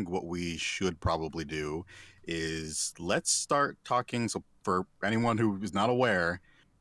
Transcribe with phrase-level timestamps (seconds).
[0.00, 1.84] think what we should probably do
[2.24, 4.28] is let's start talking.
[4.28, 6.40] So, for anyone who is not aware,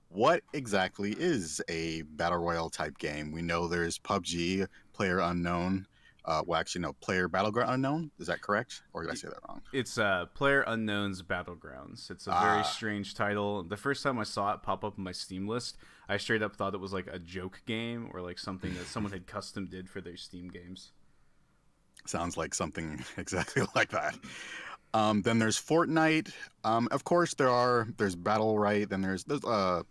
[0.10, 3.32] what exactly is a battle royale type game?
[3.32, 5.86] We know there's PUBG, Player Unknown.
[6.26, 8.12] Uh, well, actually, no, Player Battleground Unknown.
[8.20, 9.62] Is that correct, or did I say that wrong?
[9.74, 12.12] It's uh, Player Unknown's Battlegrounds.
[12.12, 12.62] It's a very ah.
[12.62, 13.64] strange title.
[13.64, 15.78] The first time I saw it pop up on my Steam list,
[16.08, 19.12] I straight up thought it was like a joke game or like something that someone
[19.12, 20.92] had custom did for their Steam games.
[22.06, 24.16] Sounds like something exactly like that.
[24.94, 26.32] Um, then there's Fortnite.
[26.64, 28.90] Um, of course, there are there's Battlerite.
[28.90, 29.84] Then there's there's uh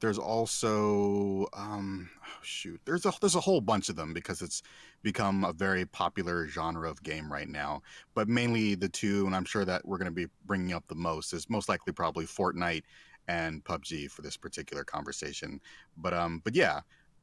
[0.00, 4.62] there's also um, oh shoot there's a there's a whole bunch of them because it's
[5.02, 7.82] become a very popular genre of game right now.
[8.14, 10.94] But mainly the two, and I'm sure that we're going to be bringing up the
[10.94, 12.82] most is most likely probably Fortnite
[13.28, 15.60] and PUBG for this particular conversation.
[15.96, 16.80] But um, but yeah,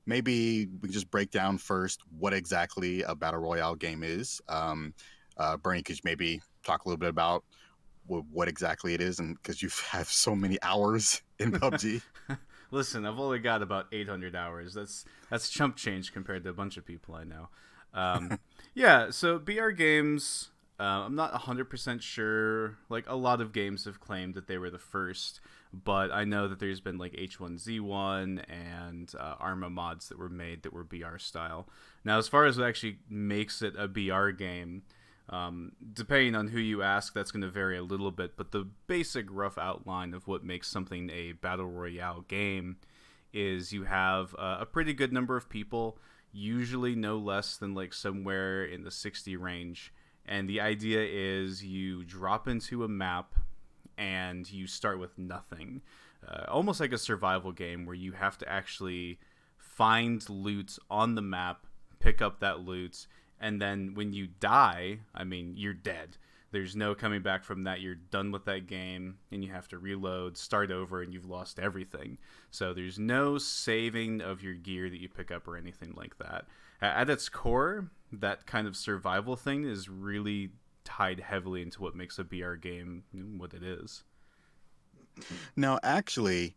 [0.07, 4.41] maybe we can just break down first what exactly a battle royale game is.
[4.47, 4.93] Um,
[5.37, 7.43] uh, Bernie, could you maybe talk a little bit about
[8.07, 12.01] what exactly it is, and because you have so many hours in PUBG.
[12.71, 14.73] Listen, I've only got about 800 hours.
[14.73, 17.49] That's that's chump change compared to a bunch of people I know.
[17.93, 18.39] Um,
[18.73, 20.49] yeah, so BR games.
[20.79, 22.77] Uh, I'm not 100% sure.
[22.89, 25.39] Like a lot of games have claimed that they were the first,
[25.83, 30.63] but I know that there's been like H1Z1 and uh, Arma mods that were made
[30.63, 31.67] that were BR style.
[32.03, 34.83] Now, as far as what actually makes it a BR game,
[35.29, 38.67] um, depending on who you ask, that's going to vary a little bit, but the
[38.87, 42.77] basic rough outline of what makes something a battle royale game
[43.33, 45.97] is you have uh, a pretty good number of people,
[46.31, 49.93] usually no less than like somewhere in the 60 range.
[50.25, 53.35] And the idea is you drop into a map
[53.97, 55.81] and you start with nothing.
[56.27, 59.19] Uh, almost like a survival game where you have to actually
[59.57, 61.65] find loot on the map,
[61.99, 63.07] pick up that loot,
[63.39, 66.17] and then when you die, I mean, you're dead.
[66.51, 67.81] There's no coming back from that.
[67.81, 71.59] You're done with that game, and you have to reload, start over, and you've lost
[71.59, 72.17] everything.
[72.51, 76.45] So there's no saving of your gear that you pick up or anything like that.
[76.81, 80.51] At its core, that kind of survival thing is really
[80.87, 83.03] tied heavily into what makes a BR game
[83.37, 84.05] what it is.
[85.57, 86.55] Now, actually,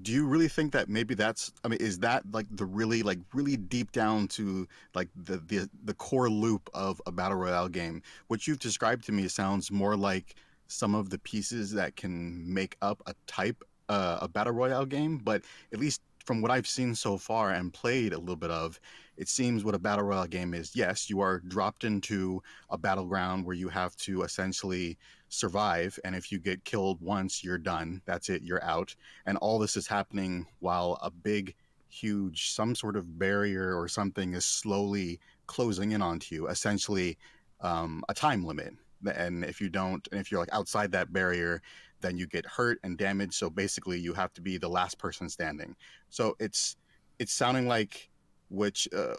[0.00, 3.18] do you really think that maybe that's i mean is that like the really like
[3.34, 4.64] really deep down to
[4.94, 9.10] like the the, the core loop of a battle royale game what you've described to
[9.10, 10.36] me sounds more like
[10.68, 15.18] some of the pieces that can make up a type uh, a battle royale game
[15.18, 15.42] but
[15.72, 18.78] at least from what i've seen so far and played a little bit of
[19.16, 20.76] it seems what a battle royale game is.
[20.76, 24.98] Yes you are dropped into a battleground where you have to essentially
[25.30, 28.02] survive and if you get killed once you're done.
[28.04, 28.94] That's it you're out.
[29.26, 31.54] And all this is happening while a big
[31.88, 37.16] huge some sort of barrier or something is slowly closing in onto you essentially
[37.62, 38.74] um, a time limit.
[39.14, 41.60] And if you don't and if you're like outside that barrier
[42.00, 45.28] then you get hurt and damaged so basically you have to be the last person
[45.28, 45.74] standing
[46.08, 46.76] so it's
[47.18, 48.08] it's sounding like
[48.48, 49.14] which uh,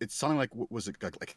[0.00, 1.36] it's sounding like was it like, like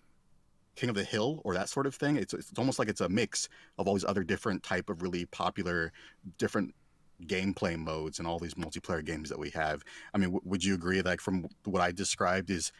[0.75, 2.17] King of the Hill or that sort of thing.
[2.17, 3.47] It's it's almost like it's a mix
[3.77, 5.91] of all these other different type of really popular
[6.37, 6.73] different
[7.23, 9.83] gameplay modes and all these multiplayer games that we have.
[10.13, 12.71] I mean, w- would you agree Like from what I described is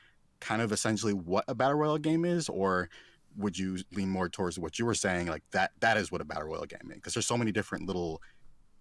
[0.41, 2.89] kind of essentially what a battle royale game is, or
[3.37, 6.25] would you lean more towards what you were saying, like that that is what a
[6.25, 6.95] battle royale game is?
[6.95, 8.21] Because there's so many different little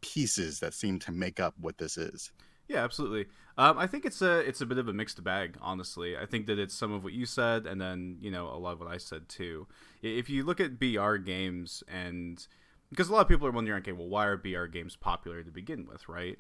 [0.01, 2.31] pieces that seem to make up what this is.
[2.69, 3.27] Yeah, absolutely.
[3.59, 6.17] Um, I think it's a it's a bit of a mixed bag, honestly.
[6.17, 8.73] I think that it's some of what you said, and then you know a lot
[8.73, 9.67] of what I said too.
[10.03, 12.47] If you look at BR games, and
[12.91, 15.51] because a lot of people are wondering, okay, well, why are BR games popular to
[15.51, 16.39] begin with, right?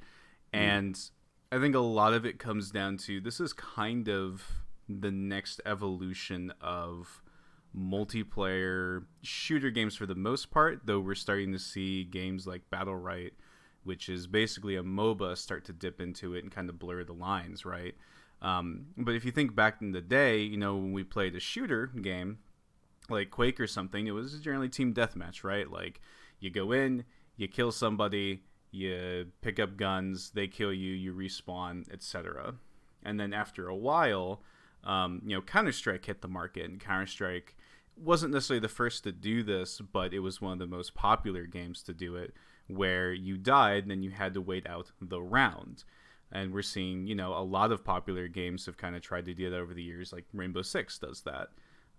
[0.52, 0.58] Mm.
[0.58, 1.00] And
[1.52, 5.60] I think a lot of it comes down to this is kind of the next
[5.64, 7.22] evolution of
[7.76, 13.32] multiplayer shooter games for the most part, though we're starting to see games like Battlerite
[13.84, 17.12] which is basically a MOBA, start to dip into it and kind of blur the
[17.12, 17.94] lines, right?
[18.42, 21.40] Um, but if you think back in the day, you know, when we played a
[21.40, 22.38] shooter game
[23.08, 25.70] like Quake or something, it was generally team deathmatch, right?
[25.70, 26.00] Like
[26.40, 27.04] you go in,
[27.36, 32.54] you kill somebody, you pick up guns, they kill you, you respawn, etc.
[33.02, 34.42] And then after a while,
[34.82, 37.56] um, you know, Counter Strike hit the market, and Counter Strike
[37.96, 41.46] wasn't necessarily the first to do this, but it was one of the most popular
[41.46, 42.34] games to do it
[42.66, 45.84] where you died and then you had to wait out the round.
[46.32, 49.34] And we're seeing, you know, a lot of popular games have kind of tried to
[49.34, 51.48] do that over the years, like Rainbow Six does that.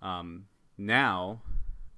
[0.02, 0.46] Um,
[0.78, 1.42] now,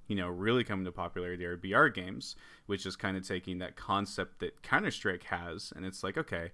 [0.06, 2.36] you know, really coming to popularity are BR games,
[2.66, 6.50] which is kind of taking that concept that Counter Strike has, and it's like, okay,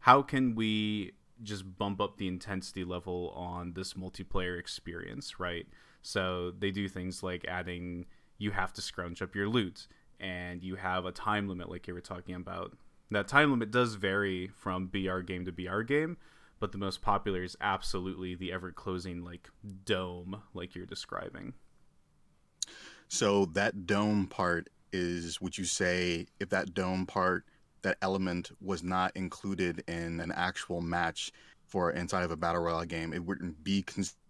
[0.00, 1.12] how can we
[1.42, 5.66] just bump up the intensity level on this multiplayer experience, right?
[6.06, 8.06] So they do things like adding
[8.38, 9.88] you have to scrunch up your loot
[10.20, 12.76] and you have a time limit like you were talking about.
[13.10, 16.16] That time limit does vary from BR game to BR game,
[16.60, 19.48] but the most popular is absolutely the ever closing like
[19.84, 21.54] dome like you're describing.
[23.08, 27.46] So that dome part is would you say if that dome part
[27.82, 31.32] that element was not included in an actual match
[31.66, 34.20] for inside of a battle royale game, it wouldn't be considered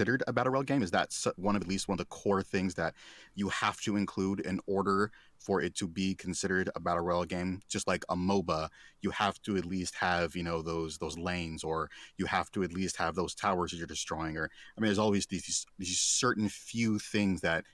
[0.00, 0.82] a battle royale game?
[0.82, 2.94] Is that one of at least one of the core things that
[3.34, 7.60] you have to include in order for it to be considered a battle royale game?
[7.68, 8.68] Just like a MOBA,
[9.00, 12.62] you have to at least have you know those those lanes, or you have to
[12.62, 14.36] at least have those towers that you're destroying.
[14.36, 17.64] Or I mean, there's always these these certain few things that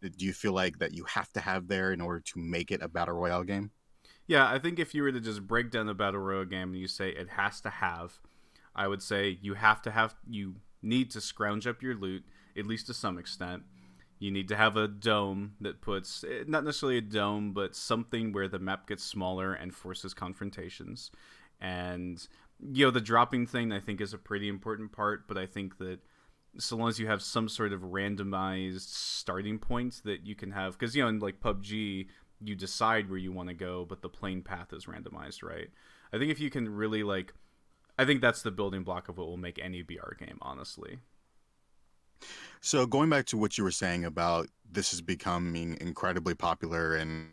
[0.00, 2.82] do you feel like that you have to have there in order to make it
[2.82, 3.70] a battle royale game?
[4.26, 6.78] Yeah, I think if you were to just break down the battle royale game and
[6.78, 8.20] you say it has to have,
[8.76, 12.24] I would say you have to have you need to scrounge up your loot
[12.56, 13.62] at least to some extent.
[14.18, 18.32] You need to have a dome that puts eh, not necessarily a dome, but something
[18.32, 21.10] where the map gets smaller and forces confrontations.
[21.60, 22.26] And
[22.72, 25.78] you know the dropping thing I think is a pretty important part, but I think
[25.78, 26.00] that
[26.58, 30.76] so long as you have some sort of randomized starting point that you can have
[30.76, 32.08] because you know in like PUBG
[32.40, 35.68] you decide where you want to go, but the plane path is randomized, right?
[36.12, 37.34] I think if you can really like,
[37.98, 40.98] I think that's the building block of what will make any BR game, honestly.
[42.60, 47.30] So going back to what you were saying about this is becoming incredibly popular and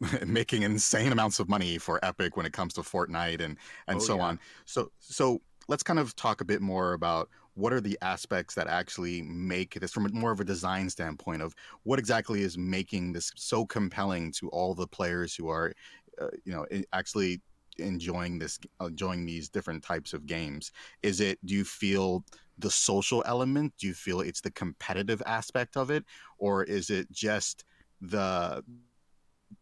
[0.26, 3.56] making insane amounts of money for Epic when it comes to Fortnite and
[3.86, 4.22] and oh, so yeah.
[4.22, 4.40] on.
[4.64, 8.68] So so let's kind of talk a bit more about what are the aspects that
[8.68, 13.32] actually make this from more of a design standpoint of what exactly is making this
[13.34, 15.72] so compelling to all the players who are
[16.20, 17.40] uh, you know actually
[17.78, 20.72] enjoying this enjoying these different types of games?
[21.02, 22.24] Is it do you feel
[22.58, 23.72] the social element?
[23.78, 26.04] Do you feel it's the competitive aspect of it?
[26.38, 27.64] Or is it just
[28.00, 28.64] the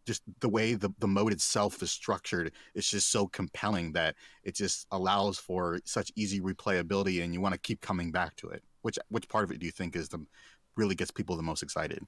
[0.04, 4.54] just the way the, the mode itself is structured it's just so compelling that it
[4.54, 8.62] just allows for such easy replayability and you want to keep coming back to it?
[8.82, 10.24] Which which part of it do you think is the
[10.76, 12.04] really gets people the most excited?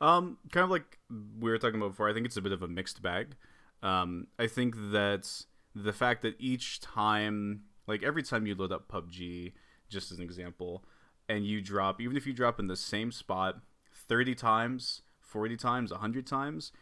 [0.00, 0.98] Um kind of like
[1.40, 3.36] we were talking about before i think it's a bit of a mixed bag
[3.82, 5.44] um i think that
[5.74, 9.52] the fact that each time like every time you load up pubg
[9.88, 10.84] just as an example
[11.28, 13.60] and you drop even if you drop in the same spot
[14.08, 16.72] 30 times 40 times 100 times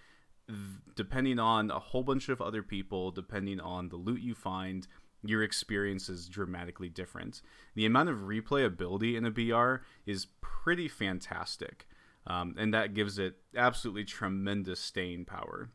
[0.95, 4.87] depending on a whole bunch of other people, depending on the loot you find,
[5.23, 7.41] your experience is dramatically different.
[7.75, 11.87] The amount of replayability in a BR is pretty fantastic,
[12.27, 15.71] um, and that gives it absolutely tremendous staying power.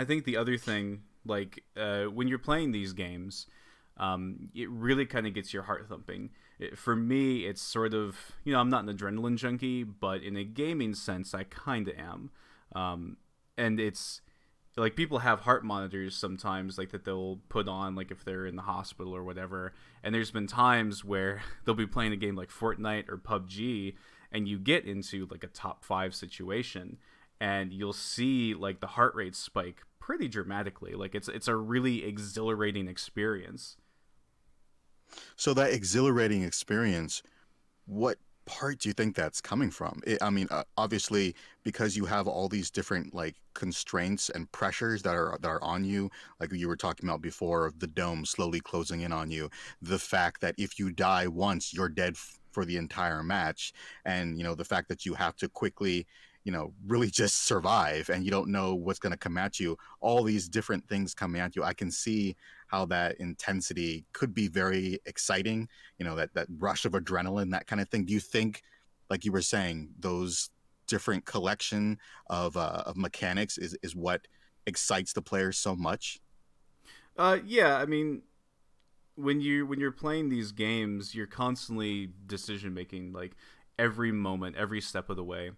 [0.00, 3.46] I think the other thing, like uh, when you're playing these games,
[3.98, 6.30] um, it really kind of gets your heart thumping.
[6.58, 10.38] It, for me, it's sort of, you know, I'm not an adrenaline junkie, but in
[10.38, 12.30] a gaming sense, I kind of am.
[12.74, 13.18] Um,
[13.58, 14.22] and it's
[14.78, 18.56] like people have heart monitors sometimes like that they'll put on like if they're in
[18.56, 22.48] the hospital or whatever and there's been times where they'll be playing a game like
[22.48, 23.96] Fortnite or PUBG
[24.32, 26.96] and you get into like a top 5 situation
[27.40, 32.04] and you'll see like the heart rate spike pretty dramatically like it's it's a really
[32.04, 33.76] exhilarating experience
[35.36, 37.22] so that exhilarating experience
[37.86, 38.18] what
[38.50, 40.00] part do you think that's coming from?
[40.04, 45.02] It, I mean, uh, obviously, because you have all these different like constraints and pressures
[45.02, 48.26] that are that are on you, like you were talking about before, of the dome
[48.26, 49.50] slowly closing in on you.
[49.80, 53.72] The fact that if you die once, you're dead f- for the entire match,
[54.04, 56.06] and you know the fact that you have to quickly
[56.44, 59.76] you know really just survive and you don't know what's going to come at you.
[60.00, 61.62] All these different things coming at you.
[61.62, 62.36] I can see
[62.68, 65.68] how that intensity could be very exciting
[65.98, 68.04] you know that that rush of adrenaline that kind of thing.
[68.04, 68.62] Do you think
[69.08, 70.50] like you were saying those
[70.86, 74.26] different collection of uh, of mechanics is is what
[74.66, 76.20] excites the players so much?
[77.16, 78.22] Uh yeah i mean
[79.16, 83.32] when you when you're playing these games you're constantly decision making like
[83.78, 85.50] every moment every step of the way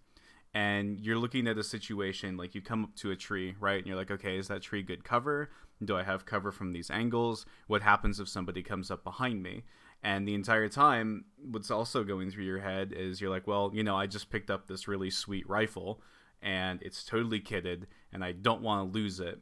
[0.54, 3.86] and you're looking at a situation like you come up to a tree right and
[3.86, 5.50] you're like okay is that tree good cover?
[5.84, 7.46] Do i have cover from these angles?
[7.66, 9.64] What happens if somebody comes up behind me?
[10.04, 13.82] And the entire time what's also going through your head is you're like well you
[13.82, 16.02] know i just picked up this really sweet rifle
[16.42, 19.40] and it's totally kitted and i don't want to lose it.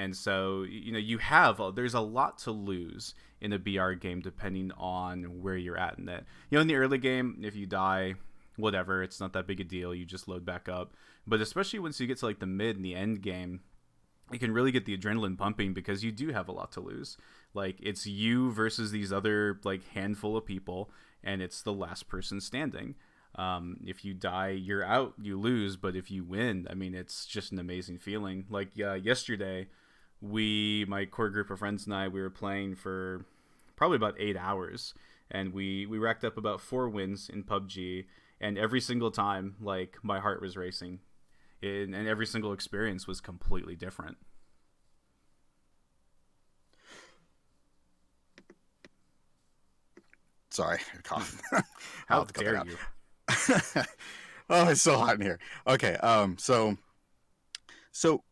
[0.00, 4.20] And so you know you have there's a lot to lose in a br game
[4.20, 6.24] depending on where you're at in it.
[6.50, 8.14] You know in the early game if you die
[8.58, 9.94] whatever, it's not that big a deal.
[9.94, 10.92] You just load back up.
[11.26, 13.60] But especially once you get to like the mid and the end game,
[14.32, 17.16] it can really get the adrenaline pumping because you do have a lot to lose.
[17.54, 20.90] Like it's you versus these other like handful of people,
[21.24, 22.94] and it's the last person standing.
[23.36, 25.76] Um, if you die, you're out, you lose.
[25.76, 28.44] But if you win, I mean, it's just an amazing feeling.
[28.50, 29.68] Like uh, yesterday,
[30.20, 33.24] we, my core group of friends and I, we were playing for
[33.76, 34.92] probably about eight hours,
[35.30, 38.06] and we we racked up about four wins in PUBG.
[38.40, 41.00] And every single time, like my heart was racing,
[41.62, 44.16] and, and every single experience was completely different.
[50.50, 51.40] Sorry, cough.
[52.06, 52.76] How dare you?
[54.50, 55.38] oh, it's so hot in here.
[55.66, 56.76] Okay, um, so,
[57.92, 58.22] so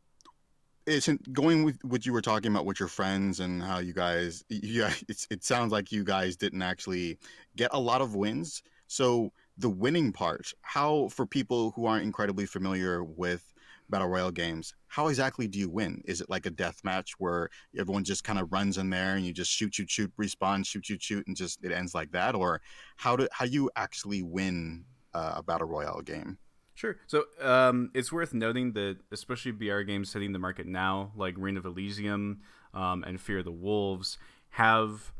[0.86, 4.44] it's going with what you were talking about with your friends and how you guys,
[4.48, 7.18] yeah, it's it sounds like you guys didn't actually
[7.56, 8.62] get a lot of wins.
[8.86, 13.52] So the winning part, how for people who aren't incredibly familiar with
[13.88, 16.02] battle royale games, how exactly do you win?
[16.04, 17.48] Is it like a death match where
[17.78, 20.84] everyone just kind of runs in there and you just shoot, shoot, shoot, respawn, shoot,
[20.84, 22.60] shoot, shoot, and just it ends like that, or
[22.96, 24.84] how do how you actually win
[25.14, 26.38] uh, a battle royale game?
[26.74, 26.96] Sure.
[27.06, 31.56] So um, it's worth noting that especially BR games hitting the market now, like Ring
[31.56, 32.40] of Elysium
[32.74, 34.18] um, and Fear the Wolves,
[34.50, 35.12] have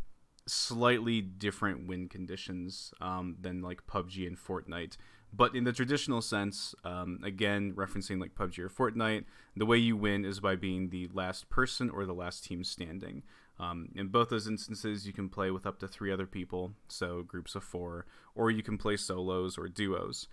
[0.46, 4.96] slightly different win conditions um, than like PUBG and Fortnite.
[5.32, 9.24] But in the traditional sense, um, again, referencing like PUBG or Fortnite,
[9.56, 13.22] the way you win is by being the last person or the last team standing.
[13.58, 17.22] Um, in both those instances, you can play with up to three other people, so
[17.22, 20.28] groups of four, or you can play solos or duos.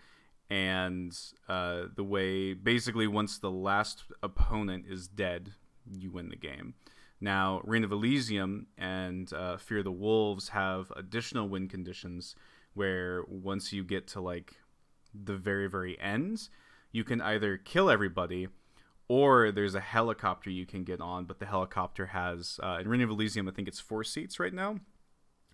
[0.49, 1.17] And
[1.47, 5.53] uh, the way, basically, once the last opponent is dead,
[5.91, 6.75] you win the game.
[7.23, 12.35] Now, Ring of Elysium and uh, Fear the Wolves have additional win conditions
[12.73, 14.57] where once you get to like
[15.13, 16.49] the very very end,
[16.91, 18.49] you can either kill everybody
[19.07, 23.01] or there's a helicopter you can get on, but the helicopter has uh, in Ring
[23.01, 24.79] of Elysium I think it's four seats right now,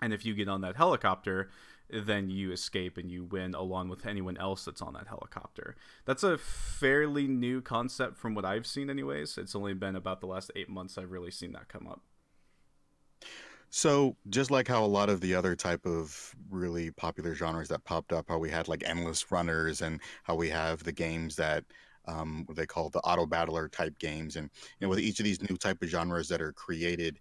[0.01, 1.51] and if you get on that helicopter,
[1.91, 5.75] then you escape and you win along with anyone else that's on that helicopter.
[6.05, 9.37] That's a fairly new concept from what I've seen, anyways.
[9.37, 12.01] It's only been about the last eight months I've really seen that come up.
[13.71, 17.83] So just like how a lot of the other type of really popular genres that
[17.83, 21.65] popped up, how we had like endless runners and how we have the games that
[22.09, 25.25] um, what they call the auto battler type games, and you know with each of
[25.25, 27.19] these new type of genres that are created,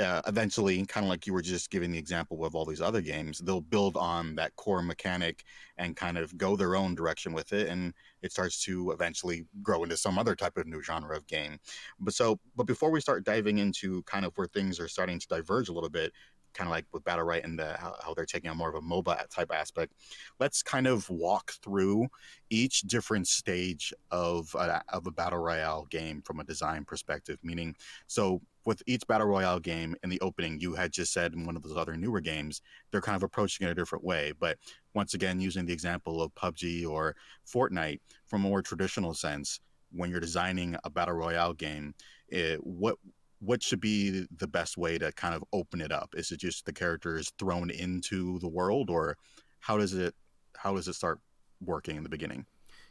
[0.00, 3.00] uh, eventually, kind of like you were just giving the example of all these other
[3.00, 5.44] games, they'll build on that core mechanic
[5.76, 7.92] and kind of go their own direction with it, and
[8.22, 11.58] it starts to eventually grow into some other type of new genre of game.
[11.98, 15.28] But so, but before we start diving into kind of where things are starting to
[15.28, 16.12] diverge a little bit,
[16.54, 18.80] kind of like with Battlerite and the, how, how, they're taking on more of a
[18.80, 19.92] MOBA type aspect.
[20.38, 22.08] Let's kind of walk through
[22.50, 27.38] each different stage of a, of a battle royale game from a design perspective.
[27.42, 27.76] Meaning,
[28.06, 31.56] so with each battle royale game in the opening, you had just said in one
[31.56, 34.32] of those other newer games, they're kind of approaching it a different way.
[34.38, 34.58] But
[34.94, 39.60] once again, using the example of PUBG or Fortnite from a more traditional sense,
[39.92, 41.94] when you're designing a battle royale game,
[42.28, 42.96] it, what
[43.40, 46.14] what should be the best way to kind of open it up?
[46.14, 49.16] Is it just the characters thrown into the world, or
[49.60, 50.14] how does it
[50.56, 51.18] how does it start
[51.60, 52.46] working in the beginning?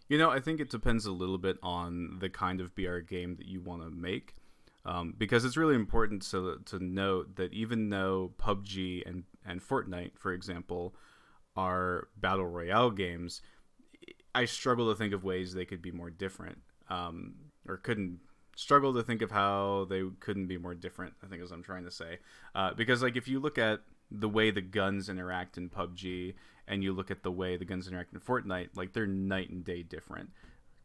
[0.08, 3.36] You know, I think it depends a little bit on the kind of BR game
[3.36, 4.34] that you want to make.
[4.86, 10.18] Um, because it's really important to, to note that even though PUBG and, and Fortnite,
[10.18, 10.96] for example,
[11.56, 13.42] are battle royale games,
[14.34, 16.60] I struggle to think of ways they could be more different,
[16.90, 17.36] um,
[17.68, 18.20] or couldn't
[18.56, 21.14] struggle to think of how they couldn't be more different.
[21.24, 22.20] I think is what I'm trying to say,
[22.56, 23.82] uh, because like if you look at
[24.12, 26.36] the way the guns interact in PUBG
[26.68, 29.64] and you look at the way the guns interact in Fortnite, like they're night and
[29.64, 30.30] day different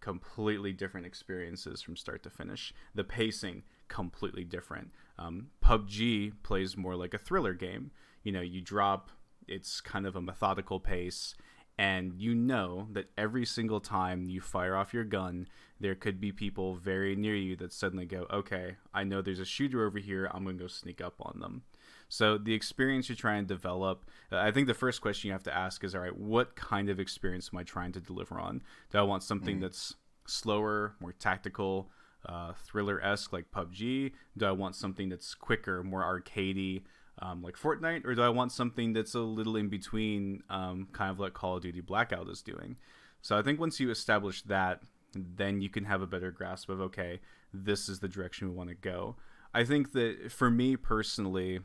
[0.05, 2.75] completely different experiences from start to finish.
[2.95, 3.63] The pacing
[3.95, 4.91] completely different.
[5.21, 7.93] Um, PUBG plays more like a thriller game.
[8.25, 9.11] You know, you drop,
[9.47, 11.37] it's kind of a methodical pace,
[11.79, 15.47] and you know that every single time you fire off your gun,
[15.79, 19.45] there could be people very near you that suddenly go, okay, I know there's a
[19.45, 21.63] shooter over here, I'm going to go sneak up on them.
[22.09, 25.43] So the experience you're trying to develop, uh, I think the first question you have
[25.45, 28.63] to ask is, all right, what kind of experience am I trying to deliver on?
[28.91, 29.61] Do I want something mm.
[29.61, 29.95] that's
[30.27, 31.91] slower, more tactical,
[32.27, 34.13] uh, thriller esque like PUBG?
[34.37, 36.83] Do I want something that's quicker, more arcadey,
[37.21, 41.11] um, like Fortnite, or do I want something that's a little in between, um, kind
[41.11, 42.77] of like Call of Duty Blackout is doing?
[43.23, 44.83] So I think once you establish that,
[45.15, 47.21] then you can have a better grasp of okay,
[47.53, 49.17] this is the direction we want to go.
[49.55, 51.61] I think that for me personally,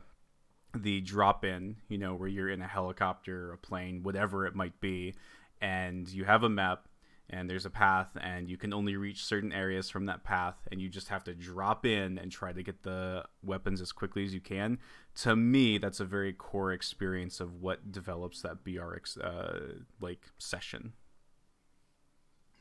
[0.74, 4.80] the drop in, you know, where you're in a helicopter, a plane, whatever it might
[4.80, 5.14] be,
[5.60, 6.86] and you have a map
[7.30, 10.80] and there's a path and you can only reach certain areas from that path and
[10.80, 14.34] you just have to drop in and try to get the weapons as quickly as
[14.34, 14.78] you can
[15.14, 19.58] to me that's a very core experience of what develops that br uh,
[20.00, 20.92] like session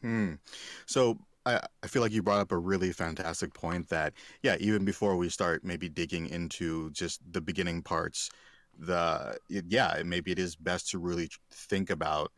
[0.01, 0.33] hmm.
[0.85, 4.85] so I, I feel like you brought up a really fantastic point that yeah even
[4.85, 8.29] before we start maybe digging into just the beginning parts
[8.77, 12.31] the yeah maybe it is best to really think about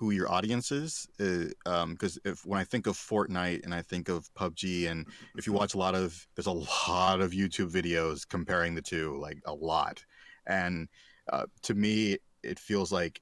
[0.00, 3.82] who your audience is because uh, um, if when i think of fortnite and i
[3.82, 7.70] think of pubg and if you watch a lot of there's a lot of youtube
[7.70, 10.02] videos comparing the two like a lot
[10.46, 10.88] and
[11.30, 13.20] uh, to me it feels like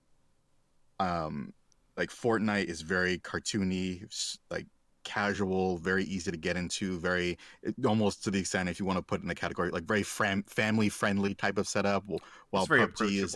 [1.01, 1.53] um
[1.97, 4.05] like fortnite is very cartoony
[4.49, 4.67] like
[5.09, 7.39] casual, very easy to get into, very
[7.87, 10.45] almost to the extent if you want to put in a category like very fam-
[10.45, 12.05] family friendly type of setup.
[12.51, 13.35] While PUBG is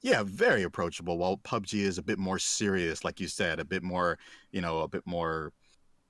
[0.00, 1.18] yeah, very approachable.
[1.18, 4.18] While PUBG is a bit more serious, like you said, a bit more
[4.52, 5.52] you know, a bit more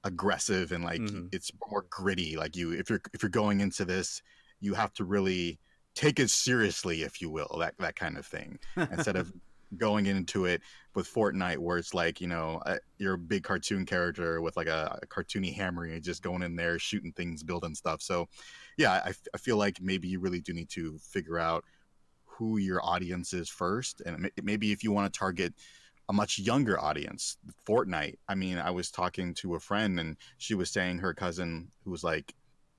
[0.04, 1.26] aggressive and like mm-hmm.
[1.32, 2.36] it's more gritty.
[2.36, 4.22] Like you, if you're if you're going into this,
[4.60, 5.58] you have to really
[5.94, 9.32] take it seriously, if you will, that that kind of thing, instead of
[9.76, 10.62] going into it
[10.94, 14.68] with Fortnite, where it's like you know a, you're a big cartoon character with like
[14.68, 18.00] a, a, cartoony hammer, and just going in there shooting things, building stuff.
[18.02, 18.28] So,
[18.76, 21.64] yeah, I, I feel like maybe you really do need to figure out
[22.38, 25.54] who your audience is first, and maybe if you want to target
[26.08, 27.36] a much younger audience,
[27.68, 28.16] Fortnite.
[28.28, 31.90] I mean, I was talking to a friend, and she was saying her cousin who
[31.90, 32.34] was like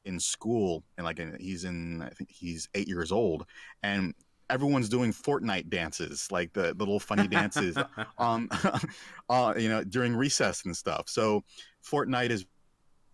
[0.06, 3.46] in school and like he's in I think he's eight years old,
[3.84, 4.14] and
[4.50, 7.78] everyone's doing Fortnite dances, like the, the little funny dances,
[8.18, 8.50] um,
[9.30, 11.04] uh, you know, during recess and stuff.
[11.08, 11.44] So
[11.84, 12.46] Fortnite is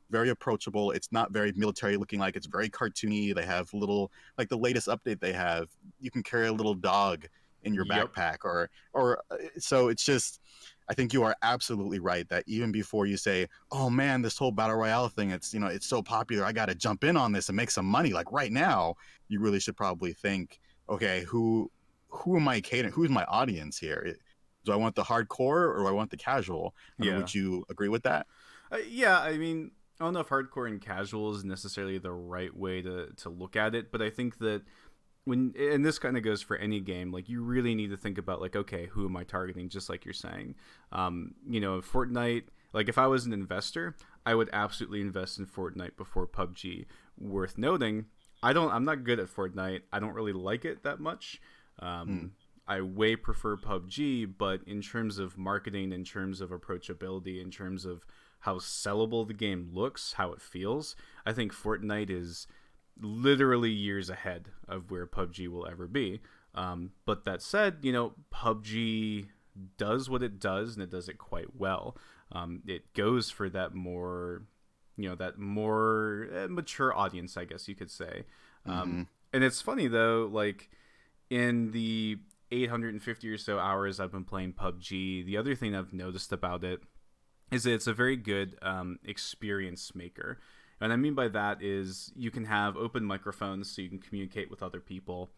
[0.09, 0.91] very approachable.
[0.91, 3.33] It's not very military looking like it's very cartoony.
[3.33, 5.69] They have little like the latest update they have,
[5.99, 7.27] you can carry a little dog
[7.63, 8.13] in your yep.
[8.13, 10.39] backpack or or uh, so it's just
[10.87, 14.51] I think you are absolutely right that even before you say, "Oh man, this whole
[14.51, 16.45] battle royale thing, it's you know, it's so popular.
[16.45, 18.95] I got to jump in on this and make some money." Like right now,
[19.27, 21.71] you really should probably think, okay, who
[22.09, 22.93] who am I catering?
[22.93, 24.15] Who's my audience here?
[24.63, 26.75] Do I want the hardcore or do I want the casual?
[26.99, 27.17] Yeah.
[27.17, 28.27] Would you agree with that?
[28.71, 32.55] Uh, yeah, I mean, I don't know if hardcore and casual is necessarily the right
[32.55, 34.63] way to to look at it, but I think that
[35.23, 38.17] when and this kind of goes for any game, like you really need to think
[38.17, 39.69] about like, okay, who am I targeting?
[39.69, 40.55] Just like you're saying,
[40.91, 42.45] um, you know, Fortnite.
[42.73, 46.85] Like if I was an investor, I would absolutely invest in Fortnite before PUBG.
[47.17, 48.07] Worth noting,
[48.43, 48.71] I don't.
[48.71, 49.81] I'm not good at Fortnite.
[49.93, 51.41] I don't really like it that much.
[51.79, 52.29] Um, mm.
[52.67, 57.85] I way prefer PUBG, but in terms of marketing, in terms of approachability, in terms
[57.85, 58.05] of
[58.45, 62.47] how sellable the game looks, how it feels, I think Fortnite is
[62.99, 66.21] literally years ahead of where PUBG will ever be.
[66.53, 69.27] Um, but that said, you know, PUBG
[69.77, 71.97] does what it does, and it does it quite well.
[72.31, 74.43] Um, it goes for that more
[74.97, 78.23] you know that more uh, mature audience, I guess you could say.
[78.65, 79.01] Um, mm-hmm.
[79.33, 80.69] And it's funny though, like
[81.29, 82.19] in the
[82.51, 86.81] 850 or so hours I've been playing PUBG, the other thing I've noticed about it
[87.51, 90.39] is that it's a very good um, experience maker.
[90.81, 94.49] And I mean by that is you can have open microphones so you can communicate
[94.49, 95.29] with other people.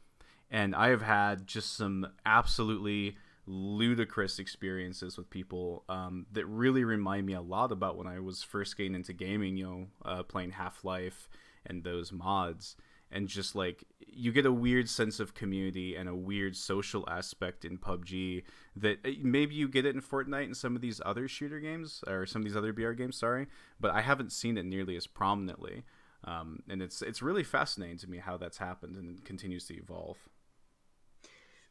[0.49, 7.25] And I have had just some absolutely ludicrous experiences with people um, that really remind
[7.25, 10.51] me a lot about when I was first getting into gaming, you know, uh, playing
[10.51, 11.29] Half Life
[11.65, 12.75] and those mods.
[13.11, 17.63] And just like you get a weird sense of community and a weird social aspect
[17.63, 18.43] in PUBG
[18.75, 22.03] that uh, maybe you get it in Fortnite and some of these other shooter games
[22.07, 23.47] or some of these other BR games, sorry,
[23.79, 25.83] but I haven't seen it nearly as prominently.
[26.23, 30.17] Um, and it's it's really fascinating to me how that's happened and continues to evolve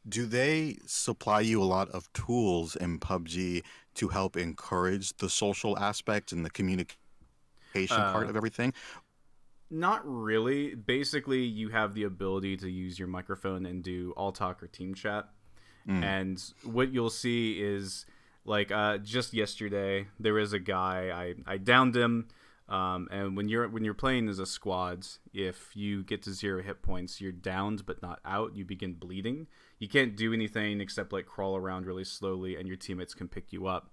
[0.07, 3.63] do they supply you a lot of tools in PUBG
[3.95, 6.95] to help encourage the social aspect and the communication
[7.89, 8.73] uh, part of everything?
[9.69, 10.75] Not really.
[10.75, 14.93] Basically, you have the ability to use your microphone and do all talk or team
[14.93, 15.27] chat.
[15.87, 16.03] Mm.
[16.03, 18.05] And what you'll see is
[18.45, 22.27] like uh, just yesterday, there was a guy, I, I downed him.
[22.69, 26.61] Um, and when you're when you're playing as a squad, if you get to zero
[26.61, 28.57] hit points, you're downed but not out.
[28.57, 29.47] You begin bleeding,
[29.79, 33.53] you can't do anything except like crawl around really slowly and your teammates can pick
[33.53, 33.91] you up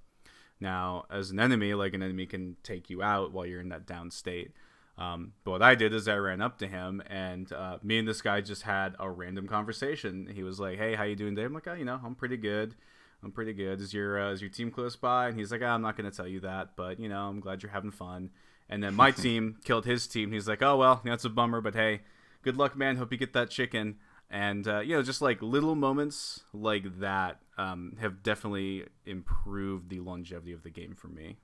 [0.60, 3.86] now as an enemy like an enemy can take you out while you're in that
[3.86, 4.52] down state
[4.96, 8.06] um, but what i did is i ran up to him and uh, me and
[8.06, 10.28] this guy just had a random conversation.
[10.32, 12.36] He was like hey how you doing today i'm like oh you know i'm pretty
[12.36, 12.74] good.
[13.22, 13.80] I'm pretty good.
[13.80, 15.28] Is your uh, is your team close by?
[15.28, 17.40] And he's like oh, i'm not going to tell you that but you know i'm
[17.40, 18.30] glad you're having fun.
[18.68, 20.32] And then my team killed his team.
[20.32, 22.02] He's like oh well that's a bummer but hey
[22.42, 22.96] good luck man.
[22.96, 23.96] Hope you get that chicken.
[24.30, 30.00] And uh, you know just like little moments like that um, have definitely improved the
[30.00, 31.36] longevity of the game for me.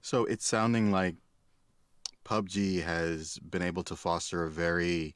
[0.00, 1.16] So it's sounding like
[2.24, 5.14] PUBG has been able to foster a very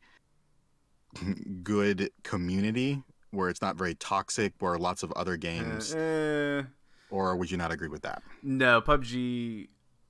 [1.63, 6.63] good community where it's not very toxic, where lots of other games, Uh, eh,
[7.11, 8.23] or would you not agree with that?
[8.43, 9.69] no pubg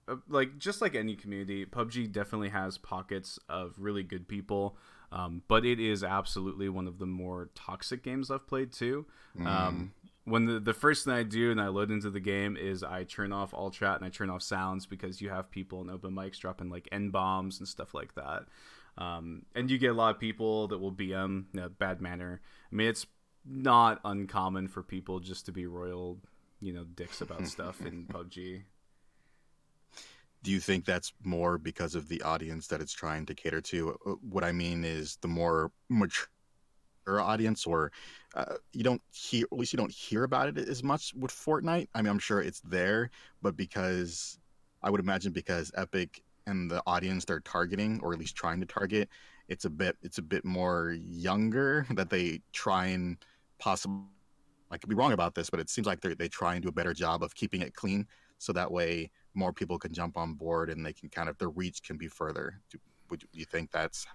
[0.09, 4.77] uh, like just like any community pubg definitely has pockets of really good people
[5.11, 9.07] um, but it is absolutely one of the more toxic games i've played too.
[9.45, 9.93] Um,
[10.31, 13.05] when the, the first thing i do and i load into the game is i
[13.05, 16.13] turn off all chat and i turn off sounds because you have people in open
[16.13, 18.45] mics dropping like n bombs and stuff like that.
[18.97, 22.41] Um, and you get a lot of people that will bm in a bad manner.
[22.73, 23.07] I mean it's
[23.45, 26.19] not uncommon for people just to be royal
[26.61, 28.65] you know dicks about stuff in pubg
[30.43, 33.99] Do you think that's more because of the audience that it's trying to cater to?
[34.07, 36.27] Uh, What I mean is the more mature
[37.07, 37.91] audience, or
[38.35, 41.89] uh, you don't hear, at least you don't hear about it as much with Fortnite.
[41.95, 43.11] I mean, I'm sure it's there,
[43.43, 44.39] but because
[44.83, 48.67] I would imagine because Epic and the audience they're targeting, or at least trying to
[48.67, 49.09] target,
[49.49, 53.19] it's a bit, it's a bit more younger that they try and
[53.59, 54.05] possibly.
[54.71, 56.69] I could be wrong about this, but it seems like they they try and do
[56.69, 58.07] a better job of keeping it clean,
[58.39, 61.49] so that way more people can jump on board and they can kind of their
[61.51, 62.61] reach can be further.
[62.71, 62.79] Do,
[63.11, 64.07] would you, think that's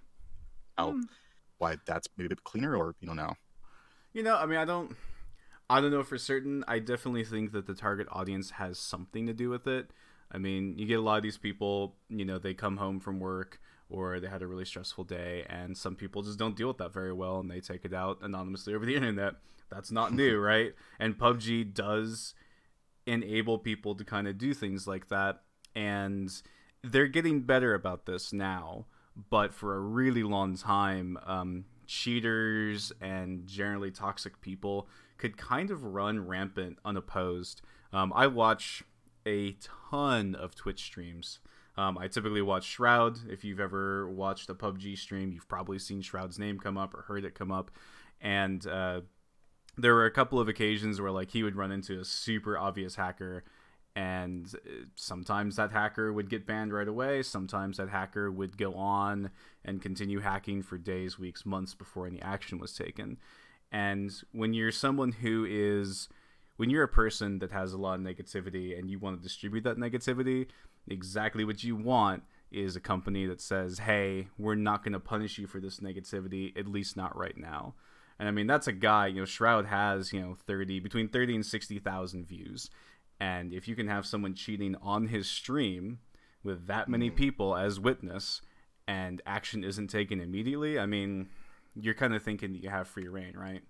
[0.77, 1.01] how Hmm.
[1.57, 3.33] why that's maybe a bit cleaner, or you don't know?
[4.13, 4.95] You know, I mean, I don't,
[5.69, 6.63] I don't know for certain.
[6.67, 9.89] I definitely think that the target audience has something to do with it.
[10.31, 11.95] I mean, you get a lot of these people.
[12.09, 15.77] You know, they come home from work or they had a really stressful day, and
[15.77, 18.73] some people just don't deal with that very well, and they take it out anonymously
[18.73, 19.35] over the internet.
[19.69, 20.73] That's not new, right?
[20.99, 22.33] And PUBG does
[23.05, 25.41] enable people to kind of do things like that,
[25.75, 26.31] and
[26.83, 28.85] they're getting better about this now.
[29.29, 35.83] But for a really long time, um, cheaters and generally toxic people could kind of
[35.83, 37.61] run rampant unopposed.
[37.91, 38.83] Um, I watch
[39.25, 39.55] a
[39.89, 41.39] ton of Twitch streams.
[41.77, 43.19] Um, I typically watch Shroud.
[43.29, 47.03] If you've ever watched a PUBG stream, you've probably seen Shroud's name come up or
[47.03, 47.71] heard it come up.
[48.21, 49.01] And uh,
[49.77, 52.95] there were a couple of occasions where like he would run into a super obvious
[52.95, 53.43] hacker
[53.95, 57.21] and uh, sometimes that hacker would get banned right away.
[57.21, 59.29] Sometimes that hacker would go on
[59.63, 63.17] and continue hacking for days weeks months before any action was taken.
[63.71, 66.09] And when you're someone who is
[66.57, 69.63] when you're a person that has a lot of negativity and you want to distribute
[69.63, 70.47] that negativity
[70.87, 75.39] exactly what you want is a company that says hey we're not going to punish
[75.39, 77.73] you for this negativity at least not right now.
[78.19, 81.35] And I mean, that's a guy, you know, Shroud has, you know, 30, between 30
[81.35, 82.69] and 60,000 views.
[83.19, 85.99] And if you can have someone cheating on his stream
[86.43, 87.15] with that many mm.
[87.15, 88.41] people as witness
[88.87, 91.29] and action isn't taken immediately, I mean,
[91.75, 93.61] you're kind of thinking that you have free reign, right?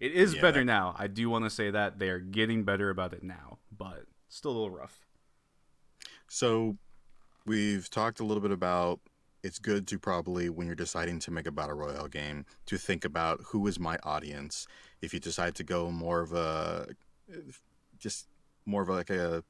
[0.00, 0.94] It is Yeah, better that- now.
[0.98, 4.52] I do want to say that they are getting better about it now, but still
[4.52, 5.06] a little rough.
[6.28, 6.76] So
[7.46, 9.00] we've talked a little bit about
[9.42, 13.04] it's good to probably when you're deciding to make a battle royale game to think
[13.04, 14.66] about who is my audience.
[15.00, 16.88] If you decide to go more of a
[17.98, 18.26] just
[18.68, 19.42] more of like a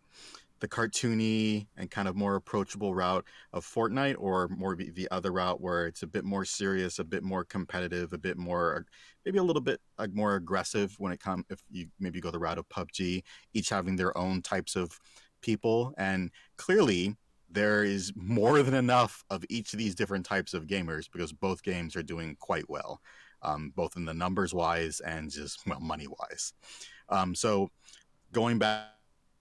[0.60, 5.60] the cartoony and kind of more approachable route of Fortnite, or more the other route
[5.60, 8.84] where it's a bit more serious, a bit more competitive, a bit more
[9.24, 12.38] maybe a little bit like more aggressive when it comes if you maybe go the
[12.38, 13.22] route of PUBG,
[13.54, 14.98] each having their own types of
[15.42, 15.94] people.
[15.96, 17.16] And clearly
[17.50, 21.62] there is more than enough of each of these different types of gamers because both
[21.62, 23.00] games are doing quite well
[23.42, 26.52] um, both in the numbers wise and just well money wise
[27.08, 27.70] um, so
[28.32, 28.97] going back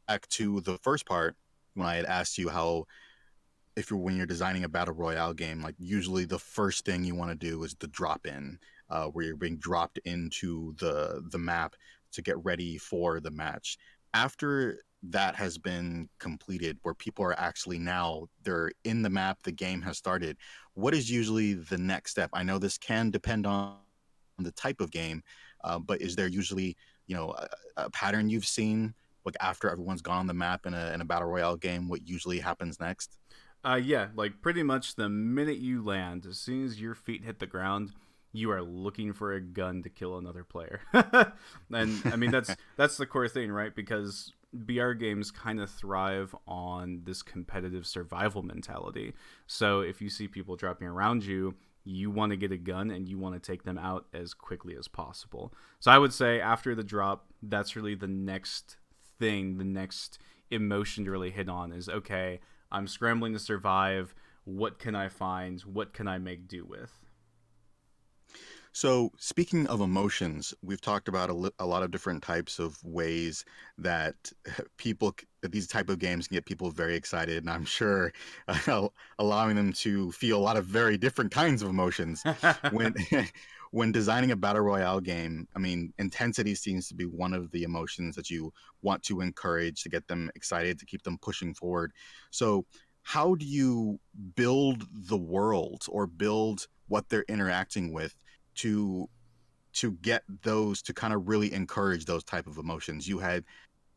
[0.07, 1.35] back to the first part
[1.75, 2.85] when i had asked you how
[3.75, 7.15] if you're when you're designing a battle royale game like usually the first thing you
[7.15, 8.57] want to do is the drop in
[8.89, 11.75] uh, where you're being dropped into the the map
[12.11, 13.77] to get ready for the match.
[14.13, 19.51] After that has been completed where people are actually now they're in the map the
[19.51, 20.35] game has started
[20.73, 22.31] what is usually the next step?
[22.33, 23.75] I know this can depend on
[24.39, 25.21] the type of game
[25.63, 27.47] uh, but is there usually you know a,
[27.83, 28.95] a pattern you've seen
[29.27, 32.07] like after everyone's gone on the map in a, in a battle royale game what
[32.07, 33.17] usually happens next
[33.65, 37.39] Uh, yeah, like pretty much the minute you land, as soon as your feet hit
[37.39, 37.91] the ground,
[38.31, 40.79] you are looking for a gun to kill another player.
[40.93, 43.75] and I mean that's that's the core thing, right?
[43.75, 49.13] Because BR games kind of thrive on this competitive survival mentality.
[49.47, 53.07] So if you see people dropping around you, you want to get a gun and
[53.07, 55.53] you want to take them out as quickly as possible.
[55.79, 58.77] So I would say after the drop, that's really the next
[59.19, 62.39] thing, the next emotion to really hit on is okay,
[62.71, 64.13] I'm scrambling to survive.
[64.45, 65.59] What can I find?
[65.61, 66.91] What can I make do with?
[68.77, 72.77] So, speaking of emotions, we've talked about a, li- a lot of different types of
[72.83, 73.43] ways
[73.79, 74.31] that
[74.77, 78.13] people, that these type of games can get people very excited, and I'm sure
[78.47, 78.87] uh,
[79.19, 82.23] allowing them to feel a lot of very different kinds of emotions.
[82.71, 82.93] When
[83.71, 87.63] when designing a battle royale game, I mean, intensity seems to be one of the
[87.63, 91.91] emotions that you want to encourage to get them excited, to keep them pushing forward.
[92.31, 92.65] So,
[93.03, 93.99] how do you
[94.35, 98.13] build the world or build what they're interacting with
[98.55, 99.09] to
[99.73, 103.43] to get those to kind of really encourage those type of emotions you had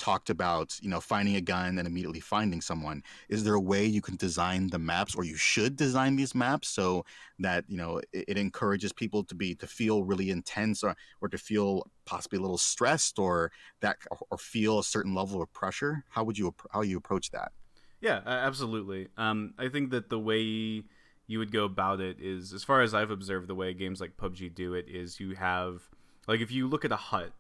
[0.01, 3.85] talked about you know finding a gun and immediately finding someone is there a way
[3.85, 7.05] you can design the maps or you should design these maps so
[7.39, 11.29] that you know it, it encourages people to be to feel really intense or, or
[11.29, 16.05] to feel possibly a little stressed or that or, feel a certain level of pressure
[16.09, 17.53] how would you how you approach that
[18.01, 19.09] Yeah, absolutely.
[19.17, 20.85] Um, I think that the way
[21.27, 24.17] you would go about it is, as far as I've observed, the way games like
[24.17, 25.83] PUBG do it is you have,
[26.27, 27.33] like, if you look at a hut,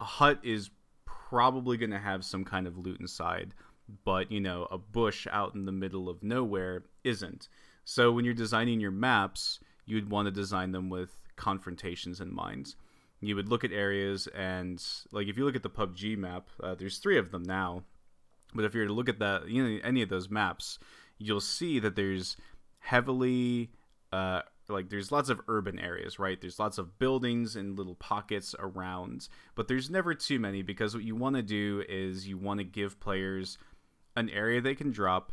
[0.00, 0.70] a hut is
[1.32, 3.54] probably going to have some kind of loot inside,
[4.04, 7.48] but, you know, a bush out in the middle of nowhere isn't.
[7.84, 12.74] So when you're designing your maps, you'd want to design them with confrontations in mind.
[13.20, 16.74] You would look at areas and, like, if you look at the PUBG map, uh,
[16.74, 17.84] there's three of them now
[18.54, 20.78] but if you were to look at that, you know, any of those maps,
[21.18, 22.36] you'll see that there's
[22.80, 23.70] heavily,
[24.12, 24.42] uh,
[24.72, 26.40] like there's lots of urban areas, right?
[26.40, 31.04] There's lots of buildings and little pockets around, but there's never too many because what
[31.04, 33.58] you want to do is you want to give players
[34.16, 35.32] an area they can drop,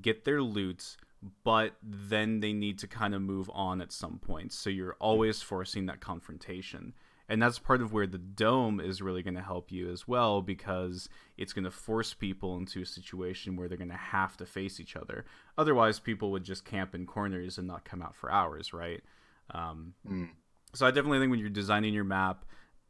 [0.00, 0.96] get their loot,
[1.44, 4.52] but then they need to kind of move on at some point.
[4.52, 6.94] So you're always forcing that confrontation
[7.28, 10.40] and that's part of where the dome is really going to help you as well
[10.42, 14.46] because it's going to force people into a situation where they're going to have to
[14.46, 15.24] face each other.
[15.56, 19.02] Otherwise people would just camp in corners and not come out for hours right?
[19.50, 20.30] Um, Mm.
[20.74, 22.44] so i definitely think when you're designing your map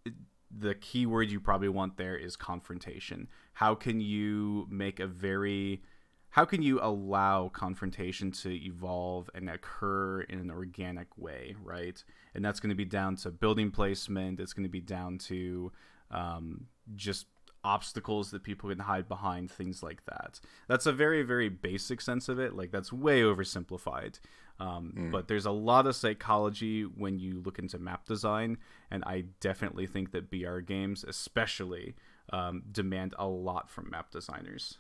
[0.04, 0.14] it-
[0.50, 3.28] the key word you probably want there is confrontation.
[3.52, 5.82] How can you make a very
[6.30, 12.02] how can you allow confrontation to evolve and occur in an organic way right?
[12.34, 15.72] And that's going to be down to building placement it's going to be down to
[16.10, 17.26] um, just
[17.64, 20.40] obstacles that people can hide behind things like that.
[20.68, 24.20] That's a very very basic sense of it like that's way oversimplified.
[24.60, 28.58] Um, but there's a lot of psychology when you look into map design
[28.90, 31.94] and i definitely think that br games especially
[32.32, 34.78] um, demand a lot from map designers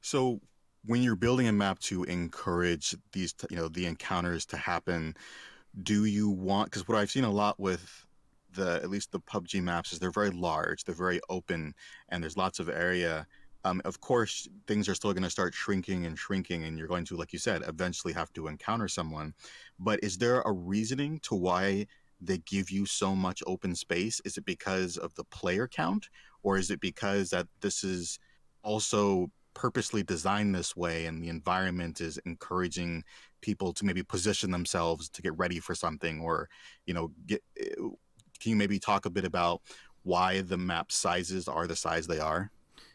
[0.00, 0.40] So
[0.84, 5.14] when you're building a map to encourage these, you know, the encounters to happen,
[5.82, 6.70] do you want?
[6.70, 8.06] Because what I've seen a lot with
[8.54, 11.74] the, at least the PUBG maps, is they're very large, they're very open,
[12.08, 13.26] and there's lots of area.
[13.64, 17.04] Um, of course, things are still going to start shrinking and shrinking, and you're going
[17.06, 19.34] to, like you said, eventually have to encounter someone.
[19.78, 21.86] But is there a reasoning to why
[22.20, 24.20] they give you so much open space?
[24.24, 26.08] Is it because of the player count,
[26.42, 28.18] or is it because that this is
[28.62, 33.02] also purposely designed this way and the environment is encouraging
[33.40, 36.48] people to maybe position themselves to get ready for something or
[36.86, 37.74] you know get eh,
[38.40, 39.60] can you maybe talk a bit about
[40.04, 42.52] why the map sizes are the size they are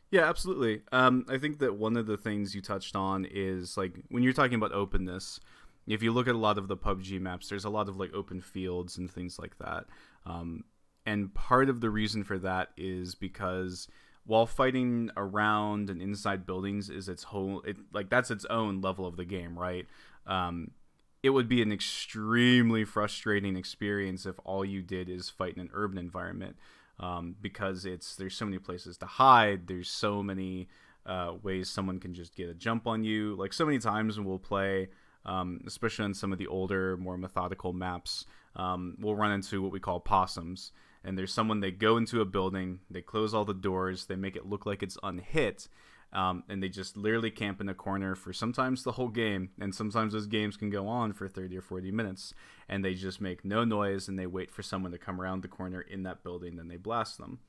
[0.09, 0.83] Yeah, absolutely.
[0.91, 4.31] Um, I think that one of the things you touched on is like when you're
[4.31, 5.39] talking about openness.
[5.87, 8.13] If you look at a lot of the PUBG maps, there's a lot of like
[8.13, 9.85] open fields and things like that.
[10.25, 10.63] Um,
[11.05, 13.87] and part of the reason for that is because
[14.25, 19.05] while fighting around and inside buildings is its whole, it like that's its own level
[19.05, 19.85] of the game, right?
[20.25, 20.71] Um,
[21.23, 25.69] it would be an extremely frustrating experience if all you did is fight in an
[25.73, 26.57] urban environment
[26.99, 30.67] um, because it's there's so many places to hide there's so many
[31.05, 34.27] uh, ways someone can just get a jump on you like so many times when
[34.27, 34.89] we'll play
[35.25, 39.71] um, especially on some of the older more methodical maps um, we'll run into what
[39.71, 40.71] we call possums
[41.03, 44.35] and there's someone they go into a building they close all the doors they make
[44.35, 45.67] it look like it's unhit
[46.13, 49.73] um, and they just literally camp in a corner for sometimes the whole game, and
[49.73, 52.35] sometimes those games can go on for 30 or 40 minutes,
[52.69, 55.47] and they just make no noise and they wait for someone to come around the
[55.47, 57.39] corner in that building, then they blast them.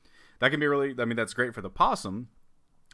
[0.40, 2.29] That can be really, I mean, that's great for the possum,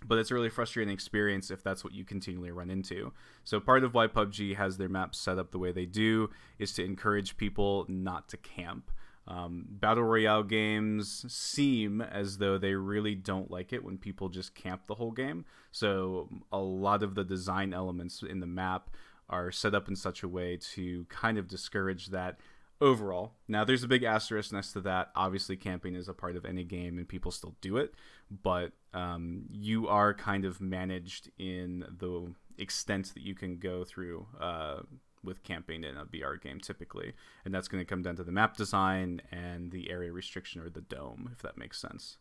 [0.04, 3.12] but it's a really frustrating experience if that's what you continually run into.
[3.44, 6.72] So part of why PUBG has their maps set up the way they do is
[6.74, 8.90] to encourage people not to camp.
[9.28, 14.54] Um, battle royale games seem as though they really don't like it when people just
[14.54, 15.44] camp the whole game.
[15.70, 18.90] So a lot of the design elements in the map
[19.28, 22.40] are set up in such a way to kind of discourage that
[22.80, 23.34] overall.
[23.46, 25.10] Now, there's a big asterisk next to that.
[25.14, 27.94] Obviously, camping is a part of any game, and people still do it,
[28.42, 34.26] but um, you are kind of managed in the extent that you can go through
[34.40, 34.80] uh,
[35.22, 38.32] with camping in a BR game typically, and that's going to come down to the
[38.32, 42.18] map design and the area restriction or the dome, if that makes sense.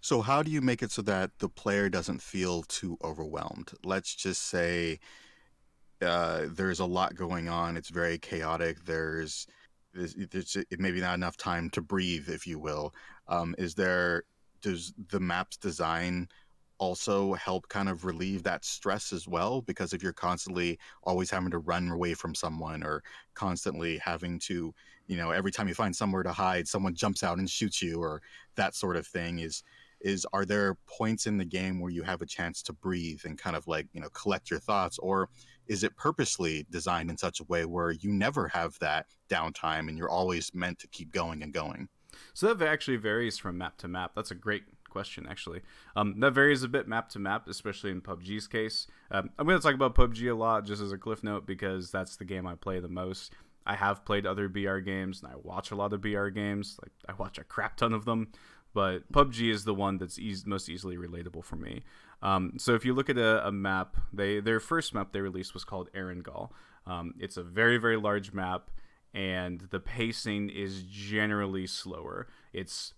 [0.00, 3.72] So, how do you make it so that the player doesn't feel too overwhelmed?
[3.84, 4.98] Let's just say
[6.00, 7.76] uh, there's a lot going on.
[7.76, 8.84] It's very chaotic.
[8.84, 9.46] There's,
[9.94, 12.92] there's, there's maybe not enough time to breathe, if you will.
[13.28, 14.24] Um, is there
[14.62, 16.28] does the map's design
[16.82, 19.60] also help kind of relieve that stress as well?
[19.62, 24.74] Because if you're constantly always having to run away from someone or constantly having to,
[25.06, 28.00] you know, every time you find somewhere to hide, someone jumps out and shoots you
[28.00, 28.20] or
[28.56, 29.62] that sort of thing is
[30.00, 33.38] is are there points in the game where you have a chance to breathe and
[33.38, 35.28] kind of like, you know, collect your thoughts or
[35.68, 39.96] is it purposely designed in such a way where you never have that downtime and
[39.96, 41.88] you're always meant to keep going and going?
[42.34, 44.10] So that actually varies from map to map.
[44.16, 45.62] That's a great question, actually.
[45.96, 48.86] Um, that varies a bit map to map, especially in PUBG's case.
[49.10, 51.90] Um, I'm going to talk about PUBG a lot just as a cliff note because
[51.90, 53.32] that's the game I play the most.
[53.66, 56.78] I have played other BR games and I watch a lot of BR games.
[56.82, 58.28] Like I watch a crap ton of them,
[58.74, 61.82] but PUBG is the one that's e- most easily relatable for me.
[62.22, 65.54] Um, so if you look at a, a, map, they their first map they released
[65.54, 66.50] was called Erangel.
[66.86, 68.70] Um, it's a very very large map
[69.14, 72.28] and the pacing is generally slower.
[72.52, 72.94] It's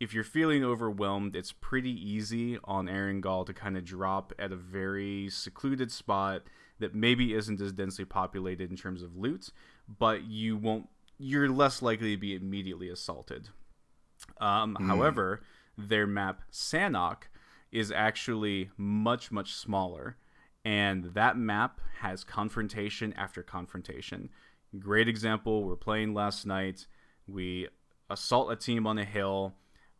[0.00, 4.56] if you're feeling overwhelmed, it's pretty easy on Erangel to kind of drop at a
[4.56, 6.44] very secluded spot
[6.78, 9.50] that maybe isn't as densely populated in terms of loot,
[9.98, 10.88] but you won't.
[11.18, 13.50] You're less likely to be immediately assaulted.
[14.40, 14.86] Um, mm.
[14.86, 15.42] However,
[15.76, 17.24] their map Sanhok
[17.70, 20.16] is actually much much smaller,
[20.64, 24.30] and that map has confrontation after confrontation.
[24.78, 25.64] Great example.
[25.64, 26.86] We're playing last night.
[27.26, 27.68] We
[28.08, 29.54] assault a team on a hill.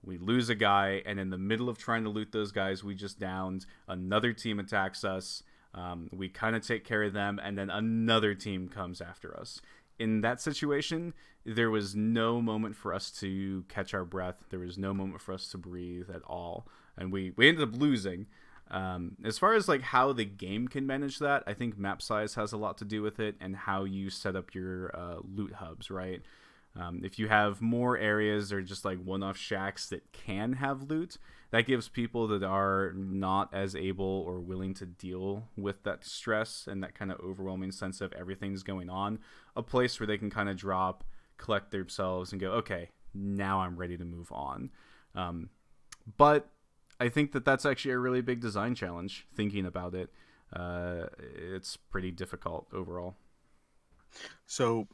[0.04, 2.94] We lose a guy, and in the middle of trying to loot those guys we
[2.94, 5.42] just downed, another team attacks us.
[5.74, 9.60] Um, we kind of take care of them, and then another team comes after us.
[9.98, 11.12] In that situation,
[11.44, 14.44] there was no moment for us to catch our breath.
[14.50, 17.78] There was no moment for us to breathe at all, and we we ended up
[17.78, 18.26] losing.
[18.70, 22.34] Um, as far as like how the game can manage that, I think map size
[22.34, 25.54] has a lot to do with it and how you set up your uh, loot
[25.54, 26.22] hubs, right?
[26.78, 31.18] Um, if you have more areas or just like one-off shacks that can have loot,
[31.50, 36.68] that gives people that are not as able or willing to deal with that stress
[36.70, 39.18] and that kind of overwhelming sense of everything's going on
[39.56, 41.04] a place where they can kind of drop,
[41.36, 44.70] collect themselves, and go, okay, now I'm ready to move on.
[45.14, 45.50] Um,
[46.16, 46.48] but
[46.98, 49.26] I think that that's actually a really big design challenge.
[49.34, 50.10] Thinking about it,
[50.52, 53.16] uh, it's pretty difficult overall.
[54.46, 54.88] So,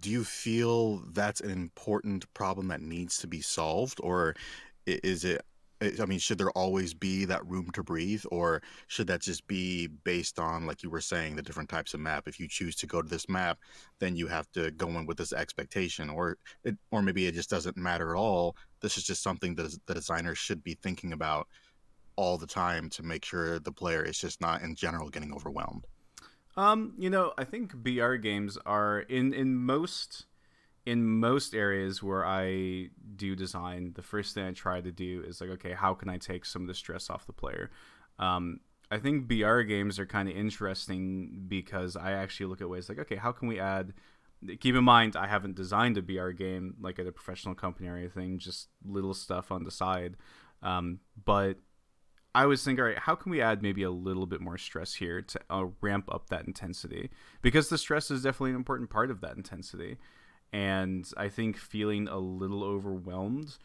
[0.00, 4.34] do you feel that's an important problem that needs to be solved, or
[4.86, 5.42] is it
[5.82, 9.86] I mean, should there always be that room to breathe, or should that just be
[9.86, 12.28] based on, like you were saying, the different types of map?
[12.28, 13.58] If you choose to go to this map,
[13.98, 17.48] then you have to go in with this expectation, or it, or maybe it just
[17.48, 18.56] doesn't matter at all.
[18.82, 21.48] This is just something that the designers should be thinking about
[22.16, 25.86] all the time to make sure the player is just not, in general, getting overwhelmed.
[26.60, 30.26] Um, you know, I think BR games are in in most
[30.84, 35.40] in most areas where I do design, the first thing I try to do is
[35.40, 37.70] like, okay, how can I take some of the stress off the player?
[38.18, 42.90] Um, I think BR games are kind of interesting because I actually look at ways
[42.90, 43.94] like, okay, how can we add?
[44.60, 47.96] Keep in mind, I haven't designed a BR game like at a professional company or
[47.96, 50.16] anything, just little stuff on the side.
[50.62, 51.56] Um, but
[52.34, 54.94] I was thinking, all right, how can we add maybe a little bit more stress
[54.94, 57.10] here to uh, ramp up that intensity?
[57.42, 59.98] Because the stress is definitely an important part of that intensity
[60.52, 63.56] and I think feeling a little overwhelmed,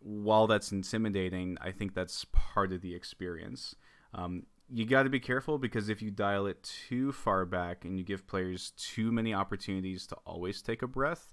[0.00, 3.76] while that's intimidating, I think that's part of the experience.
[4.12, 7.98] Um, you got to be careful because if you dial it too far back and
[7.98, 11.32] you give players too many opportunities to always take a breath,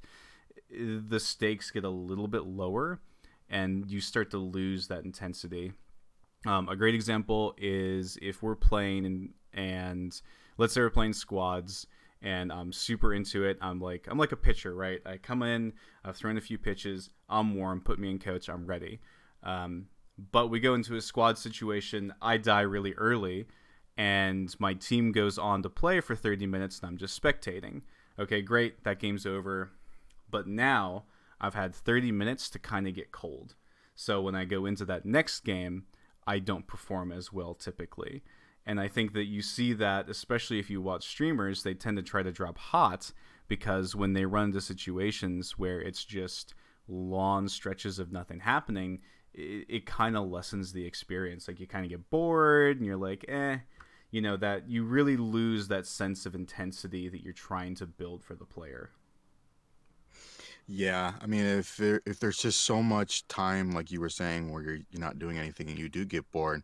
[0.70, 3.00] the stakes get a little bit lower
[3.50, 5.74] and you start to lose that intensity.
[6.46, 10.22] Um, a great example is if we're playing and, and
[10.58, 11.88] let's say we're playing squads
[12.22, 13.58] and I'm super into it.
[13.62, 15.02] I'm like I'm like a pitcher, right?
[15.06, 15.74] I come in,
[16.04, 19.00] I've thrown a few pitches, I'm warm, put me in coach, I'm ready.
[19.44, 19.88] Um,
[20.32, 23.48] but we go into a squad situation, I die really early,
[23.98, 27.82] and my team goes on to play for 30 minutes, and I'm just spectating.
[28.20, 29.72] Okay, great, that game's over.
[30.30, 31.06] But now
[31.40, 33.56] I've had 30 minutes to kind of get cold.
[33.96, 35.86] So when I go into that next game,
[36.28, 38.24] I don't perform as well typically.
[38.66, 42.04] And I think that you see that, especially if you watch streamers, they tend to
[42.04, 43.12] try to drop hot
[43.48, 46.54] because when they run into situations where it's just
[46.88, 49.00] long stretches of nothing happening,
[49.34, 51.48] it, it kind of lessens the experience.
[51.48, 53.58] Like you kind of get bored and you're like, eh,
[54.12, 58.24] you know that you really lose that sense of intensity that you're trying to build
[58.24, 58.92] for the player.
[60.74, 64.52] Yeah, I mean, if there, if there's just so much time, like you were saying,
[64.52, 66.64] where you're you're not doing anything and you do get bored,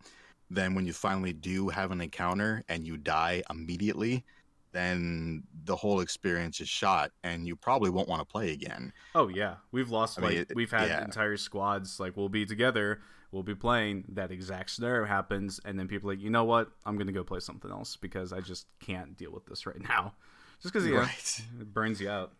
[0.49, 4.24] then when you finally do have an encounter and you die immediately,
[4.72, 8.93] then the whole experience is shot, and you probably won't want to play again.
[9.14, 11.03] Oh yeah, we've lost I mean, like it- we've had yeah.
[11.03, 13.01] entire squads like we'll be together,
[13.34, 14.05] we'll be playing.
[14.08, 16.72] That exact scenario happens, and then people are like, you know what?
[16.86, 20.14] I'm gonna go play something else because I just can't deal with this right now.
[20.62, 21.41] Just because Right.
[21.60, 22.32] it burns you out.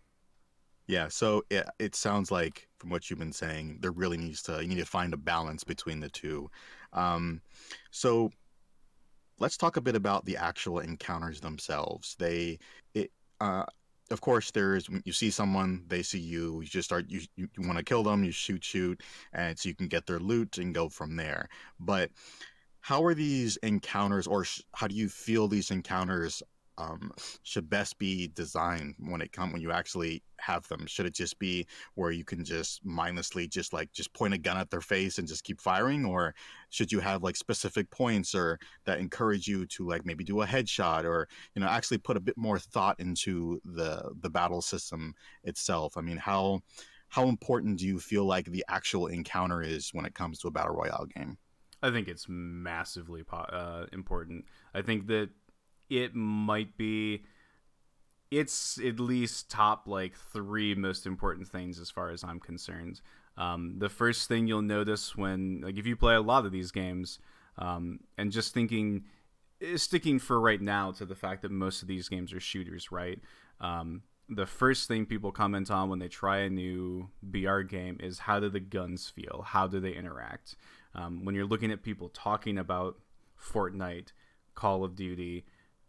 [0.88, 4.62] Yeah, so it, it sounds like from what you've been saying, there really needs to
[4.62, 6.50] you need to find a balance between the two.
[6.94, 7.42] Um,
[7.92, 8.32] so
[9.40, 12.16] let's talk a bit about the actual encounters themselves.
[12.18, 12.60] They,
[12.94, 13.12] it,
[13.42, 13.66] uh,
[14.10, 17.68] of course, there's you see someone, they see you, you just start you you, you
[17.68, 20.74] want to kill them, you shoot shoot, and so you can get their loot and
[20.74, 21.50] go from there.
[21.82, 22.12] But
[22.80, 26.42] how are these encounters, or sh- how do you feel these encounters
[26.78, 27.12] um,
[27.44, 30.86] should best be designed when it come when you actually have them?
[30.86, 31.66] Should it just be
[31.96, 35.28] where you can just mindlessly just like just point a gun at their face and
[35.28, 36.36] just keep firing, or
[36.70, 40.46] should you have like specific points or that encourage you to like maybe do a
[40.46, 45.14] headshot or you know actually put a bit more thought into the the battle system
[45.44, 45.98] itself?
[45.98, 46.62] I mean, how
[47.10, 50.52] how important do you feel like the actual encounter is when it comes to a
[50.52, 51.38] battle royale game?
[51.82, 54.46] I think it's massively po- uh, important.
[54.74, 55.30] I think that
[55.90, 57.24] it might be
[58.30, 63.02] it's at least top like three most important things as far as I'm concerned.
[63.38, 66.72] Um, the first thing you'll notice when like if you play a lot of these
[66.72, 67.20] games,
[67.58, 69.06] um, and just thinking
[69.62, 72.92] eh, sticking for right now to the fact that most of these games are shooters,
[72.92, 73.20] right?
[73.62, 78.20] Um, the first thing people comment on when they try a new BR game is
[78.20, 79.44] how do the guns feel?
[79.46, 80.56] How do they interact?
[80.94, 82.98] Um, when you're looking at people talking about
[83.40, 84.12] Fortnite,
[84.54, 85.46] Call of Duty,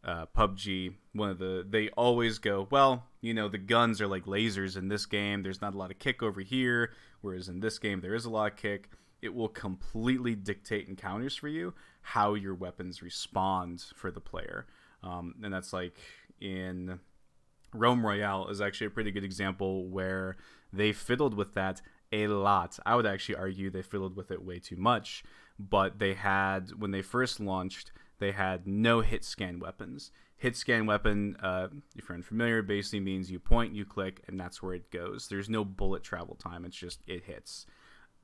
[0.08, 4.24] uh, PUBG, one of the they always go, well, you know, the guns are like
[4.24, 5.42] lasers in this game.
[5.42, 8.30] There's not a lot of kick over here, whereas in this game there is a
[8.30, 8.88] lot of kick.
[9.20, 14.66] It will completely dictate encounters for you how your weapons respond for the player,
[15.02, 15.98] um, and that's like
[16.40, 17.00] in
[17.74, 20.36] Realm Royale is actually a pretty good example where
[20.72, 21.82] they fiddled with that
[22.12, 22.78] a lot.
[22.86, 25.22] I would actually argue they fiddled with it way too much,
[25.58, 30.10] but they had when they first launched, they had no hit scan weapons.
[30.36, 34.62] Hit scan weapon, uh, if you're unfamiliar, basically means you point, you click, and that's
[34.62, 35.28] where it goes.
[35.28, 36.64] There's no bullet travel time.
[36.64, 37.66] It's just it hits,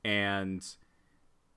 [0.03, 0.65] and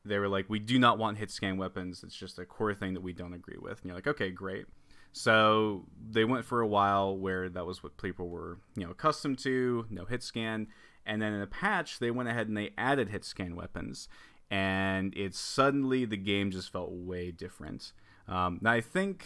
[0.05, 2.03] they were like, we do not want hit scan weapons.
[2.03, 3.81] It's just a core thing that we don't agree with.
[3.81, 4.67] And you're like, okay, great.
[5.13, 9.39] So they went for a while where that was what people were, you know, accustomed
[9.41, 10.69] to, no hit scan.
[11.07, 14.09] And then in a patch, they went ahead and they added hit scan weapons.
[14.51, 17.93] And it suddenly the game just felt way different.
[18.29, 19.25] Um, now I think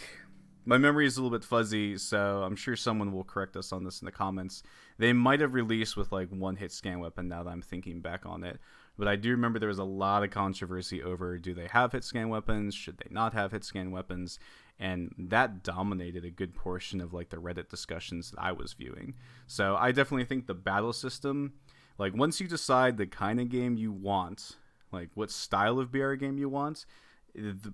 [0.65, 3.83] my memory is a little bit fuzzy, so I'm sure someone will correct us on
[3.83, 4.63] this in the comments.
[4.97, 8.25] They might have released with like one hit scan weapon now that I'm thinking back
[8.25, 8.59] on it.
[8.97, 12.03] But I do remember there was a lot of controversy over do they have hit
[12.03, 12.75] scan weapons?
[12.75, 14.39] Should they not have hit scan weapons?
[14.79, 19.15] And that dominated a good portion of like the Reddit discussions that I was viewing.
[19.47, 21.53] So I definitely think the battle system,
[21.97, 24.57] like once you decide the kind of game you want,
[24.91, 26.85] like what style of BR game you want,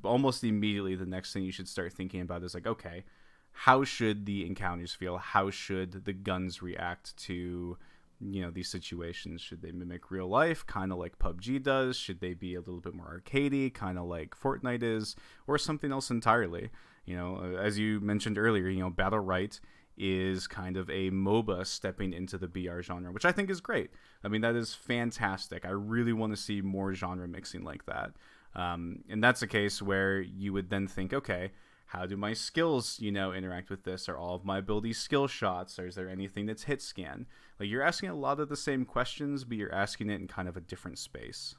[0.03, 3.03] almost immediately the next thing you should start thinking about is like, okay,
[3.51, 5.17] how should the encounters feel?
[5.17, 7.77] How should the guns react to
[8.21, 9.41] you know these situations?
[9.41, 11.97] Should they mimic real life kind of like pubg does?
[11.97, 15.15] Should they be a little bit more arcadey kind of like fortnite is
[15.47, 16.69] or something else entirely?
[17.05, 19.59] You know uh, as you mentioned earlier you know Battlerite
[19.97, 23.91] is kind of a moba stepping into the br genre which i think is great.
[24.23, 25.65] I mean that is fantastic.
[25.65, 28.11] I really want to see more genre mixing like that
[28.55, 31.51] um, and that's a case where you would then think okay
[31.89, 34.07] how do my skills you know interact with this?
[34.07, 35.79] Are all of my abilities skill shots?
[35.79, 37.25] Or is there anything that's hit scan?
[37.59, 40.47] Like you're asking a lot of the same questions but you're asking it in kind
[40.47, 41.55] of a different space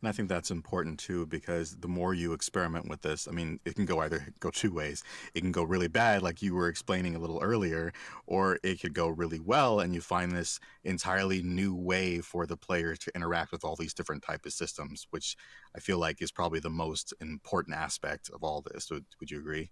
[0.00, 3.60] And I think that's important too because the more you experiment with this, I mean,
[3.64, 5.02] it can go either go two ways.
[5.34, 7.92] It can go really bad, like you were explaining a little earlier,
[8.26, 12.56] or it could go really well, and you find this entirely new way for the
[12.56, 15.36] player to interact with all these different type of systems, which
[15.74, 18.90] I feel like is probably the most important aspect of all this.
[18.90, 19.70] Would, would you agree?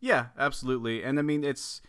[0.00, 1.02] Yeah, absolutely.
[1.02, 1.80] And I mean, it's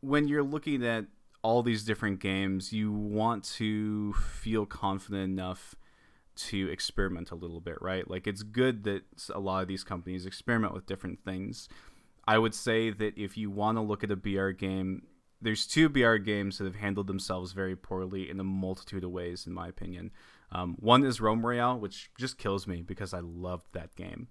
[0.00, 1.06] when you're looking at
[1.42, 5.74] all these different games, you want to feel confident enough
[6.48, 8.08] to experiment a little bit, right?
[8.08, 9.02] Like it's good that
[9.34, 11.68] a lot of these companies experiment with different things.
[12.26, 15.02] I would say that if you want to look at a BR game,
[15.40, 19.46] there's two BR games that have handled themselves very poorly in a multitude of ways,
[19.46, 20.10] in my opinion.
[20.52, 24.28] Um, one is Realm Royale, which just kills me because I loved that game.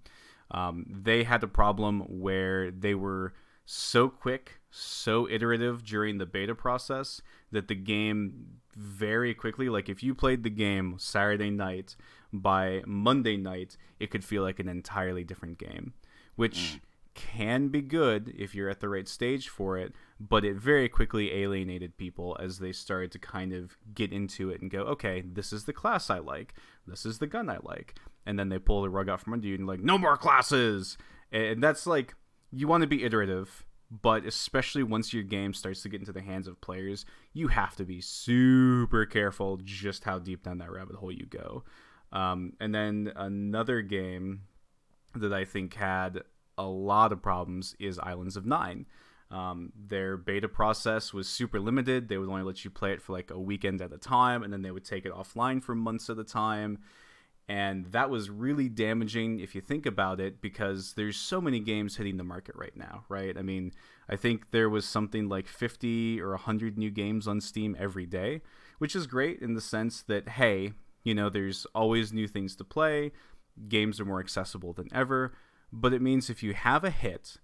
[0.50, 3.34] Um, they had a problem where they were
[3.64, 10.02] so quick, so iterative during the beta process that the game very quickly, like if
[10.02, 11.96] you played the game Saturday night,
[12.32, 15.94] by Monday night, it could feel like an entirely different game,
[16.36, 16.74] which.
[16.76, 16.80] Mm.
[17.16, 21.32] can be good if you're at the right stage for it, but it very quickly
[21.32, 25.52] alienated people as they started to kind of get into it and go, okay, this
[25.52, 26.54] is the class I like,
[26.86, 29.46] this is the gun I like, and then they pull the rug out from under
[29.46, 30.96] you and like, no more classes,
[31.32, 32.14] and that's like
[32.52, 36.22] you want to be iterative, but especially once your game starts to get into the
[36.22, 40.96] hands of players, you have to be super careful just how deep down that rabbit
[40.96, 41.64] hole you go.
[42.12, 44.42] Um, and then another game
[45.14, 46.22] that I think had
[46.56, 48.86] a lot of problems is Islands of Nyne.
[49.30, 52.08] Um, their beta process was super limited.
[52.08, 54.52] They would only let you play it for like a weekend at a time, and
[54.52, 56.78] then they would take it offline for months at a time.
[57.50, 61.96] And that was really damaging if you think about it, because there's so many games
[61.96, 63.36] hitting the market right now, right?
[63.36, 63.72] I mean,
[64.08, 68.42] I think there was something like 50 or 100 new games on Steam every day,
[68.78, 72.64] which is great in the sense that, hey, you know, there's always new things to
[72.64, 73.10] play,
[73.68, 75.32] games are more accessible than ever
[75.72, 77.36] but it means if you have a hit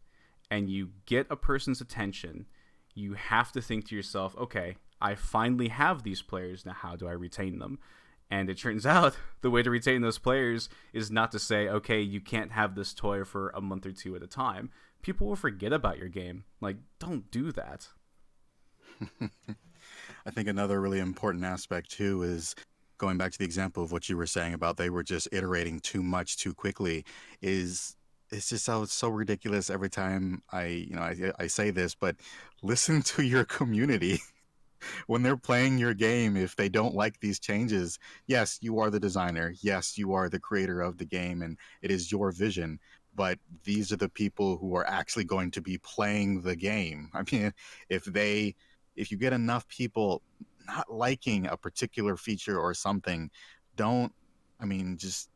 [0.51, 2.47] and you get a person's attention,
[2.95, 6.65] you have to think to yourself, okay, I finally have these players.
[6.65, 7.79] Now, how do I retain them?
[8.31, 12.01] And it turns out the way to retain those players is not to say, okay,
[12.01, 14.71] you can't have this toy for a month or two at a time.
[15.03, 16.45] People will forget about your game.
[16.61, 17.89] Like, don't do that.
[20.27, 22.55] I think another really important aspect, too, is
[22.99, 25.81] going back to the example of what you were saying about they were just iterating
[25.81, 27.05] too much too quickly,
[27.41, 27.97] is
[28.31, 32.17] it's just so so ridiculous every time I you know I, I say this, but
[32.63, 34.21] listen to your community
[35.07, 36.37] when they're playing your game.
[36.37, 39.55] If they don't like these changes, yes, you are the designer.
[39.61, 42.79] Yes, you are the creator of the game, and it is your vision.
[43.15, 47.11] But these are the people who are actually going to be playing the game.
[47.15, 47.53] I mean,
[47.89, 48.55] if they
[48.95, 50.23] if you get enough people
[50.67, 53.31] not liking a particular feature or something,
[53.77, 54.13] don't
[54.61, 55.31] I mean just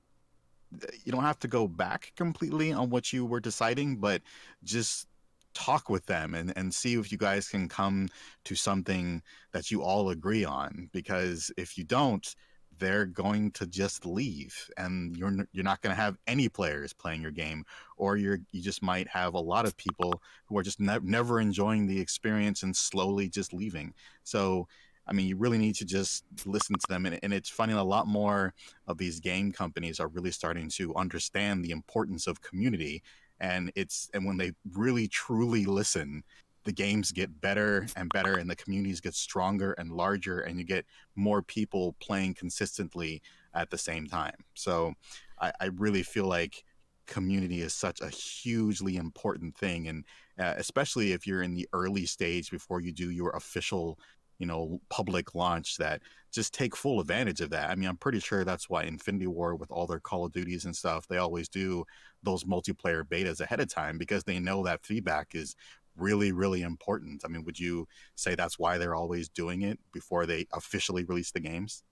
[1.05, 4.23] you don't have to go back completely on what you were deciding, but
[4.63, 5.09] just
[5.55, 8.09] talk with them and, and see if you guys can come
[8.45, 9.23] to something
[9.53, 10.89] that you all agree on.
[10.93, 12.35] Because if you don't,
[12.79, 17.21] they're going to just leave and you're you're not going to have any players playing
[17.21, 17.63] your game
[17.99, 21.41] or you're you just might have a lot of people who are just ne- never
[21.41, 23.93] enjoying the experience and slowly just leaving
[24.25, 24.67] so
[25.07, 27.05] I mean, you really need to just listen to them.
[27.05, 28.55] And, and, it's funny, a lot more
[28.87, 33.03] of these game companies are really starting to understand the importance of community.
[33.41, 36.23] And it's and when they really truly listen,
[36.65, 40.65] the games get better and better, and the communities get stronger and larger, and you
[40.65, 40.85] get
[41.17, 43.23] more people playing consistently
[43.55, 44.37] at the same time.
[44.55, 44.93] So,
[45.41, 46.65] I, I really feel like
[47.07, 50.05] community is such a hugely important thing and
[50.39, 53.99] uh, especially if you're in the early stage before you do your official
[54.41, 57.71] you know public launch that just take full advantage of that.
[57.71, 60.65] I mean, I'm pretty sure that's why Infinity Ward, with all their Call of Duties
[60.65, 61.85] and stuff, they always do
[62.23, 65.55] those multiplayer betas ahead of time because they know that feedback is
[65.97, 67.23] really really important.
[67.25, 67.87] I mean, would you
[68.17, 71.85] say that's why they're always doing it before they officially release the games?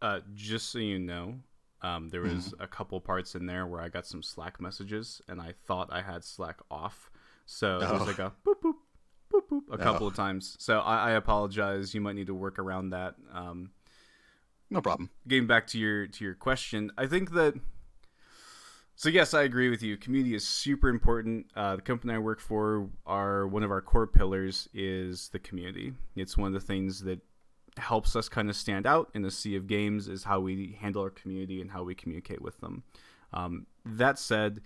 [0.00, 1.34] Uh, just so you know,
[1.82, 2.62] um, there was mm-hmm.
[2.62, 6.02] a couple parts in there where I got some Slack messages and I thought I
[6.02, 7.10] had Slack off.
[7.46, 7.88] So oh.
[7.88, 8.04] it was oh.
[8.04, 8.74] like a boop boop
[9.32, 10.08] boop, boop, a couple oh.
[10.08, 10.56] of times.
[10.58, 11.94] So I, I, apologize.
[11.94, 13.14] You might need to work around that.
[13.32, 13.70] Um,
[14.70, 15.10] no problem.
[15.28, 17.54] Getting back to your to your question, I think that.
[18.98, 19.98] So yes, I agree with you.
[19.98, 21.46] Community is super important.
[21.54, 25.92] Uh, the company I work for, are one of our core pillars is the community.
[26.16, 27.20] It's one of the things that
[27.76, 31.02] helps us kind of stand out in the sea of games is how we handle
[31.02, 32.84] our community and how we communicate with them.
[33.34, 34.62] Um, that said,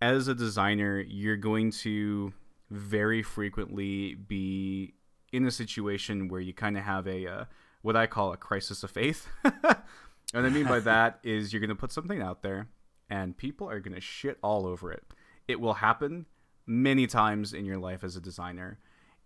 [0.00, 2.32] as a designer, you're going to
[2.74, 4.94] very frequently be
[5.32, 7.44] in a situation where you kind of have a uh,
[7.82, 9.26] what I call a crisis of faith.
[9.44, 12.68] and I mean by that is you're going to put something out there
[13.10, 15.04] and people are going to shit all over it.
[15.46, 16.26] It will happen
[16.66, 18.78] many times in your life as a designer.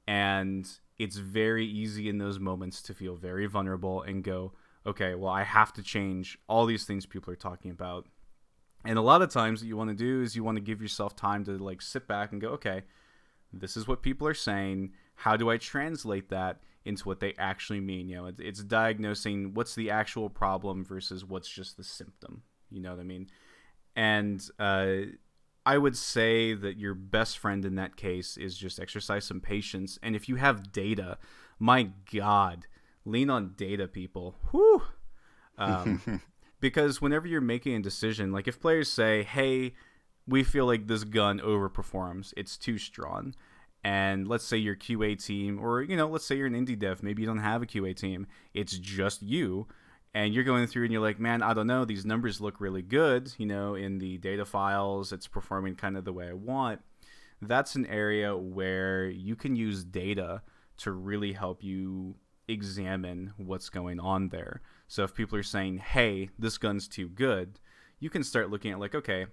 [0.07, 0.69] And
[0.99, 4.53] it's very easy in those moments to feel very vulnerable and go,
[4.87, 8.07] okay, well, I have to change all these things people are talking about.
[8.85, 10.81] And a lot of times, what you want to do is you want to give
[10.81, 12.83] yourself time to like sit back and go, okay,
[13.53, 14.93] this is what people are saying.
[15.15, 18.09] How do I translate that into what they actually mean?
[18.09, 22.43] You know, it's, it's diagnosing what's the actual problem versus what's just the symptom.
[22.71, 23.29] You know what I mean?
[23.97, 24.97] And uh,
[25.67, 29.99] I would say that your best friend in that case is just exercise some patience.
[30.03, 31.19] And if you have data,
[31.59, 32.67] my God,
[33.05, 34.37] lean on data, people.
[34.51, 34.83] Whew.
[35.57, 36.23] Um,
[36.61, 39.75] because whenever you're making a decision, like if players say, hey,
[40.29, 42.35] we feel like this gun overperforms.
[42.37, 43.35] It's too strong.
[43.83, 47.03] And let's say your QA team, or you know, let's say you're an indie dev,
[47.03, 48.27] maybe you don't have a QA team.
[48.53, 49.67] It's just you,
[50.15, 52.83] and you're going through and you're like, man, I don't know, these numbers look really
[52.83, 53.33] good.
[53.39, 56.81] You know, in the data files, it's performing kind of the way I want.
[57.41, 60.43] That's an area where you can use data
[60.79, 62.17] to really help you
[62.49, 64.61] examine what's going on there.
[64.89, 67.61] So if people are saying, hey, this gun's too good,
[68.01, 69.27] you can start looking at, like, okay,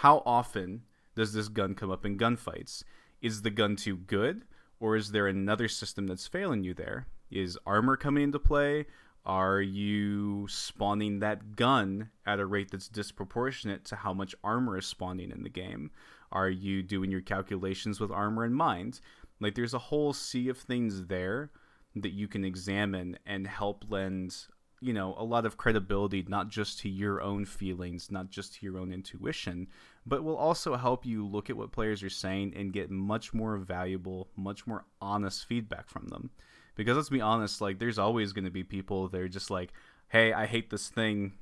[0.00, 0.82] how often
[1.14, 2.82] does this gun come up in gunfights?
[3.22, 4.44] Is the gun too good?
[4.80, 7.06] Or is there another system that's failing you there?
[7.30, 8.86] Is armor coming into play?
[9.24, 14.86] Are you spawning that gun at a rate that's disproportionate to how much armor is
[14.86, 15.90] spawning in the game?
[16.32, 19.00] Are you doing your calculations with armor in mind?
[19.40, 21.50] Like, there's a whole sea of things there
[21.94, 24.36] that you can examine and help lend
[24.84, 28.66] you know a lot of credibility not just to your own feelings not just to
[28.66, 29.66] your own intuition
[30.06, 33.56] but will also help you look at what players are saying and get much more
[33.56, 36.30] valuable much more honest feedback from them.
[36.76, 39.72] Because let's be honest like there's always going to be people that are just like
[40.08, 41.32] hey i hate this thing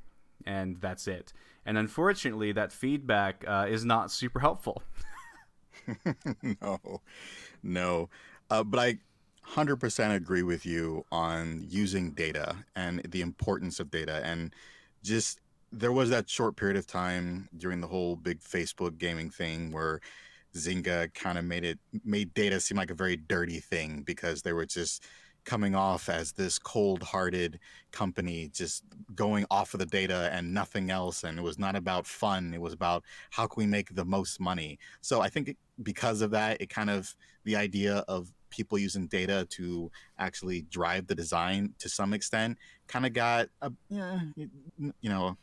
[0.46, 1.32] and that's it.
[1.64, 4.82] And unfortunately that feedback uh, is not super helpful.
[6.60, 7.00] No.
[7.62, 8.08] No.
[8.50, 8.98] Uh, but i
[9.48, 14.54] 100% agree with you on using data and the importance of data and
[15.02, 15.40] just
[15.72, 20.00] there was that short period of time during the whole big Facebook gaming thing where
[20.54, 24.52] Zynga kind of made it made data seem like a very dirty thing because they
[24.52, 25.02] were just
[25.44, 27.58] coming off as this cold-hearted
[27.90, 28.84] company just
[29.14, 32.60] going off of the data and nothing else and it was not about fun it
[32.60, 34.78] was about how can we make the most money.
[35.00, 39.46] So i think because of that it kind of the idea of people using data
[39.50, 45.36] to actually drive the design to some extent kind of got a, yeah, you know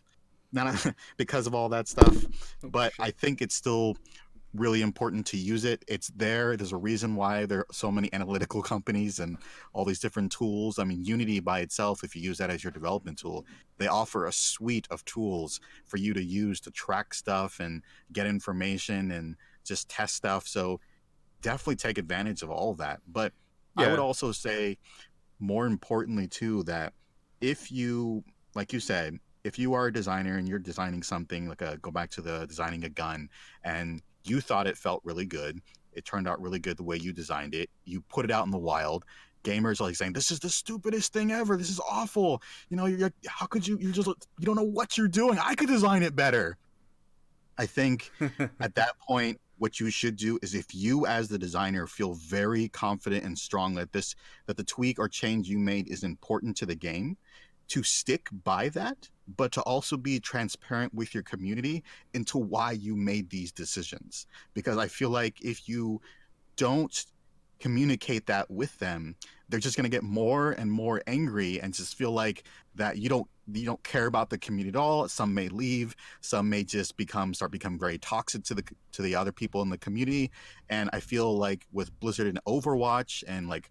[0.53, 2.15] not a, because of all that stuff
[2.63, 3.97] oh, but i think it's still
[4.53, 5.83] really important to use it.
[5.87, 6.57] It's there.
[6.57, 9.37] There's a reason why there are so many analytical companies and
[9.73, 10.79] all these different tools.
[10.79, 13.45] I mean unity by itself if you use that as your development tool
[13.77, 17.81] they offer a suite of tools for you to use to track stuff and
[18.11, 20.47] get information and just test stuff.
[20.47, 20.79] So
[21.41, 22.99] definitely take advantage of all of that.
[23.07, 23.33] But
[23.77, 23.87] yeah.
[23.87, 24.77] I would also say,
[25.39, 26.93] more importantly, too, that
[27.41, 28.23] if you,
[28.55, 31.91] like you said, if you are a designer and you're designing something like a go
[31.91, 33.29] back to the designing a gun
[33.63, 35.61] and you thought it felt really good,
[35.93, 38.51] it turned out really good the way you designed it, you put it out in
[38.51, 39.05] the wild.
[39.45, 41.55] Gamers are like saying, "This is the stupidest thing ever.
[41.55, 42.41] This is awful.
[42.69, 43.77] You know, you're, how could you?
[43.79, 45.39] You just you don't know what you're doing.
[45.41, 46.57] I could design it better."
[47.57, 48.11] I think
[48.59, 52.67] at that point what you should do is if you as the designer feel very
[52.69, 54.15] confident and strong that this
[54.47, 57.17] that the tweak or change you made is important to the game
[57.67, 61.83] to stick by that but to also be transparent with your community
[62.13, 64.25] into why you made these decisions.
[64.53, 66.01] Because i feel like if you
[66.55, 67.05] don't
[67.59, 69.15] communicate that with them
[69.49, 72.43] they're just going to get more and more angry and just feel like
[72.75, 75.07] that you don't you don't care about the community at all.
[75.07, 75.95] Some may leave.
[76.21, 79.69] Some may just become start becoming very toxic to the to the other people in
[79.69, 80.31] the community.
[80.69, 83.69] And i feel like with blizzard and overwatch and like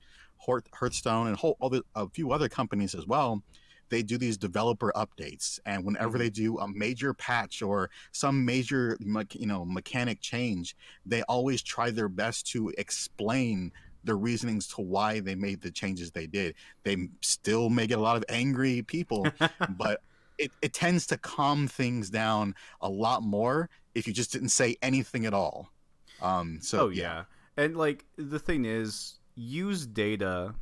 [0.73, 3.43] hearthstone and whole other, a few other companies as well
[3.91, 5.59] they do these developer updates.
[5.67, 6.19] And whenever mm-hmm.
[6.19, 10.77] they do a major patch or some major like you know mechanic change
[11.07, 13.73] they always try their best to explain
[14.05, 16.55] the reasonings to why they made the changes they did.
[16.83, 19.27] They still may get a lot of angry people,
[19.71, 20.03] but
[20.39, 24.77] it, it tends to calm things down a lot more if you just didn't say
[24.83, 25.71] anything at all.
[26.23, 27.03] Um, so oh, yeah.
[27.03, 27.65] yeah.
[27.65, 30.55] And like the thing is, use data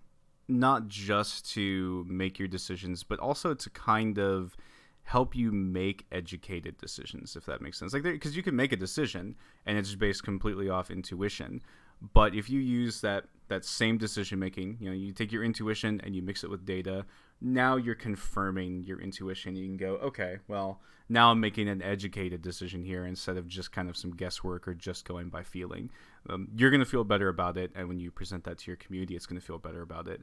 [0.49, 4.57] not just to make your decisions, but also to kind of
[5.03, 7.93] help you make educated decisions, if that makes sense.
[7.93, 11.63] Like, because you can make a decision and it's based completely off intuition,
[12.01, 16.01] but if you use that that same decision making, you know, you take your intuition
[16.03, 17.07] and you mix it with data,
[17.41, 19.55] now you're confirming your intuition.
[19.55, 23.71] You can go, okay, well, now I'm making an educated decision here instead of just
[23.71, 25.91] kind of some guesswork or just going by feeling.
[26.29, 28.77] Um, you're going to feel better about it, and when you present that to your
[28.77, 30.23] community, it's going to feel better about it.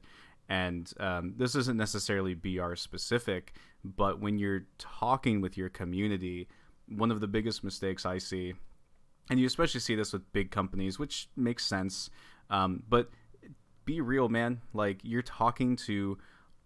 [0.50, 3.54] And um, this isn't necessarily BR specific,
[3.86, 6.50] but when you're talking with your community,
[6.90, 8.54] one of the biggest mistakes I see
[9.30, 12.10] and you especially see this with big companies, which makes sense.
[12.50, 13.10] Um, but
[13.86, 14.62] be real, man.
[14.74, 16.18] Like you're talking to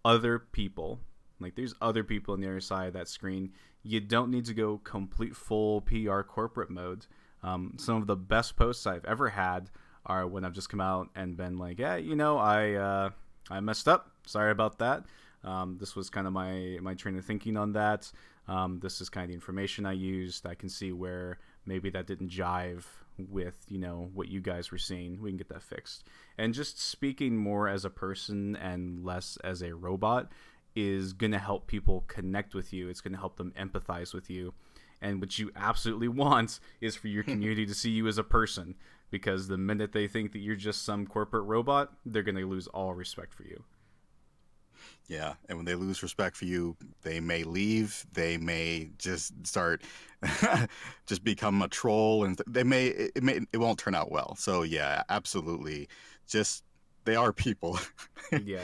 [0.04, 1.00] other people.
[1.40, 3.52] Like there's other people on the other side of that screen.
[3.82, 7.06] You don't need to go complete full PR corporate mode.
[7.42, 9.70] Um, some of the best posts I've ever had
[10.04, 13.10] are when I've just come out and been like, yeah, you know, I uh,
[13.50, 14.10] I messed up.
[14.26, 15.04] Sorry about that.
[15.44, 18.10] Um, this was kind of my my train of thinking on that.
[18.48, 20.46] Um, this is kind of the information I used.
[20.46, 21.38] I can see where
[21.68, 22.84] maybe that didn't jive
[23.18, 25.20] with you know what you guys were seeing.
[25.20, 26.04] We can get that fixed.
[26.36, 30.32] And just speaking more as a person and less as a robot
[30.74, 32.88] is going to help people connect with you.
[32.88, 34.54] It's going to help them empathize with you.
[35.00, 38.76] And what you absolutely want is for your community to see you as a person
[39.10, 42.66] because the minute they think that you're just some corporate robot they're going to lose
[42.68, 43.64] all respect for you
[45.08, 48.06] yeah, and when they lose respect for you, they may leave.
[48.12, 49.82] They may just start,
[51.06, 54.36] just become a troll, and they may it may it won't turn out well.
[54.36, 55.88] So yeah, absolutely,
[56.26, 56.62] just
[57.04, 57.78] they are people.
[58.44, 58.60] yeah.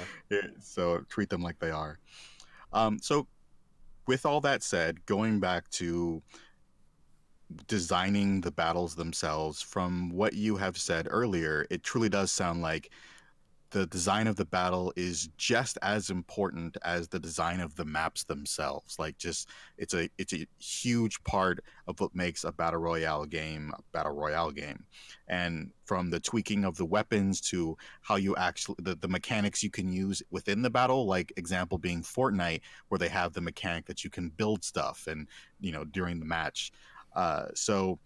[0.61, 1.99] so treat them like they are.
[2.75, 3.27] Um, so,
[4.07, 6.23] with all that said, going back to
[7.69, 12.91] designing the battles themselves, from what you have said earlier, it truly does sound like
[13.75, 18.23] the design of the battle is just as important as the design of the maps
[18.23, 19.49] themselves like just
[19.79, 21.59] it's a it's a huge part
[21.89, 24.85] of what makes a battle royale game a battle royale game.
[25.27, 29.71] And from the tweaking of the weapons to how you actually the, the mechanics you
[29.71, 32.61] can use within the battle like example being fortnite
[32.91, 35.27] where they have the mechanic that you can build stuff and
[35.59, 36.71] you know during the match.
[37.17, 37.99] Uh, so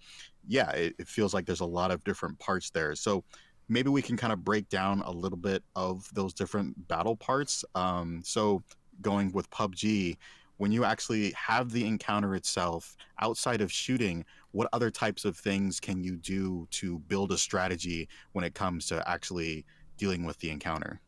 [0.47, 2.95] yeah it, it feels like there's a lot of different parts there.
[2.95, 3.23] So
[3.69, 7.65] maybe we can kind of break down a little bit of those different battle parts.
[7.75, 8.63] Um, so
[9.03, 10.17] going with PUBG,
[10.57, 15.79] when you actually have the encounter itself outside of shooting, what other types of things
[15.79, 19.65] can you do to build a strategy when it comes to actually
[19.97, 21.01] dealing with the encounter?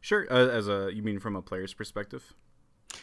[0.00, 0.26] Sure.
[0.30, 2.34] Uh, as a, you mean from a player's perspective?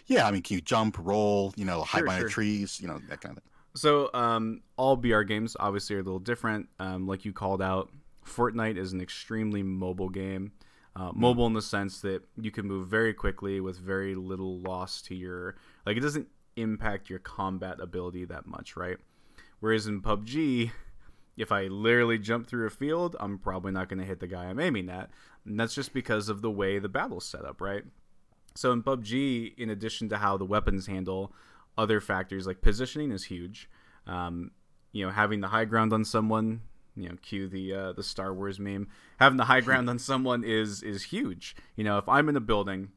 [0.07, 2.29] Yeah, I mean, can you jump, roll, you know, hide sure, behind sure.
[2.29, 3.51] trees, you know, that kind of thing.
[3.75, 6.69] So, um, all BR games obviously are a little different.
[6.79, 7.89] Um, like you called out,
[8.25, 10.51] Fortnite is an extremely mobile game.
[10.95, 11.19] Uh, hmm.
[11.19, 15.13] mobile in the sense that you can move very quickly with very little loss to
[15.13, 15.55] your
[15.85, 18.97] like it doesn't impact your combat ability that much, right?
[19.59, 20.71] Whereas in PUBG,
[21.37, 24.45] if I literally jump through a field, I'm probably not going to hit the guy
[24.45, 25.09] I'm aiming at.
[25.45, 27.83] And that's just because of the way the battle's set up, right?
[28.55, 31.33] So in PUBG, in addition to how the weapons handle,
[31.77, 33.69] other factors like positioning is huge.
[34.07, 34.51] Um,
[34.93, 36.61] you know, having the high ground on someone
[36.95, 38.87] you know, cue the uh, the Star Wars meme.
[39.19, 41.55] Having the high ground on someone is is huge.
[41.75, 42.89] You know, if I'm in a building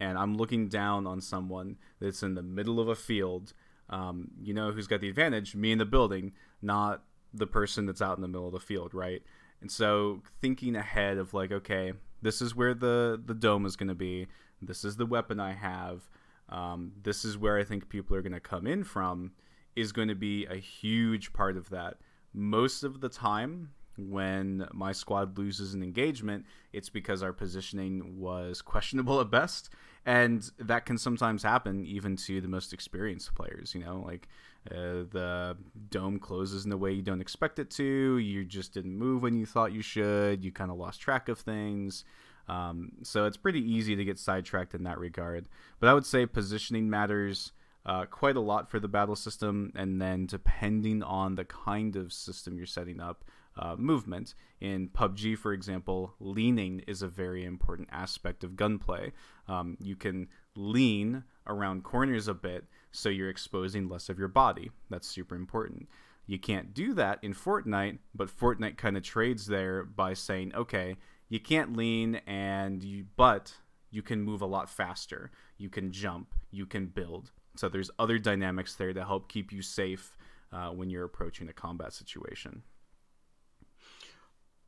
[0.00, 3.52] and I'm looking down on someone that's in the middle of a field,
[3.88, 5.54] um, you know who's got the advantage?
[5.54, 8.94] Me in the building, not the person that's out in the middle of the field,
[8.94, 9.22] right?
[9.60, 11.92] And so thinking ahead of like, okay,
[12.22, 14.26] this is where the the dome is going to be.
[14.60, 16.08] This is the weapon I have.
[16.48, 19.32] Um, this is where I think people are going to come in from.
[19.76, 21.98] Is going to be a huge part of that
[22.32, 28.62] most of the time when my squad loses an engagement, it's because our positioning was
[28.62, 29.70] questionable at best.
[30.06, 33.74] And that can sometimes happen even to the most experienced players.
[33.74, 34.28] You know, like
[34.70, 35.56] uh, the
[35.90, 38.18] dome closes in a way you don't expect it to.
[38.18, 40.44] You just didn't move when you thought you should.
[40.44, 42.04] You kind of lost track of things.
[42.48, 45.48] Um, so it's pretty easy to get sidetracked in that regard.
[45.80, 47.52] But I would say positioning matters
[47.88, 52.12] uh, quite a lot for the battle system, and then depending on the kind of
[52.12, 53.24] system you're setting up,
[53.58, 54.34] uh, movement.
[54.60, 59.12] In PUBG, for example, leaning is a very important aspect of gunplay.
[59.48, 64.70] Um, you can lean around corners a bit so you're exposing less of your body.
[64.90, 65.88] That's super important.
[66.26, 70.96] You can't do that in Fortnite, but Fortnite kind of trades there by saying, okay,
[71.28, 73.54] you can't lean and you but
[73.90, 75.30] you can move a lot faster.
[75.56, 77.32] You can jump, you can build.
[77.58, 80.16] So there's other dynamics there to help keep you safe
[80.52, 82.62] uh, when you're approaching a combat situation.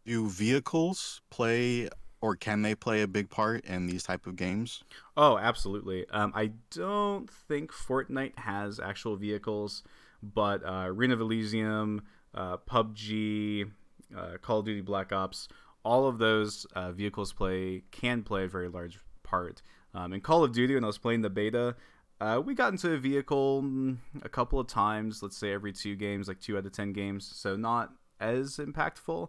[0.04, 1.88] Do vehicles play
[2.20, 4.82] or can they play a big part in these type of games?
[5.16, 6.06] Oh, absolutely.
[6.10, 9.82] Um, I don't think Fortnite has actual vehicles,
[10.22, 12.02] but uh, Ring of Elysium,
[12.34, 13.70] uh, PUBG,
[14.16, 15.48] uh, Call of Duty Black Ops,
[15.82, 19.62] all of those uh, vehicles play can play a very large part.
[19.94, 21.74] Um, in Call of Duty, when I was playing the beta,
[22.20, 25.96] uh, we got into a vehicle mm, a couple of times, let's say every two
[25.96, 29.28] games, like two out of ten games, so not as impactful.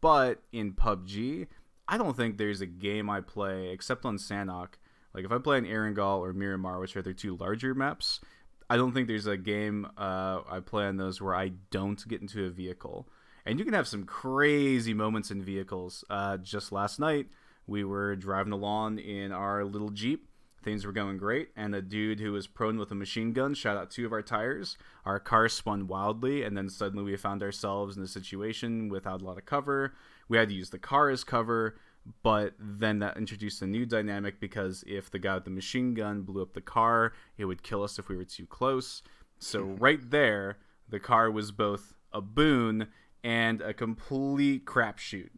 [0.00, 1.46] But in PUBG,
[1.88, 4.74] I don't think there's a game I play except on Sanhok.
[5.12, 8.20] Like if I play in Erangel or Miramar, which are their two larger maps,
[8.68, 12.20] I don't think there's a game uh, I play on those where I don't get
[12.20, 13.08] into a vehicle.
[13.44, 16.04] And you can have some crazy moments in vehicles.
[16.08, 17.26] Uh, just last night,
[17.66, 20.29] we were driving along in our little Jeep
[20.62, 23.76] Things were going great, and a dude who was prone with a machine gun shot
[23.76, 24.76] out two of our tires.
[25.04, 29.24] Our car spun wildly, and then suddenly we found ourselves in a situation without a
[29.24, 29.94] lot of cover.
[30.28, 31.76] We had to use the car as cover,
[32.22, 36.22] but then that introduced a new dynamic because if the guy with the machine gun
[36.22, 39.02] blew up the car, it would kill us if we were too close.
[39.38, 39.76] So, hmm.
[39.76, 40.58] right there,
[40.88, 42.88] the car was both a boon,
[43.22, 45.30] and a complete crapshoot.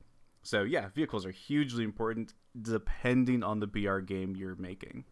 [0.43, 5.05] So yeah, vehicles are hugely important depending on the BR game you're making.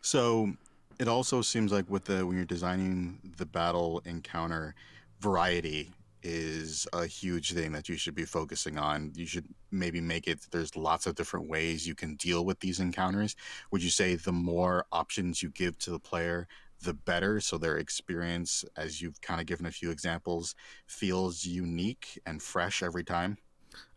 [0.00, 0.52] So
[0.98, 4.74] it also seems like with the when you're designing the battle encounter,
[5.20, 5.92] variety
[6.22, 9.12] is a huge thing that you should be focusing on.
[9.14, 12.80] You should maybe make it there's lots of different ways you can deal with these
[12.80, 13.36] encounters.
[13.70, 16.48] Would you say the more options you give to the player,
[16.82, 20.54] the better so their experience as you've kind of given a few examples
[20.86, 23.38] feels unique and fresh every time?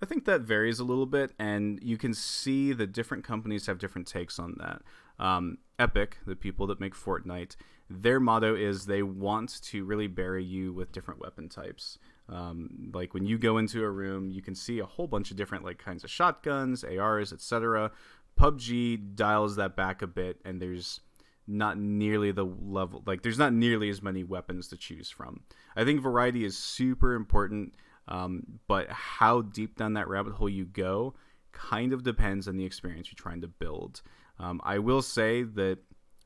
[0.01, 3.79] I think that varies a little bit, and you can see the different companies have
[3.79, 4.81] different takes on that.
[5.19, 7.55] Um, Epic, the people that make Fortnite,
[7.89, 11.97] their motto is they want to really bury you with different weapon types.
[12.27, 15.37] Um, like when you go into a room, you can see a whole bunch of
[15.37, 17.91] different like kinds of shotguns, ARs, etc.
[18.39, 21.01] PUBG dials that back a bit, and there's
[21.47, 25.41] not nearly the level like there's not nearly as many weapons to choose from.
[25.75, 27.73] I think variety is super important
[28.09, 31.13] um, but how deep down that rabbit hole you go
[31.51, 34.01] kind of depends on the experience you're trying to build.
[34.39, 35.79] Um, I will say that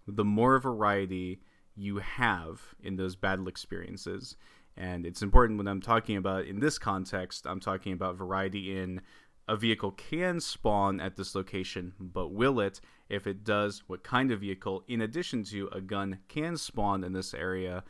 [0.07, 1.41] the more variety
[1.75, 4.35] you have in those battle experiences,
[4.77, 9.01] and it's important when I'm talking about in this context, I'm talking about variety in
[9.47, 12.79] a vehicle can spawn at this location, but will it?
[13.09, 17.13] If it does, what kind of vehicle, in addition to a gun, can spawn in
[17.13, 17.83] this area?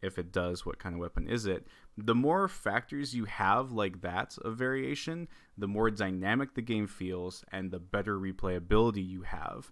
[0.00, 1.66] If it does, what kind of weapon is it?
[1.96, 5.28] The more factors you have like that of variation,
[5.58, 9.70] the more dynamic the game feels and the better replayability you have.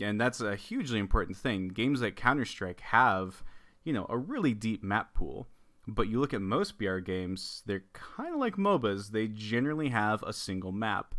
[0.00, 1.68] And that's a hugely important thing.
[1.68, 3.42] Games like Counter Strike have,
[3.82, 5.48] you know, a really deep map pool.
[5.86, 9.10] But you look at most BR games, they're kind of like MOBAs.
[9.10, 11.14] They generally have a single map.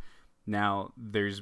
[0.48, 1.42] Now, there's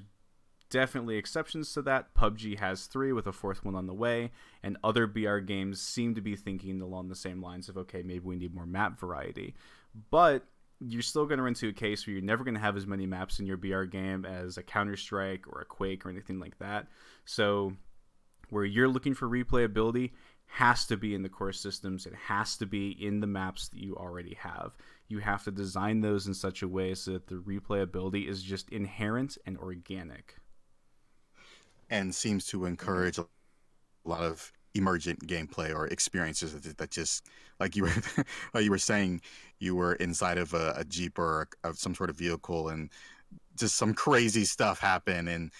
[0.74, 2.16] definitely exceptions to that.
[2.16, 4.32] PUBG has three, with a fourth one on the way,
[4.64, 8.26] and other BR games seem to be thinking along the same lines of okay, maybe
[8.26, 9.54] we need more map variety.
[10.10, 10.44] But
[10.80, 12.88] you're still going to run into a case where you're never going to have as
[12.88, 16.40] many maps in your BR game as a Counter Strike or a Quake or anything
[16.40, 16.88] like that.
[17.26, 17.74] So,
[18.50, 20.10] where you're looking for replayability
[20.48, 23.80] has to be in the core systems, it has to be in the maps that
[23.80, 24.76] you already have.
[25.08, 28.70] You have to design those in such a way so that the replayability is just
[28.70, 30.36] inherent and organic
[31.94, 33.26] and seems to encourage a
[34.04, 37.28] lot of emergent gameplay or experiences that, that just
[37.60, 37.94] like you were
[38.56, 39.22] like you were saying
[39.60, 42.90] you were inside of a, a jeep or a, some sort of vehicle and
[43.56, 45.52] just some crazy stuff happened and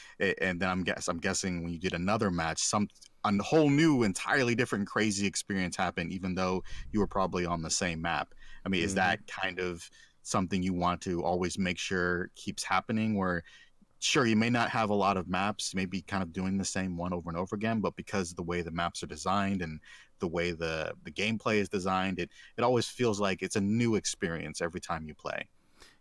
[0.42, 2.88] and then I'm guess I'm guessing when you did another match some
[3.24, 7.70] a whole new entirely different crazy experience happened even though you were probably on the
[7.70, 8.34] same map.
[8.66, 8.86] I mean, mm-hmm.
[8.88, 9.88] is that kind of
[10.24, 13.44] something you want to always make sure keeps happening where
[14.04, 16.98] sure you may not have a lot of maps maybe kind of doing the same
[16.98, 19.80] one over and over again but because the way the maps are designed and
[20.20, 23.96] the way the the gameplay is designed it it always feels like it's a new
[23.96, 25.48] experience every time you play.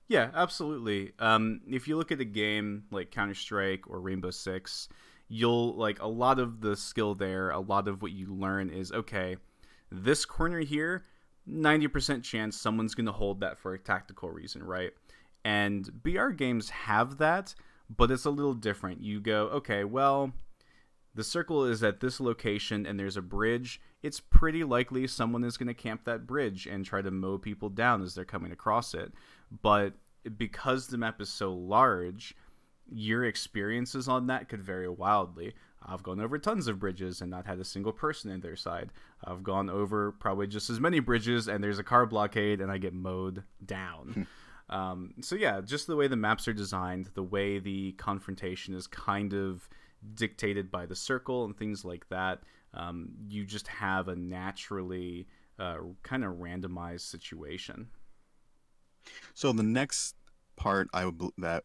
[0.09, 1.13] Yeah absolutely.
[1.19, 4.89] Um, if you look at a game like counter-strike or rainbow six
[5.29, 8.93] you'll like a lot of the skill there a lot of what you learn is
[8.93, 9.37] okay
[9.91, 11.05] this corner here
[11.49, 14.91] 90% chance someone's going to hold that for a tactical reason right?
[15.45, 17.55] And br games have that
[17.97, 19.03] but it's a little different.
[19.03, 20.33] You go, okay, well,
[21.15, 23.81] the circle is at this location and there's a bridge.
[24.03, 27.69] It's pretty likely someone is going to camp that bridge and try to mow people
[27.69, 29.13] down as they're coming across it.
[29.63, 29.95] But
[30.37, 32.35] because the map is so large,
[32.91, 35.55] your experiences on that could vary wildly.
[35.85, 38.91] I've gone over tons of bridges and not had a single person in their side.
[39.25, 42.79] I've gone over probably just as many bridges and there's a car blockade and I
[42.79, 44.13] get mowed down.
[44.15, 44.23] Hmm.
[44.73, 48.87] Um, so yeah, just the way the maps are designed, the way the confrontation is
[48.87, 49.69] kind of
[50.15, 52.41] dictated by the circle and things like that.
[52.73, 57.89] Um, you just have a naturally uh, kind of randomized situation.
[59.35, 60.17] So the next
[60.57, 61.65] part I would that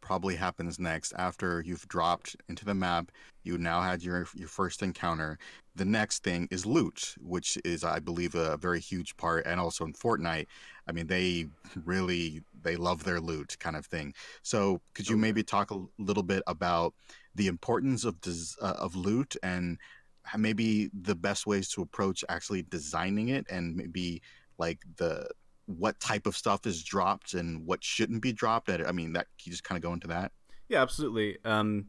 [0.00, 3.10] probably happens next after you've dropped into the map.
[3.42, 5.38] You now had your your first encounter.
[5.74, 9.84] The next thing is loot, which is I believe a very huge part, and also
[9.84, 10.46] in Fortnite.
[10.86, 11.46] I mean, they
[11.84, 14.14] really they love their loot kind of thing.
[14.42, 16.94] So could you maybe talk a little bit about
[17.34, 19.78] the importance of des- uh, of loot and
[20.36, 24.22] maybe the best ways to approach actually designing it and maybe
[24.58, 25.28] like the
[25.66, 28.68] what type of stuff is dropped and what shouldn't be dropped.
[28.68, 30.32] At i mean, that you just kind of go into that.
[30.68, 31.38] Yeah, absolutely.
[31.44, 31.86] Um,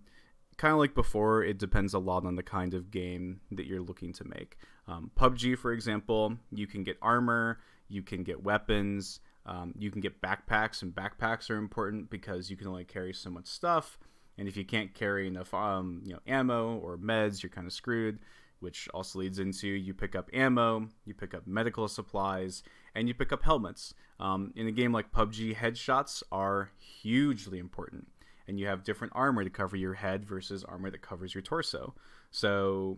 [0.57, 3.81] kind of like before, it depends a lot on the kind of game that you're
[3.81, 4.57] looking to make.
[4.87, 10.01] Um, PUBG, for example, you can get armor, you can get weapons, um, you can
[10.01, 13.99] get backpacks, and backpacks are important because you can only carry so much stuff.
[14.37, 17.73] And if you can't carry enough, um, you know, ammo or meds, you're kind of
[17.73, 18.19] screwed.
[18.59, 22.63] which also leads into you pick up ammo, you pick up medical supplies,
[22.95, 23.93] and you pick up helmets.
[24.19, 28.07] Um, in a game like PUBG, headshots are hugely important,
[28.47, 31.93] and you have different armor to cover your head versus armor that covers your torso.
[32.31, 32.97] So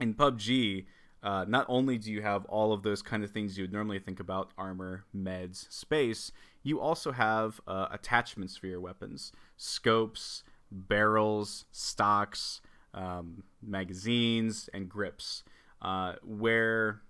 [0.00, 0.86] in PUBG,
[1.24, 3.98] uh, not only do you have all of those kind of things you would normally
[3.98, 6.30] think about armor, meds, space,
[6.62, 12.60] you also have uh, attachments for your weapons scopes, barrels, stocks,
[12.92, 15.42] um, magazines, and grips.
[15.80, 17.00] Uh, where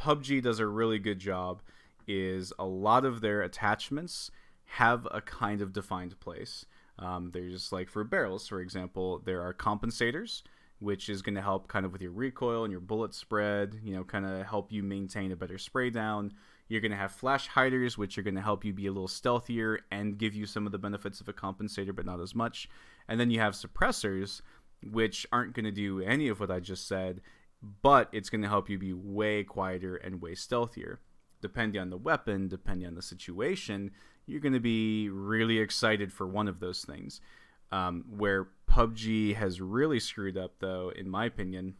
[0.00, 1.60] PUBG does a really good job
[2.06, 4.30] is a lot of their attachments
[4.64, 6.64] have a kind of defined place.
[6.98, 10.42] Um, there's like for barrels, for example, there are compensators,
[10.80, 13.94] which is going to help kind of with your recoil and your bullet spread, you
[13.94, 16.32] know, kind of help you maintain a better spray down.
[16.68, 19.08] You're going to have flash hiders, which are going to help you be a little
[19.08, 22.68] stealthier and give you some of the benefits of a compensator, but not as much.
[23.08, 24.42] And then you have suppressors,
[24.88, 27.22] which aren't going to do any of what I just said,
[27.82, 30.98] but it's going to help you be way quieter and way stealthier.
[31.40, 33.92] Depending on the weapon, depending on the situation,
[34.26, 37.20] you're going to be really excited for one of those things.
[37.70, 38.48] Um, where
[38.78, 41.74] PUBG has really screwed up, though, in my opinion,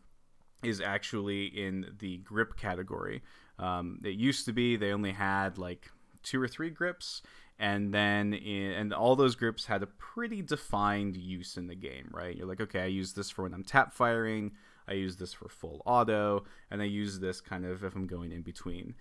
[0.65, 3.23] is actually in the grip category.
[3.57, 5.93] Um, it used to be they only had like
[6.25, 7.23] two or three grips,
[7.57, 12.09] and then in, and all those grips had a pretty defined use in the game,
[12.11, 12.37] right?
[12.37, 14.51] You're like, okay, I use this for when I'm tap firing,
[14.89, 18.33] I use this for full auto, and I use this kind of if I'm going
[18.33, 18.97] in between.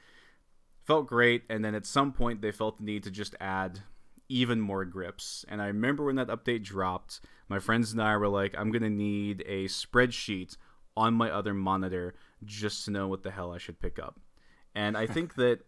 [0.84, 3.82] Felt great, and then at some point they felt the need to just add
[4.30, 5.46] even more grips.
[5.48, 8.90] And I remember when that update dropped, my friends and I were like, I'm gonna
[8.90, 10.58] need a spreadsheet
[10.96, 14.20] on my other monitor just to know what the hell I should pick up.
[14.76, 15.62] And I think that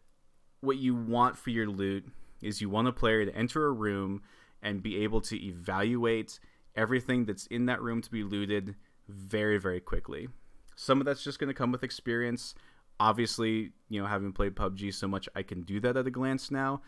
[0.62, 2.05] what you want for your loot
[2.41, 4.22] is you want a player to enter a room
[4.62, 6.39] and be able to evaluate
[6.76, 8.76] everything that's in that room to be looted
[9.07, 10.28] very, very quickly.
[10.76, 12.55] Some of that's just going to come with experience.
[12.99, 16.51] Obviously, you know, having played PUBG so much, I can do that at a glance
[16.51, 16.82] now.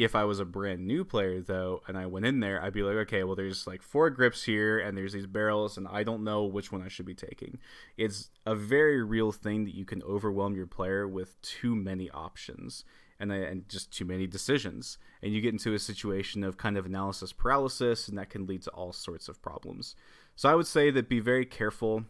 [0.00, 2.82] If I was a brand new player, though, and I went in there, I'd be
[2.82, 6.24] like, okay, well, there's like four grips here, and there's these barrels, and I don't
[6.24, 7.58] know which one I should be taking.
[7.98, 12.82] It's a very real thing that you can overwhelm your player with too many options
[13.18, 14.96] and, uh, and just too many decisions.
[15.22, 18.62] And you get into a situation of kind of analysis paralysis, and that can lead
[18.62, 19.96] to all sorts of problems.
[20.34, 22.06] So I would say that be very careful.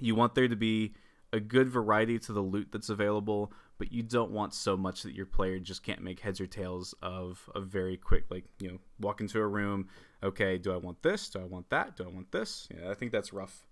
[0.00, 0.94] You want there to be
[1.32, 3.52] a good variety to the loot that's available,
[3.82, 6.94] but you don't want so much that your player just can't make heads or tails
[7.02, 9.88] of a very quick, like, you know, walk into a room.
[10.22, 11.28] Okay, do I want this?
[11.28, 11.96] Do I want that?
[11.96, 12.68] Do I want this?
[12.72, 13.66] Yeah, I think that's rough.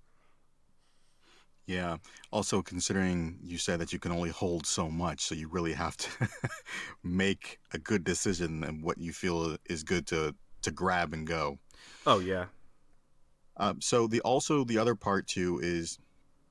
[1.65, 1.99] Yeah.
[2.33, 5.97] Also, considering you said that you can only hold so much, so you really have
[5.99, 6.29] to
[7.05, 11.61] make a good decision and what you feel is good to to grab and go.
[12.05, 12.47] Oh yeah.
[13.59, 16.01] Um, so the also the other part too is,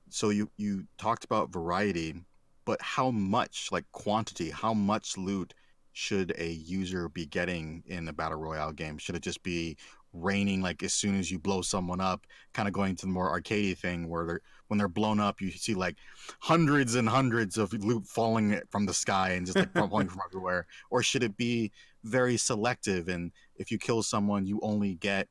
[0.08, 2.24] so you you talked about variety,
[2.64, 4.50] but how much like quantity?
[4.50, 5.54] How much loot
[5.92, 8.98] should a user be getting in a battle royale game?
[8.98, 9.76] Should it just be
[10.12, 13.38] raining like as soon as you blow someone up, kind of going to the more
[13.38, 15.96] arcadey thing where they're when they're blown up, you see like
[16.38, 20.66] hundreds and hundreds of loot falling from the sky and just like falling from everywhere?
[20.90, 21.72] Or should it be
[22.04, 25.28] very selective and if you kill someone, you only get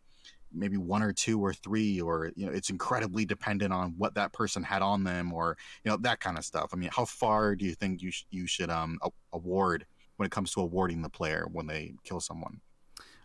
[0.54, 4.34] maybe one or two or three or you know it's incredibly dependent on what that
[4.34, 7.56] person had on them or you know that kind of stuff i mean how far
[7.56, 8.98] do you think you, sh- you should um
[9.34, 9.86] award
[10.18, 12.60] when it comes to awarding the player when they kill someone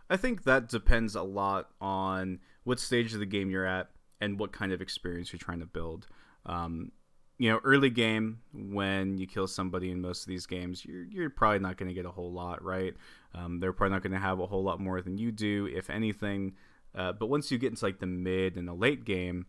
[0.09, 3.89] I think that depends a lot on what stage of the game you're at
[4.21, 6.07] and what kind of experience you're trying to build.
[6.45, 6.91] Um,
[7.37, 11.29] you know, early game when you kill somebody in most of these games, you're you're
[11.29, 12.93] probably not going to get a whole lot, right?
[13.33, 15.89] Um, they're probably not going to have a whole lot more than you do, if
[15.89, 16.53] anything.
[16.95, 19.45] Uh, but once you get into like the mid and the late game,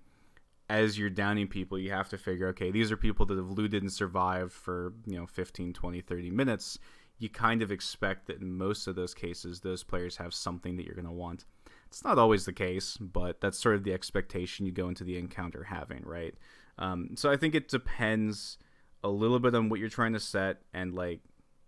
[0.68, 3.82] as you're downing people, you have to figure, okay, these are people that have looted
[3.82, 6.78] and survived for you know 15, 20, 30 minutes
[7.18, 10.84] you kind of expect that in most of those cases, those players have something that
[10.84, 11.44] you're going to want.
[11.86, 15.16] It's not always the case, but that's sort of the expectation you go into the
[15.16, 16.34] encounter having, right?
[16.78, 18.58] Um, so I think it depends
[19.02, 21.20] a little bit on what you're trying to set and like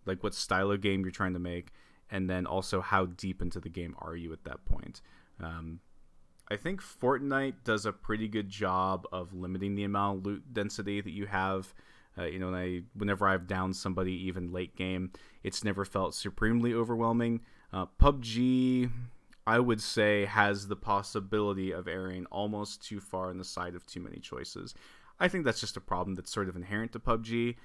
[0.05, 1.73] like what style of game you're trying to make,
[2.11, 5.01] and then also how deep into the game are you at that point.
[5.43, 5.81] Um,
[6.51, 11.01] I think Fortnite does a pretty good job of limiting the amount of loot density
[11.01, 11.75] that you have
[12.19, 15.13] uh, you know, I, whenever I've downed somebody, even late game,
[15.45, 17.43] it's never felt supremely overwhelming.
[17.73, 18.91] Uh, PUBG,
[19.47, 23.87] I would say, has the possibility of erring almost too far on the side of
[23.87, 24.75] too many choices.
[25.21, 27.57] I think that's just a problem that's sort of inherent to PUBG.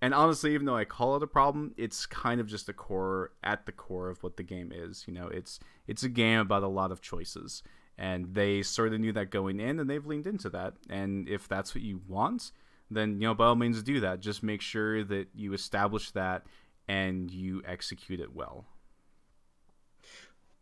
[0.00, 3.32] And honestly, even though I call it a problem, it's kind of just the core
[3.42, 5.04] at the core of what the game is.
[5.08, 7.62] You know, it's it's a game about a lot of choices,
[7.96, 10.74] and they sort of knew that going in, and they've leaned into that.
[10.88, 12.52] And if that's what you want,
[12.90, 14.20] then you know by all means do that.
[14.20, 16.44] Just make sure that you establish that
[16.86, 18.64] and you execute it well.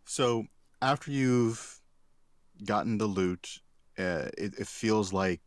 [0.04, 0.46] So
[0.80, 1.80] after you've
[2.64, 3.60] gotten the loot,
[3.98, 5.40] uh, it, it feels like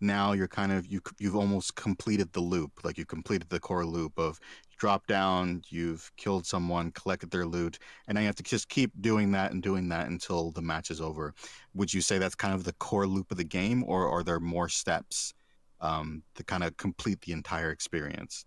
[0.00, 3.86] now you're kind of you you've almost completed the loop like you completed the core
[3.86, 4.38] loop of
[4.78, 8.90] drop down you've killed someone collected their loot and now you have to just keep
[9.00, 11.34] doing that and doing that until the match is over.
[11.74, 14.40] Would you say that's kind of the core loop of the game or are there
[14.40, 15.34] more steps
[15.80, 18.44] um, to kind of complete the entire experience?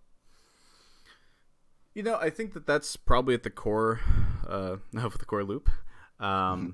[1.96, 4.00] You know i think that that's probably at the core
[4.48, 5.70] uh, of the core loop.
[6.20, 6.70] Um, mm-hmm.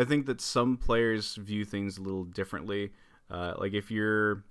[0.00, 2.92] i think that some players view things a little differently
[3.30, 4.44] uh, like if you're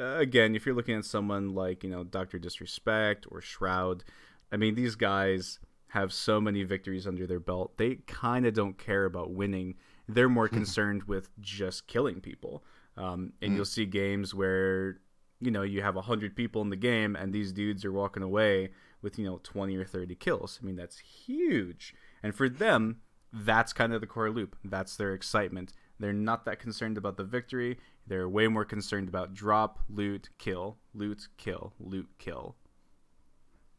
[0.00, 4.04] uh, again, if you're looking at someone like you know Doctor Disrespect or Shroud,
[4.52, 7.78] I mean these guys have so many victories under their belt.
[7.78, 9.76] They kind of don't care about winning.
[10.08, 10.56] They're more hmm.
[10.56, 12.64] concerned with just killing people.
[12.96, 13.56] Um, and mm.
[13.56, 15.00] you'll see games where
[15.40, 18.70] you know you have hundred people in the game and these dudes are walking away
[19.02, 20.58] with you know 20 or 30 kills.
[20.62, 21.94] I mean that's huge.
[22.22, 23.00] And for them,
[23.32, 24.56] that's kind of the core loop.
[24.64, 25.72] That's their excitement.
[25.98, 27.78] They're not that concerned about the victory.
[28.06, 32.56] They're way more concerned about drop, loot, kill, loot, kill, loot, kill.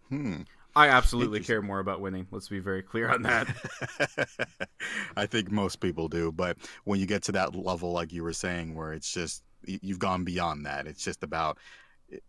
[0.09, 0.41] Hmm.
[0.75, 2.27] I absolutely care more about winning.
[2.29, 3.47] Let's be very clear on that.
[5.17, 8.33] I think most people do, but when you get to that level, like you were
[8.33, 11.57] saying, where it's just you've gone beyond that, it's just about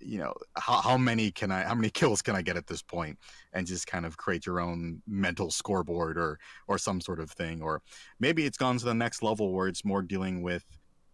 [0.01, 2.83] you know how, how many can i how many kills can i get at this
[2.83, 3.17] point
[3.53, 7.63] and just kind of create your own mental scoreboard or or some sort of thing
[7.63, 7.81] or
[8.19, 10.65] maybe it's gone to the next level where it's more dealing with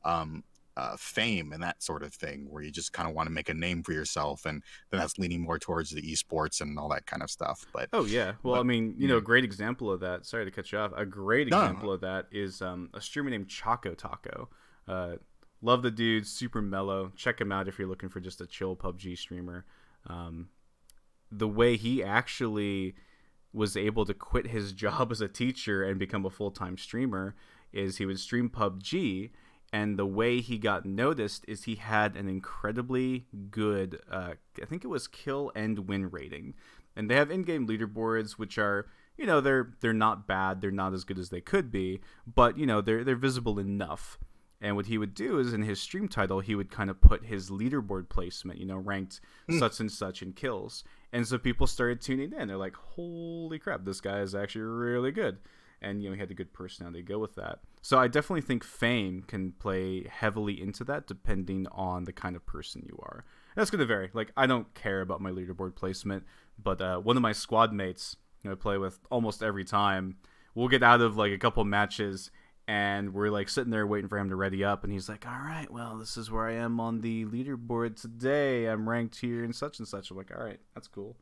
[0.04, 0.42] um
[0.76, 3.48] uh, fame and that sort of thing, where you just kind of want to make
[3.48, 7.06] a name for yourself, and then that's leaning more towards the esports and all that
[7.06, 7.64] kind of stuff.
[7.72, 10.26] But oh yeah, well but, I mean, you know, a great example of that.
[10.26, 10.92] Sorry to cut you off.
[10.96, 11.92] A great example no.
[11.92, 14.48] of that is um, a streamer named Choco Taco.
[14.88, 15.14] Uh,
[15.62, 17.12] love the dude, super mellow.
[17.16, 19.64] Check him out if you're looking for just a chill PUBG streamer.
[20.06, 20.48] Um,
[21.30, 22.94] the way he actually
[23.52, 27.34] was able to quit his job as a teacher and become a full time streamer
[27.72, 29.30] is he would stream PUBG
[29.74, 34.84] and the way he got noticed is he had an incredibly good uh, i think
[34.84, 36.54] it was kill and win rating.
[36.96, 38.86] And they have in-game leaderboards which are
[39.18, 40.60] you know they're they're not bad.
[40.60, 42.00] They're not as good as they could be.
[42.24, 44.16] But you know they're they're visible enough.
[44.60, 47.24] And what he would do is in his stream title he would kind of put
[47.24, 49.20] his leaderboard placement you know ranked
[49.50, 49.58] mm.
[49.58, 50.84] such and such in kills.
[51.12, 52.46] And so people started tuning in.
[52.46, 55.38] They're like holy crap this guy is actually really good
[55.84, 57.60] and you know he had a good personality to go with that.
[57.82, 62.46] So I definitely think fame can play heavily into that, depending on the kind of
[62.46, 63.24] person you are.
[63.54, 64.10] And that's going to vary.
[64.12, 66.24] Like I don't care about my leaderboard placement,
[66.60, 70.16] but uh, one of my squad mates, you know, I play with almost every time,
[70.54, 72.30] we'll get out of like a couple matches.
[72.66, 75.38] And we're like sitting there waiting for him to ready up, and he's like, "All
[75.38, 78.64] right, well, this is where I am on the leaderboard today.
[78.64, 81.14] I'm ranked here and such and such." I'm like, "All right, that's cool."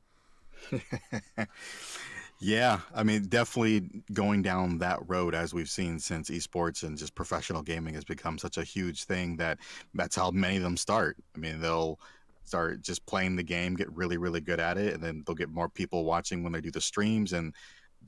[2.45, 7.15] Yeah, I mean, definitely going down that road as we've seen since esports and just
[7.15, 9.59] professional gaming has become such a huge thing that
[9.95, 11.17] that's how many of them start.
[11.37, 12.01] I mean, they'll
[12.45, 15.51] start just playing the game, get really, really good at it, and then they'll get
[15.51, 17.55] more people watching when they do the streams, and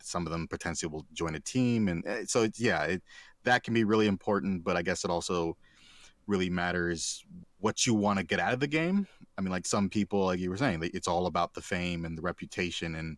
[0.03, 3.03] some of them potentially will join a team, and eh, so yeah, it,
[3.45, 4.64] that can be really important.
[4.64, 5.57] But I guess it also
[6.26, 7.24] really matters
[7.61, 9.07] what you want to get out of the game.
[9.39, 12.18] I mean, like some people, like you were saying, it's all about the fame and
[12.18, 13.16] the reputation and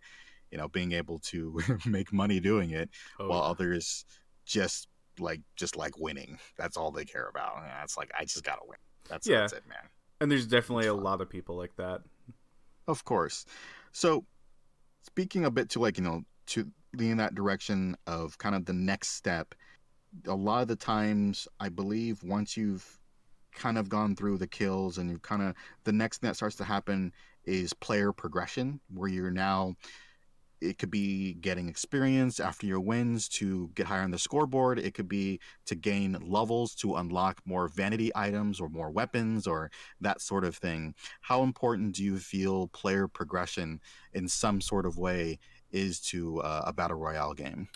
[0.50, 3.50] you know being able to make money doing it oh, while yeah.
[3.50, 4.04] others
[4.44, 4.88] just
[5.18, 6.38] like just like winning.
[6.56, 7.54] That's all they care about.
[7.64, 8.78] Yeah, it's like i just gotta win.
[9.08, 9.40] That's, yeah.
[9.40, 9.78] that's it man.
[10.20, 12.00] And there's definitely a lot of people like that.
[12.88, 13.44] Of course.
[13.92, 14.24] So
[15.06, 18.72] speaking a bit to like you know to lean that direction of kind of the
[18.72, 19.54] next step
[20.26, 22.98] a lot of the times i believe once you've
[23.54, 25.54] kind of gone through the kills and you kind of
[25.84, 27.12] the next thing that starts to happen
[27.44, 29.74] is player progression where you're now
[30.60, 34.78] it could be getting experience after your wins to get higher on the scoreboard.
[34.78, 39.70] It could be to gain levels to unlock more vanity items or more weapons or
[40.00, 40.94] that sort of thing.
[41.20, 43.80] How important do you feel player progression
[44.12, 45.38] in some sort of way
[45.70, 47.68] is to uh, a battle royale game?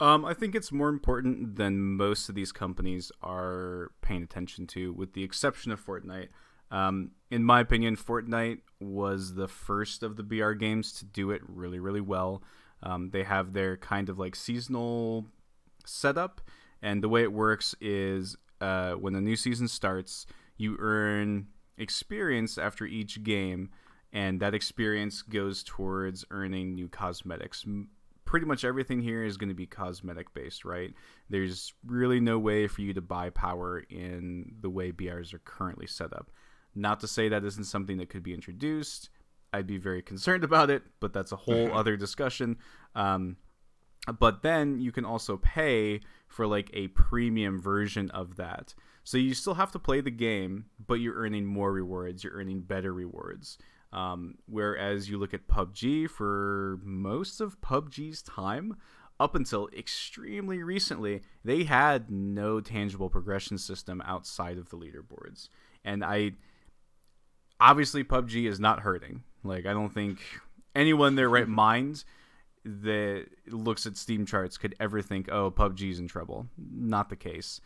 [0.00, 4.92] Um, I think it's more important than most of these companies are paying attention to,
[4.92, 6.28] with the exception of Fortnite.
[6.72, 11.42] Um, in my opinion, Fortnite was the first of the BR games to do it
[11.46, 12.42] really, really well.
[12.82, 15.26] Um, they have their kind of like seasonal
[15.86, 16.40] setup,
[16.80, 20.26] and the way it works is uh, when the new season starts,
[20.56, 21.46] you earn
[21.76, 23.70] experience after each game,
[24.12, 27.64] and that experience goes towards earning new cosmetics.
[28.24, 30.94] pretty much everything here is going to be cosmetic based, right?
[31.28, 35.86] There's really no way for you to buy power in the way BRs are currently
[35.86, 36.30] set up.
[36.74, 39.10] Not to say that isn't something that could be introduced.
[39.52, 42.58] I'd be very concerned about it, but that's a whole other discussion.
[42.94, 43.36] Um,
[44.18, 48.74] but then you can also pay for like a premium version of that.
[49.04, 52.24] So you still have to play the game, but you're earning more rewards.
[52.24, 53.58] You're earning better rewards.
[53.92, 58.76] Um, whereas you look at PUBG for most of PUBG's time,
[59.20, 65.48] up until extremely recently, they had no tangible progression system outside of the leaderboards.
[65.84, 66.32] And I
[67.62, 69.22] obviously PUBG is not hurting.
[69.44, 70.18] Like I don't think
[70.74, 71.54] anyone in their right mm-hmm.
[71.54, 72.04] mind
[72.64, 77.60] that looks at Steam charts could ever think, "Oh, PUBG's in trouble." Not the case.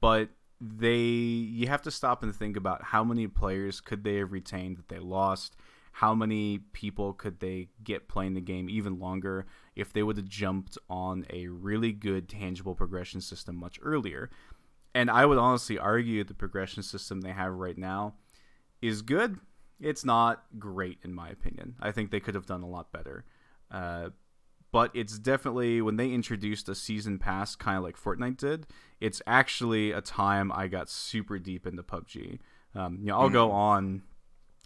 [0.00, 0.30] But
[0.60, 4.76] they you have to stop and think about how many players could they have retained
[4.76, 5.56] that they lost
[5.96, 10.28] how many people could they get playing the game even longer if they would have
[10.28, 14.30] jumped on a really good tangible progression system much earlier
[14.94, 18.14] and i would honestly argue the progression system they have right now
[18.82, 19.38] is good
[19.80, 23.24] it's not great in my opinion i think they could have done a lot better
[23.70, 24.10] uh,
[24.70, 28.66] but it's definitely when they introduced a season pass kind of like fortnite did
[29.00, 32.38] it's actually a time i got super deep into pubg
[32.74, 33.34] um, you know i'll mm.
[33.34, 34.02] go on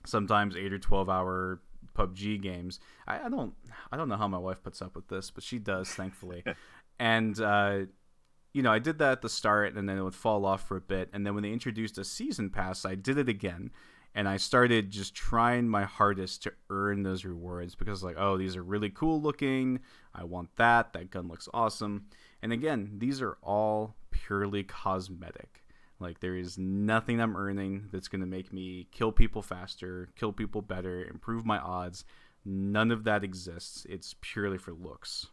[0.04, 1.60] sometimes eight or twelve hour
[1.96, 2.78] PUBG games.
[3.06, 3.54] I, I, don't
[3.90, 6.44] I don't know how my wife puts up with this, but she does, thankfully.
[6.98, 7.80] and uh,
[8.52, 10.76] you know, I did that at the start, and then it would fall off for
[10.76, 11.10] a bit.
[11.12, 13.70] And then when they introduced a season pass, I did it again,
[14.16, 18.56] and I started just trying my hardest to earn those rewards because like, oh, these
[18.56, 19.80] are really cool looking.
[20.14, 20.94] I want that.
[20.94, 22.06] That gun looks awesome.
[22.40, 25.66] And again, these are all purely cosmetic.
[26.00, 30.32] Like there is nothing I'm earning that's going to make me kill people faster, kill
[30.32, 32.06] people better, improve my odds.
[32.42, 33.86] None of that exists.
[33.86, 35.26] It's purely for looks.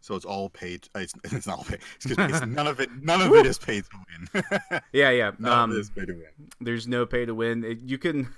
[0.00, 0.88] So it's all paid.
[0.94, 1.80] It's, it's not all paid.
[1.96, 2.24] Excuse me.
[2.24, 2.90] It's none of it.
[3.02, 4.80] None of it is paid to win.
[4.92, 5.32] yeah, yeah.
[5.38, 6.50] None um, of it is pay to win.
[6.60, 7.64] There's no pay to win.
[7.64, 8.28] It, you can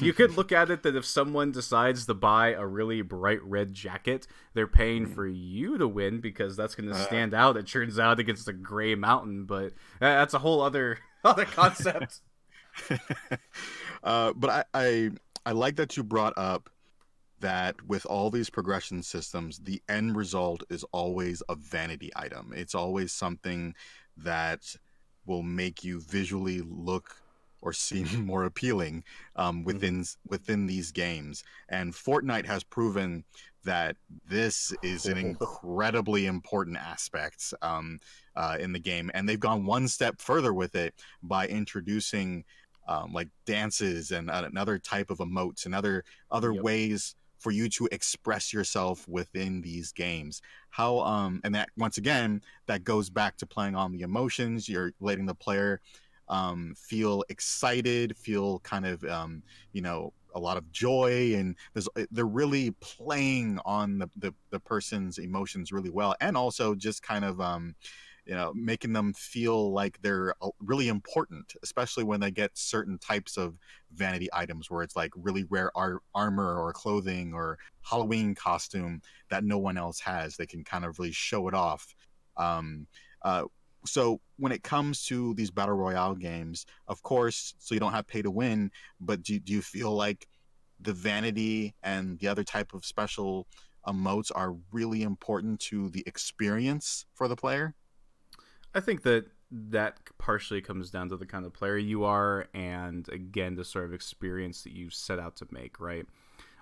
[0.00, 3.72] you could look at it that if someone decides to buy a really bright red
[3.72, 5.14] jacket, they're paying mm.
[5.14, 7.04] for you to win because that's going to uh.
[7.04, 7.56] stand out.
[7.56, 12.20] It turns out against the gray mountain, but that's a whole other other concept.
[14.02, 15.10] uh, but I, I
[15.44, 16.70] I like that you brought up
[17.42, 22.52] that with all these progression systems, the end result is always a vanity item.
[22.54, 23.74] It's always something
[24.16, 24.74] that
[25.26, 27.16] will make you visually look
[27.60, 29.04] or seem more appealing
[29.36, 29.64] um, mm-hmm.
[29.64, 30.28] within mm-hmm.
[30.28, 31.44] within these games.
[31.68, 33.24] And Fortnite has proven
[33.64, 33.96] that
[34.28, 37.98] this is an incredibly important aspect um,
[38.34, 42.44] uh, in the game, and they've gone one step further with it by introducing
[42.88, 46.62] um, like dances and uh, another type of emotes and other other yep.
[46.62, 50.40] ways for you to express yourself within these games.
[50.70, 54.92] How um and that once again that goes back to playing on the emotions you're
[55.00, 55.80] letting the player
[56.28, 59.42] um, feel excited, feel kind of, um,
[59.72, 64.60] you know, a lot of joy, and eh, they're really playing on the, the, the
[64.60, 67.74] person's emotions really well, and also just kind of, um,
[68.24, 72.98] you know, making them feel like they're uh, really important, especially when they get certain
[72.98, 73.56] types of
[73.94, 79.44] vanity items where it's like really rare ar- armor or clothing or Halloween costume that
[79.44, 80.36] no one else has.
[80.36, 81.94] They can kind of really show it off.
[82.36, 82.86] Um,
[83.22, 83.44] uh,
[83.84, 88.06] so when it comes to these battle royale games, of course, so you don't have
[88.06, 88.70] pay to win,
[89.00, 90.28] but do, do you feel like
[90.80, 93.48] the vanity and the other type of special
[93.86, 97.74] emotes are really important to the experience for the player?
[98.74, 103.06] I think that that partially comes down to the kind of player you are and
[103.10, 106.06] again the sort of experience that you set out to make, right?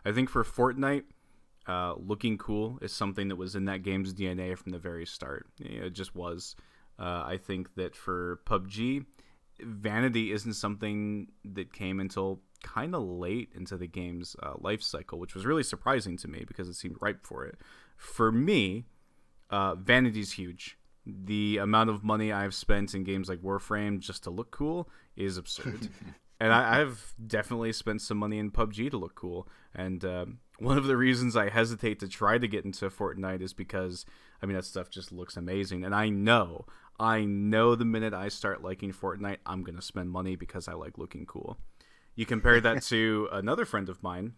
[0.04, 1.04] I think for Fortnite,
[1.68, 5.46] uh, looking cool is something that was in that game's DNA from the very start.
[5.60, 6.56] It just was.
[6.98, 9.04] Uh, I think that for PUBG,
[9.60, 15.18] vanity isn't something that came until kind of late into the game's uh, life cycle,
[15.18, 17.58] which was really surprising to me because it seemed ripe for it.
[17.96, 18.86] For me,
[19.50, 20.76] uh, vanity is huge.
[21.24, 25.36] The amount of money I've spent in games like Warframe just to look cool is
[25.36, 25.88] absurd.
[26.40, 29.48] and I, have definitely spent some money in PUBG to look cool.
[29.74, 33.52] And um, one of the reasons I hesitate to try to get into Fortnite is
[33.52, 34.04] because,
[34.42, 35.84] I mean, that stuff just looks amazing.
[35.84, 36.66] And I know
[37.00, 40.74] I know the minute I start liking Fortnite, I'm going to spend money because I
[40.74, 41.56] like looking cool.
[42.14, 44.34] You compare that to another friend of mine,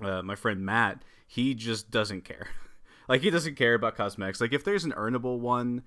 [0.00, 2.46] uh, my friend Matt, he just doesn't care.
[3.08, 4.40] Like, he doesn't care about cosmetics.
[4.40, 5.82] Like, if there's an earnable one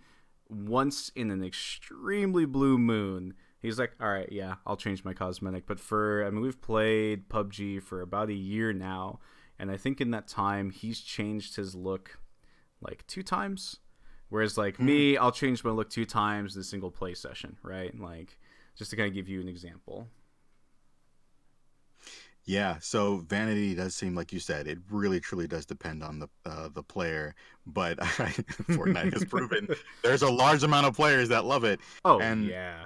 [0.49, 5.65] once in an extremely blue moon, he's like, all right, yeah, I'll change my cosmetic.
[5.65, 9.19] But for, I mean, we've played PUBG for about a year now
[9.61, 12.19] and I think in that time he's changed his look
[12.81, 13.77] like two times.
[14.29, 14.85] Whereas like mm-hmm.
[14.85, 17.97] me, I'll change my look two times in a single play session, right?
[17.97, 18.39] Like
[18.75, 20.07] just to kind of give you an example.
[22.45, 26.27] Yeah, so vanity does seem like you said it really truly does depend on the
[26.45, 27.35] uh, the player,
[27.65, 29.67] but Fortnite has proven
[30.03, 31.79] there's a large amount of players that love it.
[32.03, 32.85] Oh, and yeah.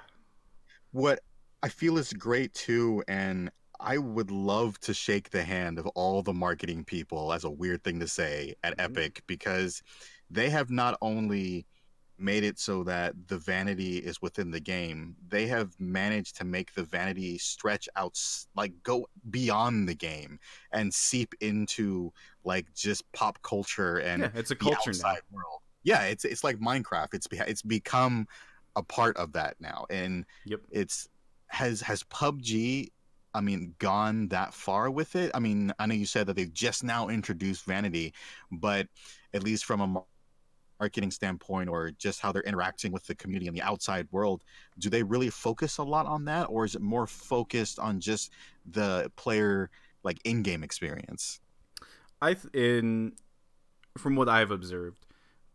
[0.92, 1.20] What
[1.62, 3.50] I feel is great too, and
[3.80, 7.82] I would love to shake the hand of all the marketing people, as a weird
[7.82, 8.92] thing to say, at mm-hmm.
[8.92, 9.82] Epic because
[10.30, 11.66] they have not only
[12.18, 16.74] made it so that the vanity is within the game, they have managed to make
[16.74, 18.18] the vanity stretch out,
[18.54, 20.38] like go beyond the game
[20.72, 22.12] and seep into
[22.44, 25.14] like just pop culture and yeah, it's a culture now.
[25.30, 25.60] world.
[25.82, 27.14] Yeah, it's it's like Minecraft.
[27.14, 28.26] It's it's become
[28.74, 30.60] a part of that now, and yep.
[30.70, 31.08] it's
[31.48, 32.90] has has PUBG
[33.36, 35.30] I mean, gone that far with it.
[35.34, 38.14] I mean, I know you said that they've just now introduced Vanity,
[38.50, 38.88] but
[39.34, 40.02] at least from a
[40.80, 44.44] marketing standpoint or just how they're interacting with the community and the outside world,
[44.78, 48.32] do they really focus a lot on that, or is it more focused on just
[48.70, 49.70] the player
[50.02, 51.40] like in-game experience?
[52.20, 53.12] I th- in
[53.96, 55.06] from what I've observed,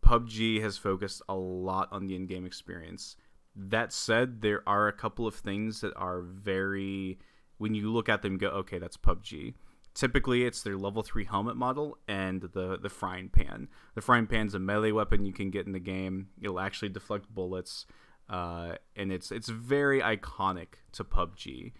[0.04, 3.16] PUBG has focused a lot on the in-game experience.
[3.54, 7.18] That said, there are a couple of things that are very
[7.58, 9.54] when you look at them go okay that's pubg
[9.94, 13.68] typically it's their level 3 helmet model and the the frying pan.
[13.94, 16.28] The frying pan's a melee weapon you can get in the game.
[16.40, 17.86] It'll actually deflect bullets
[18.28, 21.72] uh, and it's it's very iconic to pubg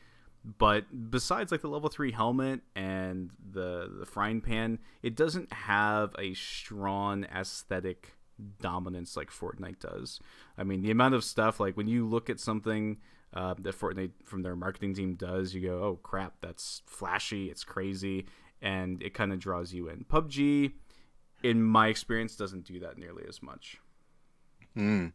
[0.44, 6.14] but besides like the level 3 helmet and the the frying pan it doesn't have
[6.18, 8.16] a strong aesthetic
[8.60, 10.20] dominance like fortnite does.
[10.58, 12.98] I mean the amount of stuff like when you look at something
[13.34, 17.64] uh, that Fortnite from their marketing team does, you go, oh crap, that's flashy, it's
[17.64, 18.26] crazy,
[18.60, 20.04] and it kind of draws you in.
[20.04, 20.72] PUBG,
[21.42, 23.78] in my experience, doesn't do that nearly as much.
[24.76, 25.12] Mm.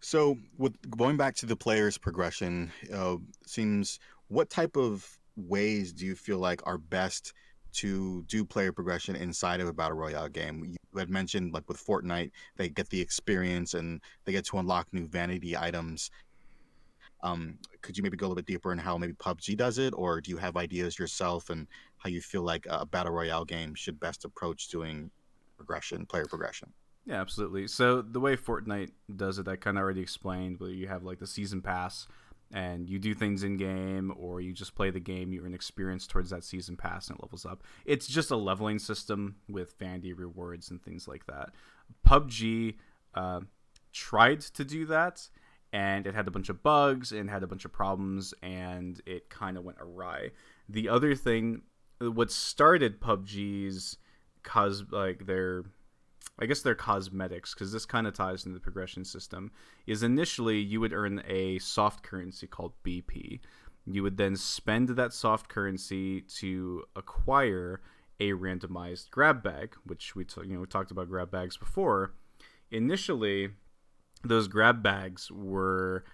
[0.00, 3.16] So, with going back to the player's progression, uh,
[3.46, 5.06] seems what type of
[5.36, 7.32] ways do you feel like are best
[7.74, 10.64] to do player progression inside of a battle royale game?
[10.64, 14.88] You had mentioned like with Fortnite, they get the experience and they get to unlock
[14.92, 16.10] new vanity items
[17.22, 19.94] um, could you maybe go a little bit deeper in how maybe PUBG does it,
[19.96, 21.66] or do you have ideas yourself and
[21.98, 25.10] how you feel like a battle royale game should best approach doing
[25.56, 26.72] progression, player progression?
[27.06, 27.66] Yeah, absolutely.
[27.68, 30.60] So the way Fortnite does it, I kind of already explained.
[30.60, 32.06] Where you have like the season pass,
[32.52, 35.32] and you do things in game, or you just play the game.
[35.32, 37.62] You're experience towards that season pass, and it levels up.
[37.84, 41.50] It's just a leveling system with vanity rewards and things like that.
[42.06, 42.76] PUBG
[43.14, 43.40] uh,
[43.92, 45.28] tried to do that
[45.72, 49.30] and it had a bunch of bugs and had a bunch of problems and it
[49.30, 50.30] kind of went awry.
[50.68, 51.62] The other thing,
[51.98, 53.98] what started PUBG's
[54.42, 55.64] cos like their
[56.38, 59.52] I guess their cosmetics because this kind of ties into the progression system
[59.86, 63.40] is initially you would earn a soft currency called BP.
[63.86, 67.80] You would then spend that soft currency to acquire
[68.18, 72.14] a randomized grab bag, which we t- you know we talked about grab bags before.
[72.70, 73.50] Initially,
[74.24, 76.04] those grab bags were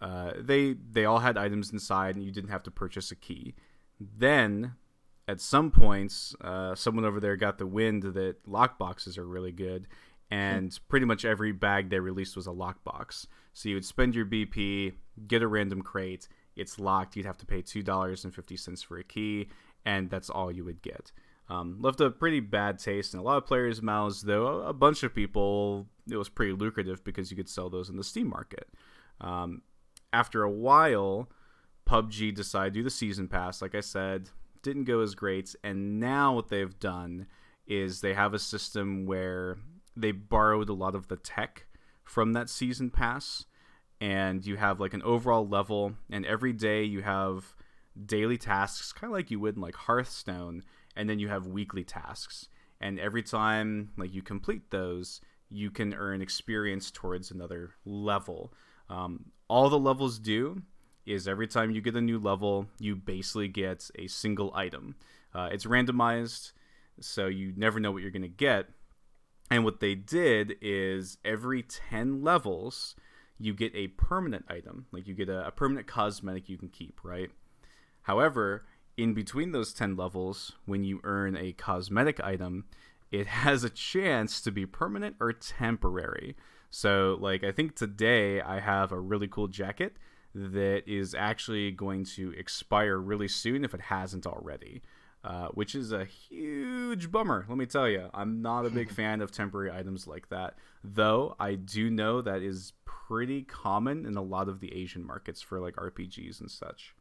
[0.00, 3.54] uh, they they all had items inside and you didn't have to purchase a key.
[4.00, 4.74] Then
[5.28, 9.86] at some points uh, someone over there got the wind that lockboxes are really good
[10.30, 14.26] and pretty much every bag they released was a lockbox so you would spend your
[14.26, 14.92] bp
[15.28, 16.26] get a random crate
[16.56, 19.48] it's locked you'd have to pay $2.50 for a key
[19.86, 21.12] and that's all you would get.
[21.48, 24.62] Um, left a pretty bad taste in a lot of players' mouths, though.
[24.62, 28.04] A bunch of people, it was pretty lucrative because you could sell those in the
[28.04, 28.68] Steam market.
[29.20, 29.62] Um,
[30.12, 31.28] after a while,
[31.86, 33.62] PUBG decided to do the season pass.
[33.62, 34.30] Like I said,
[34.62, 35.54] didn't go as great.
[35.62, 37.26] And now what they've done
[37.66, 39.58] is they have a system where
[39.96, 41.66] they borrowed a lot of the tech
[42.04, 43.46] from that season pass.
[44.00, 47.56] And you have like an overall level, and every day you have
[48.04, 50.62] daily tasks, kind of like you would in like Hearthstone
[50.94, 52.48] and then you have weekly tasks
[52.80, 55.20] and every time like you complete those
[55.50, 58.52] you can earn experience towards another level.
[58.88, 60.62] Um, all the levels do
[61.04, 64.96] is every time you get a new level you basically get a single item.
[65.34, 66.52] Uh, it's randomized
[67.00, 68.68] so you never know what you're going to get.
[69.50, 72.96] And what they did is every 10 levels
[73.38, 74.86] you get a permanent item.
[74.90, 77.30] Like you get a, a permanent cosmetic you can keep right?
[78.02, 78.64] However
[78.96, 82.64] in between those 10 levels, when you earn a cosmetic item,
[83.10, 86.36] it has a chance to be permanent or temporary.
[86.70, 89.96] So, like, I think today I have a really cool jacket
[90.34, 94.82] that is actually going to expire really soon if it hasn't already.
[95.24, 97.44] uh, which is a huge bummer.
[97.48, 100.54] Let me tell you, I'm not a big fan of temporary items like that.
[100.84, 105.42] Though I do know that is pretty common in a lot of the Asian markets
[105.42, 106.94] for like RPGs and such.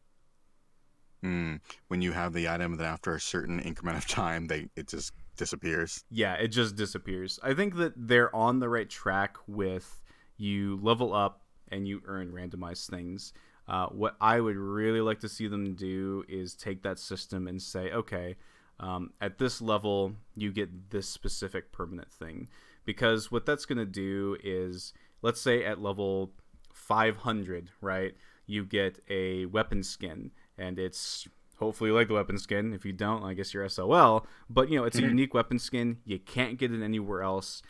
[1.23, 4.87] Mm, when you have the item, that after a certain increment of time, they it
[4.87, 6.03] just disappears.
[6.09, 7.39] Yeah, it just disappears.
[7.43, 10.01] I think that they're on the right track with
[10.37, 13.33] you level up and you earn randomized things.
[13.67, 17.61] Uh, what I would really like to see them do is take that system and
[17.61, 18.35] say, okay,
[18.79, 22.47] um, at this level, you get this specific permanent thing.
[22.85, 26.31] Because what that's going to do is, let's say at level
[26.73, 28.13] 500, right,
[28.45, 32.73] you get a weapon skin, and it's hopefully you like the weapon skin.
[32.73, 34.25] If you don't, I guess you're SOL.
[34.49, 35.09] But, you know, it's a mm-hmm.
[35.09, 35.97] unique weapon skin.
[36.05, 37.61] You can't get it anywhere else.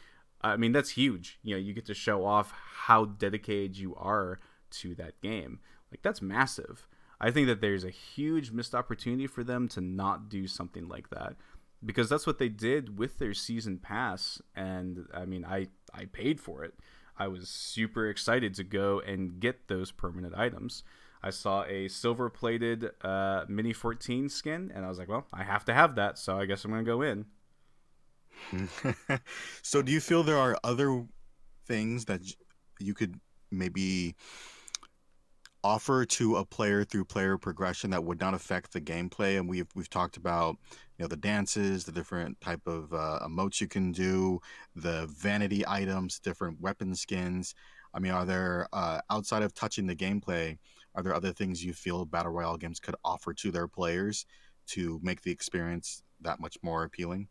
[0.41, 1.39] I mean, that's huge.
[1.43, 2.53] You know, you get to show off
[2.85, 4.39] how dedicated you are
[4.71, 5.59] to that game.
[5.91, 6.87] Like that's massive.
[7.19, 11.09] I think that there's a huge missed opportunity for them to not do something like
[11.09, 11.35] that
[11.83, 16.39] because that's what they did with their season pass and I mean I I paid
[16.39, 16.73] for it.
[17.17, 20.83] I was super excited to go and get those permanent items.
[21.25, 25.43] I saw a silver plated uh, Mini 14 skin, and I was like, well, I
[25.43, 27.25] have to have that, so I guess I'm going to go in.
[29.63, 31.03] so, do you feel there are other
[31.65, 32.21] things that
[32.79, 33.19] you could
[33.49, 34.15] maybe
[35.63, 39.65] offer to a player through player progression that would not affect the gameplay and we've
[39.73, 40.57] we've talked about
[40.95, 44.39] you know the dances the different type of uh, emotes you can do
[44.75, 47.55] the vanity items different weapon skins
[47.95, 50.55] i mean are there uh, outside of touching the gameplay
[50.95, 54.25] are there other things you feel battle royale games could offer to their players
[54.67, 57.27] to make the experience that much more appealing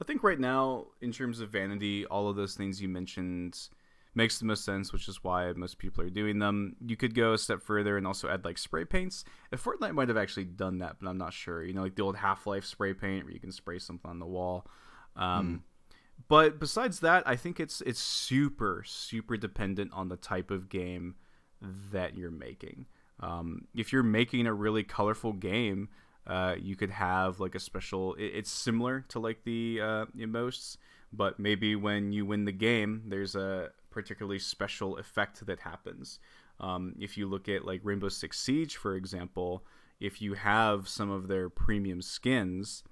[0.00, 3.68] i think right now in terms of vanity all of those things you mentioned
[4.16, 6.74] makes the most sense, which is why most people are doing them.
[6.84, 9.24] You could go a step further and also add like spray paints.
[9.52, 11.62] If Fortnite might have actually done that, but I'm not sure.
[11.62, 14.18] You know, like the old Half Life spray paint where you can spray something on
[14.18, 14.66] the wall.
[15.14, 15.96] Um, mm.
[16.28, 21.16] But besides that, I think it's it's super super dependent on the type of game
[21.60, 22.86] that you're making.
[23.20, 25.88] Um, if you're making a really colorful game,
[26.26, 28.14] uh, you could have like a special.
[28.14, 30.76] It, it's similar to like the uh, emotes,
[31.12, 36.18] but maybe when you win the game, there's a particularly special effect that happens.
[36.58, 39.64] Um, if you look at like Rainbow Six Siege, for example,
[40.00, 42.82] if you have some of their premium skins,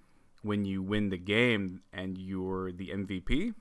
[0.42, 3.54] when you win the game and you're the MVP,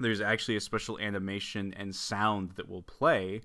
[0.00, 3.42] there's actually a special animation and sound that will play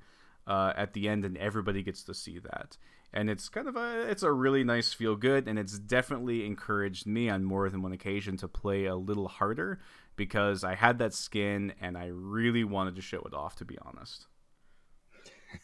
[0.50, 2.78] uh, at the end, and everybody gets to see that.
[3.14, 7.08] And it's kind of a it's a really nice feel good, and it's definitely encouraged
[7.08, 9.80] me on more than one occasion to play a little harder
[10.16, 13.78] because I had that skin and I really wanted to show it off, to be
[13.82, 14.28] honest.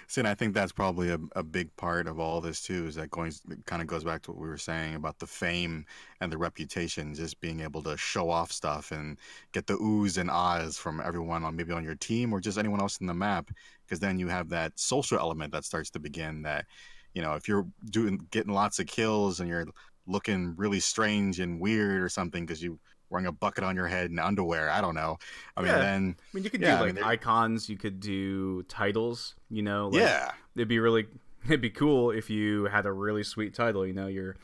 [0.08, 2.86] See, and I think that's probably a, a big part of all this too.
[2.86, 3.32] Is that going
[3.64, 5.84] kind of goes back to what we were saying about the fame
[6.20, 9.18] and the reputation, just being able to show off stuff and
[9.52, 12.80] get the oohs and ahs from everyone on maybe on your team or just anyone
[12.80, 13.50] else in the map.
[13.86, 16.42] Because then you have that social element that starts to begin.
[16.42, 16.66] That
[17.14, 19.66] you know, if you're doing getting lots of kills and you're
[20.06, 22.78] looking really strange and weird or something because you
[23.10, 24.70] wearing a bucket on your head and underwear.
[24.70, 25.18] I don't know.
[25.56, 27.68] I mean, then I mean, you could yeah, do like I mean, icons.
[27.68, 29.34] You could do titles.
[29.50, 31.06] You know, like, yeah, it'd be really
[31.46, 33.86] it'd be cool if you had a really sweet title.
[33.86, 34.36] You know, you're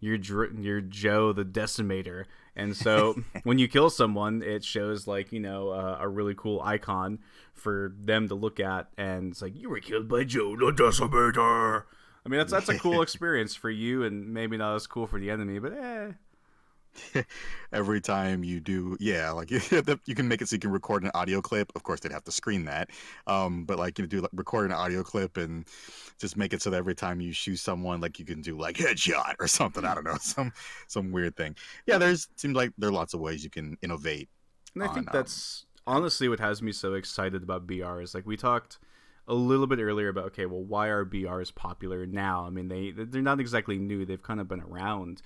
[0.00, 2.24] you're you're Joe the Decimator,
[2.56, 6.60] and so when you kill someone, it shows like you know uh, a really cool
[6.62, 7.18] icon
[7.54, 11.84] for them to look at, and it's like you were killed by Joe the Decimator.
[12.24, 15.18] I mean, that's that's a cool experience for you, and maybe not as cool for
[15.18, 16.12] the enemy, but eh,
[17.72, 19.50] every time you do yeah like
[20.06, 21.72] you can make it so you can record an audio clip.
[21.74, 22.90] Of course they'd have to screen that.
[23.26, 25.66] Um, but like you do like, record an audio clip and
[26.18, 28.76] just make it so that every time you shoot someone like you can do like
[28.76, 29.84] headshot or something.
[29.84, 30.52] I don't know some
[30.88, 31.56] some weird thing.
[31.86, 34.28] Yeah there's seems like there are lots of ways you can innovate
[34.74, 38.14] and i on, think that's um, honestly what has me so excited about br is
[38.14, 38.78] like we talked
[39.30, 42.44] a little bit earlier about okay well why are brs popular now?
[42.44, 44.04] I mean they they're not exactly new.
[44.04, 45.22] They've kind of been around.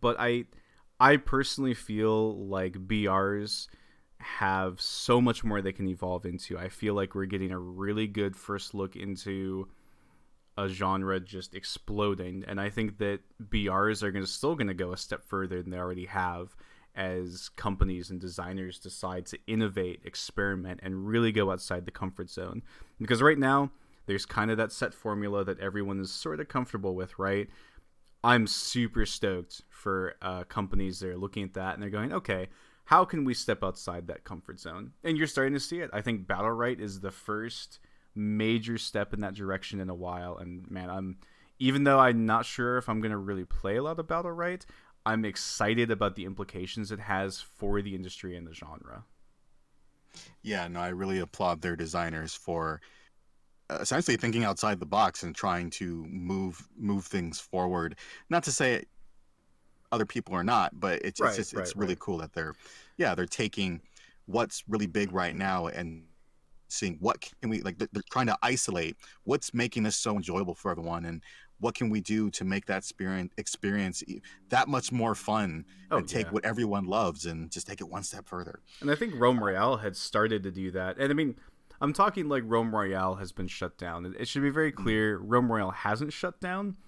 [0.00, 0.44] But i
[1.04, 3.68] I personally feel like BRs
[4.16, 6.56] have so much more they can evolve into.
[6.56, 9.68] I feel like we're getting a really good first look into
[10.56, 13.20] a genre just exploding, and I think that
[13.50, 16.56] BRs are going to still going to go a step further than they already have
[16.94, 22.62] as companies and designers decide to innovate, experiment, and really go outside the comfort zone.
[22.98, 23.70] Because right now,
[24.06, 27.50] there's kind of that set formula that everyone is sort of comfortable with, right?
[28.24, 32.48] I'm super stoked for uh, companies that are looking at that and they're going, okay,
[32.86, 34.92] how can we step outside that comfort zone?
[35.04, 35.90] And you're starting to see it.
[35.92, 37.80] I think Battlerite is the first
[38.14, 40.38] major step in that direction in a while.
[40.38, 41.18] And man, I'm
[41.58, 44.64] even though I'm not sure if I'm gonna really play a lot of Battlerite,
[45.04, 49.04] I'm excited about the implications it has for the industry and the genre.
[50.42, 52.80] Yeah, no, I really applaud their designers for
[53.70, 57.96] Uh, essentially thinking outside the box and trying to move move things forward.
[58.28, 58.84] Not to say
[59.90, 61.98] other people are not, but it's, Right, it's just it's really right.
[62.00, 62.54] cool that they're
[62.98, 63.80] yeah they're taking
[64.26, 66.04] what's really big right now and
[66.68, 70.70] seeing what can we like they're trying to isolate what's making this so enjoyable for
[70.70, 71.22] everyone and
[71.60, 72.84] what can we do to make that
[73.38, 74.02] experience
[74.48, 76.32] that much more fun Oh, and take yeah.
[76.32, 78.60] what everyone loves and just take it one step further.
[78.80, 80.98] And I think Realm Royale had started to do that.
[80.98, 81.36] And I mean,
[81.84, 84.14] I'm talking like Realm Royale has been shut down.
[84.18, 86.78] It- should be very clear Realm Royale hasn't shut down,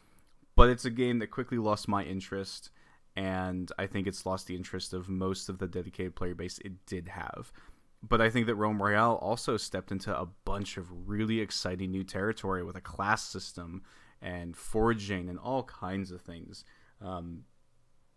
[0.55, 2.71] but it's a game that quickly lost my interest.
[3.15, 6.87] And I think it's lost the interest of most of the dedicated player base it
[6.87, 7.53] did have.
[8.03, 12.03] But I think that Realm Royale also stepped into a bunch of really exciting new
[12.03, 13.83] territory with a class system
[14.23, 16.65] and foraging and all kinds of things.
[17.03, 17.45] Um,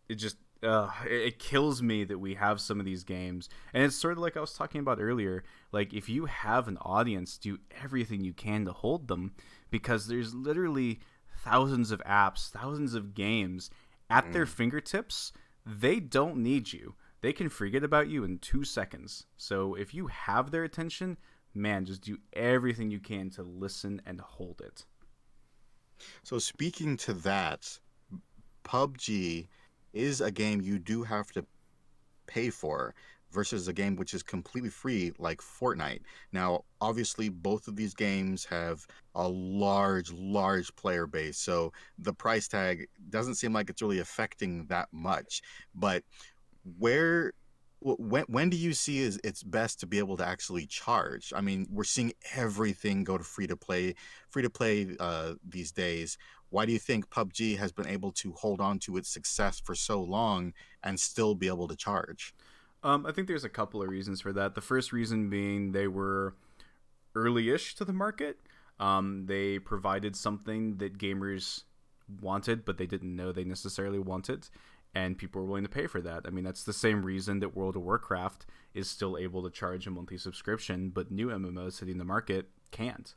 [0.08, 3.49] it just uh, it, it kills me that we have some of these games.
[3.73, 6.77] And it's sort of like i was talking about earlier like if you have an
[6.81, 9.34] audience do everything you can to hold them
[9.69, 10.99] because there's literally
[11.44, 13.69] thousands of apps thousands of games
[14.10, 15.31] at their fingertips.
[15.65, 16.95] They don't need you.
[17.22, 19.26] They can forget about you in two seconds.
[19.38, 21.18] So if you have their attention
[21.53, 24.86] man just do everything you can to listen and hold it.
[26.23, 27.80] So speaking to that,
[28.64, 29.48] PUBG
[29.94, 31.45] is a game you do have to
[32.28, 32.94] pay for
[33.32, 36.02] versus a game which is completely free like Fortnite.
[36.32, 38.86] Now, obviously both of these games have
[39.16, 41.38] a large large player base.
[41.38, 45.41] So the price tag doesn't seem like it's really affecting that much.
[45.76, 46.03] But
[46.78, 47.34] where
[47.82, 51.32] when when do you see is it's best to be able to actually charge?
[51.36, 53.95] I mean, we're seeing everything go to free to play,
[54.30, 56.18] free to play uh, these days.
[56.50, 59.76] Why do you think PUBG has been able to hold on to its success for
[59.76, 60.54] so long
[60.84, 62.34] and still be able to charge?
[62.84, 64.56] Um, I think there's a couple of reasons for that.
[64.56, 66.36] The first reason being they were
[67.16, 68.40] early-ish to the market.
[68.80, 71.64] Um, they provided something that gamers
[72.22, 74.48] wanted, but they didn't know they necessarily wanted,
[74.96, 76.24] and people were willing to pay for that.
[76.26, 79.86] I mean, that's the same reason that World of Warcraft is still able to charge
[79.86, 83.14] a monthly subscription, but new MMOs hitting the market can't.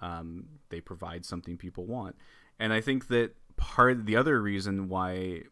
[0.00, 2.16] Um, they provide something people want,
[2.58, 5.42] and I think that part the other reason why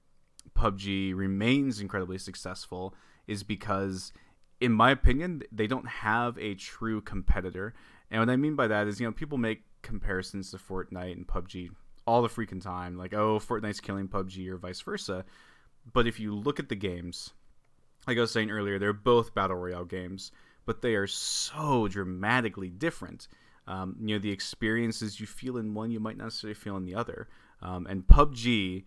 [0.56, 2.94] PUBG remains incredibly successful
[3.26, 4.12] is because,
[4.60, 7.74] in my opinion, they don't have a true competitor.
[8.10, 11.26] And what I mean by that is, you know, people make comparisons to Fortnite and
[11.26, 11.70] PUBG
[12.06, 15.24] all the freaking time, like, oh, Fortnite's killing PUBG or vice versa.
[15.92, 17.32] But if you look at the games,
[18.06, 20.30] like I was saying earlier, they're both battle royale games,
[20.66, 23.28] but they are so dramatically different.
[23.66, 26.84] Um, you know, the experiences you feel in one, you might not necessarily feel in
[26.84, 27.28] the other.
[27.62, 28.84] Um, and PUBG,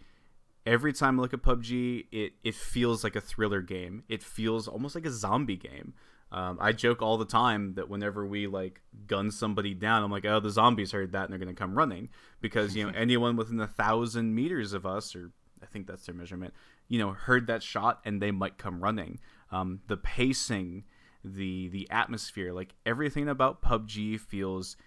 [0.65, 4.03] every time I look at PUBG, it, it feels like a thriller game.
[4.07, 5.93] It feels almost like a zombie game.
[6.31, 10.25] Um, I joke all the time that whenever we like gun somebody down, I'm like,
[10.25, 12.09] oh, the zombies heard that and they're gonna come running
[12.41, 15.31] because you know anyone within a thousand meters of us, or
[15.63, 16.53] I think that's their measurement,
[16.89, 19.19] you know, heard that shot and they might come running.
[19.51, 20.83] Um, the pacing,
[21.35, 24.77] the the atmosphere, like everything about PUBG feels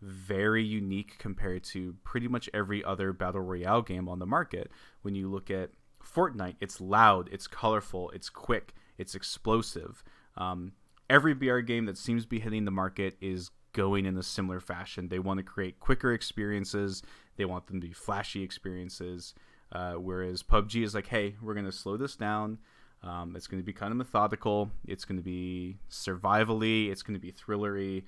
[0.00, 4.70] very unique compared to pretty much every other battle royale game on the market.
[5.02, 5.70] When you look at
[6.02, 10.02] Fortnite, it's loud, it's colorful, it's quick, it's explosive.
[10.36, 10.72] Um,
[11.08, 14.60] every BR game that seems to be hitting the market is going in a similar
[14.60, 15.08] fashion.
[15.08, 17.02] They want to create quicker experiences,
[17.36, 19.34] they want them to be flashy experiences.
[19.72, 22.58] Uh, whereas PUBG is like, hey, we're going to slow this down.
[23.02, 24.70] Um, it's going to be kind of methodical.
[24.86, 26.90] It's going to be survivally.
[26.90, 28.02] It's going to be thrillery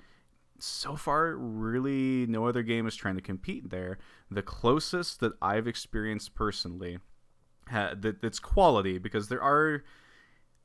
[0.59, 3.97] so far really no other game is trying to compete there
[4.29, 6.99] the closest that i've experienced personally
[7.69, 9.83] ha- that that's quality because there are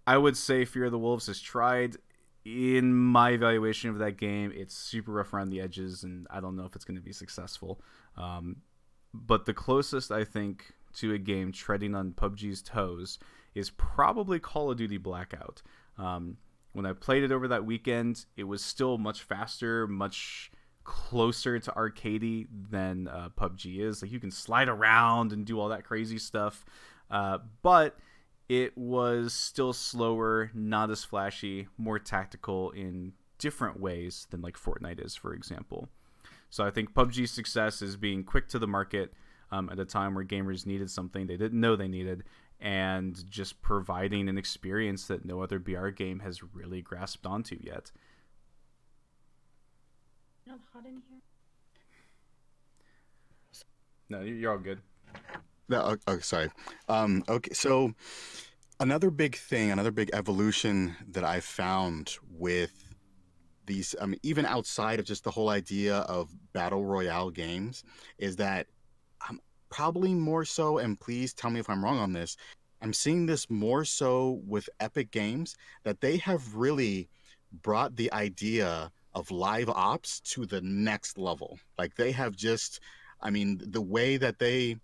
[0.06, 1.96] i would say fear of the wolves has tried
[2.44, 6.56] in my evaluation of that game it's super rough around the edges and i don't
[6.56, 7.80] know if it's going to be successful
[8.16, 8.56] um,
[9.12, 13.18] but the closest i think to a game treading on pubg's toes
[13.54, 15.62] is probably call of duty blackout
[15.98, 16.36] um,
[16.72, 20.50] when I played it over that weekend, it was still much faster, much
[20.84, 24.00] closer to arcadey than uh, PUBG is.
[24.00, 26.64] Like you can slide around and do all that crazy stuff,
[27.10, 27.98] uh, but
[28.48, 35.04] it was still slower, not as flashy, more tactical in different ways than like Fortnite
[35.04, 35.88] is, for example.
[36.48, 39.12] So I think PUBG's success is being quick to the market
[39.50, 42.24] um, at a time where gamers needed something they didn't know they needed,
[42.60, 47.92] and just providing an experience that no other BR game has really grasped onto yet.
[50.46, 51.20] Not hot in here.
[54.10, 54.80] No, you're all good.
[55.68, 56.50] No, oh, sorry.
[56.88, 57.92] Um, okay, so
[58.80, 62.72] another big thing, another big evolution that I found with
[63.66, 67.84] these, I mean, even outside of just the whole idea of battle royale games,
[68.16, 68.77] is that I'm
[69.70, 72.36] probably more so, and please tell me if I'm wrong on this.
[72.80, 77.08] I'm seeing this more so with Epic Games that they have really
[77.62, 81.58] brought the idea of live ops to the next level.
[81.76, 82.80] Like they have just,
[83.20, 84.76] I mean, the way that they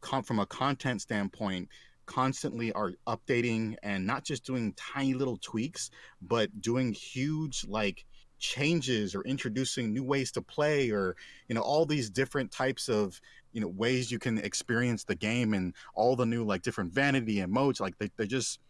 [0.00, 1.68] come from a content standpoint
[2.06, 5.90] constantly are updating and not just doing tiny little tweaks,
[6.20, 8.04] but doing huge like
[8.40, 11.14] changes or introducing new ways to play or
[11.46, 13.20] you know all these different types of
[13.52, 17.40] you know ways you can experience the game and all the new like different vanity
[17.40, 18.60] and modes like they, they just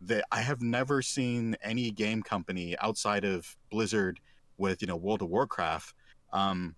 [0.00, 4.20] that I have never seen any game company outside of Blizzard
[4.56, 5.94] with you know World of Warcraft
[6.32, 6.76] um,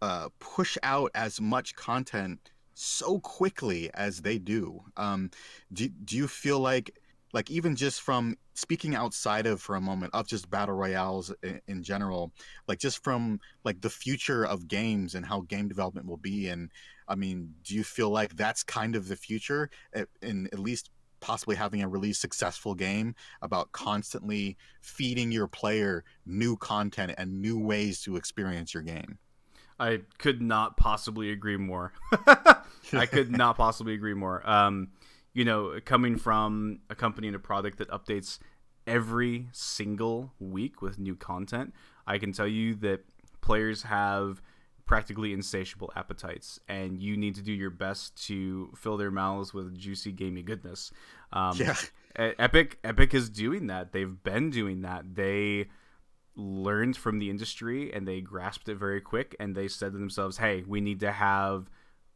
[0.00, 4.82] uh, push out as much content so quickly as they do.
[4.96, 5.30] Um,
[5.72, 6.98] do do you feel like
[7.34, 11.60] like even just from speaking outside of for a moment of just battle royales in,
[11.68, 12.32] in, general
[12.68, 16.70] like just from like the future of games and how game development will be and
[17.08, 19.68] i mean do you feel like that's kind of the future
[20.22, 20.90] in at least
[21.24, 27.58] possibly having a really successful game about constantly feeding your player new content and new
[27.58, 29.16] ways to experience your game.
[29.80, 31.94] I could not possibly agree more.
[32.92, 34.48] I could not possibly agree more.
[34.48, 34.88] Um,
[35.34, 38.38] you know, coming from a company and a product that updates
[38.86, 41.74] every single week with new content,
[42.06, 43.04] I can tell you that
[43.40, 44.40] players have
[44.86, 49.76] practically insatiable appetites, and you need to do your best to fill their mouths with
[49.76, 50.92] juicy, gamey goodness.
[51.32, 51.76] Um, yeah.
[52.16, 53.92] Epic, Epic is doing that.
[53.92, 55.14] They've been doing that.
[55.14, 55.66] They
[56.36, 60.36] learned from the industry and they grasped it very quick, and they said to themselves,
[60.36, 61.68] "Hey, we need to have."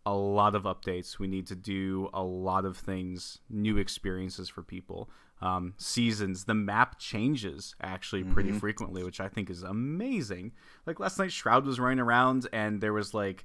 [0.07, 1.19] A lot of updates.
[1.19, 5.11] We need to do a lot of things, new experiences for people.
[5.41, 8.59] Um, seasons, the map changes actually pretty mm-hmm.
[8.59, 10.53] frequently, which I think is amazing.
[10.87, 13.45] Like last night, Shroud was running around and there was like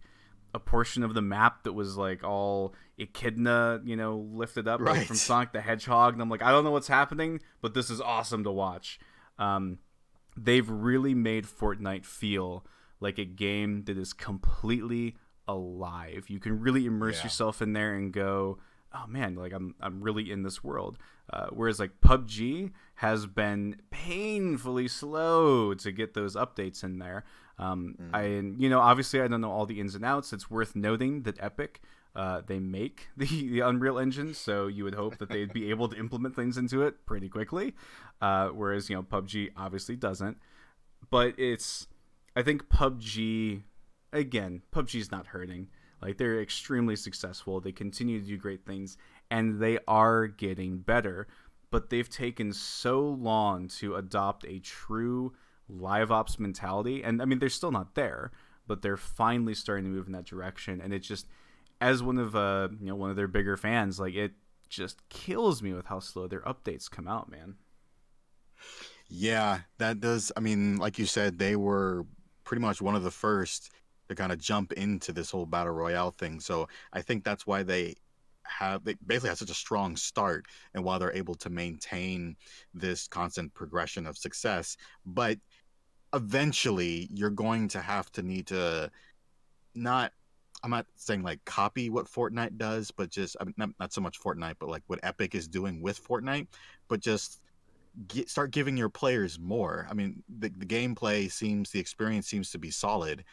[0.54, 4.98] a portion of the map that was like all echidna, you know, lifted up right.
[4.98, 7.90] like, from Sonic the Hedgehog, and I'm like, I don't know what's happening, but this
[7.90, 9.00] is awesome to watch.
[9.40, 9.80] Um,
[10.38, 12.66] they've really made Fortnite feel
[13.00, 15.16] like a game that is completely
[15.48, 16.26] alive.
[16.30, 17.24] You can really immerse yeah.
[17.24, 18.60] yourself in there and go,
[18.94, 20.98] oh man, like I'm I'm really in this world.
[21.32, 27.24] Uh, whereas like PUBG has been painfully slow to get those updates in there.
[27.60, 28.10] Um, mm.
[28.14, 28.26] I
[28.60, 30.34] you know obviously I don't know all the ins and outs.
[30.34, 31.82] It's worth noting that Epic.
[32.16, 35.90] Uh, they make the, the Unreal Engine, so you would hope that they'd be able
[35.90, 37.74] to implement things into it pretty quickly.
[38.22, 40.38] Uh, whereas you know PUBG obviously doesn't.
[41.10, 41.88] But it's
[42.36, 43.64] I think PUBG
[44.14, 45.68] again, PUBG's not hurting.
[46.02, 47.60] Like they're extremely successful.
[47.60, 48.98] They continue to do great things
[49.32, 51.28] and they are getting better.
[51.72, 55.34] But they've taken so long to adopt a true
[55.68, 57.04] live ops mentality.
[57.04, 58.32] And I mean, they're still not there,
[58.68, 60.82] but they're finally starting to move in that direction.
[60.82, 61.28] And it just,
[61.82, 64.34] as one of uh, you know, one of their bigger fans, like it
[64.70, 67.56] just kills me with how slow their updates come out, man.
[69.08, 70.32] Yeah, that does.
[70.36, 72.06] I mean, like you said, they were
[72.44, 73.72] pretty much one of the first
[74.10, 76.40] to kind of jump into this whole battle royale thing.
[76.40, 77.96] So I think that's why they
[78.46, 82.36] have they basically have such a strong start and why they're able to maintain
[82.74, 84.78] this constant progression of success.
[85.06, 85.38] But
[86.14, 88.92] eventually you're going to have to need to
[89.76, 90.12] not
[90.64, 94.02] I'm not saying like copy what Fortnite does, but just I mean, not, not so
[94.02, 96.48] much Fortnite, but like what Epic is doing with Fortnite,
[96.88, 97.42] but just
[98.08, 99.88] get, start giving your players more.
[99.90, 103.24] I mean, the, the gameplay seems, the experience seems to be solid,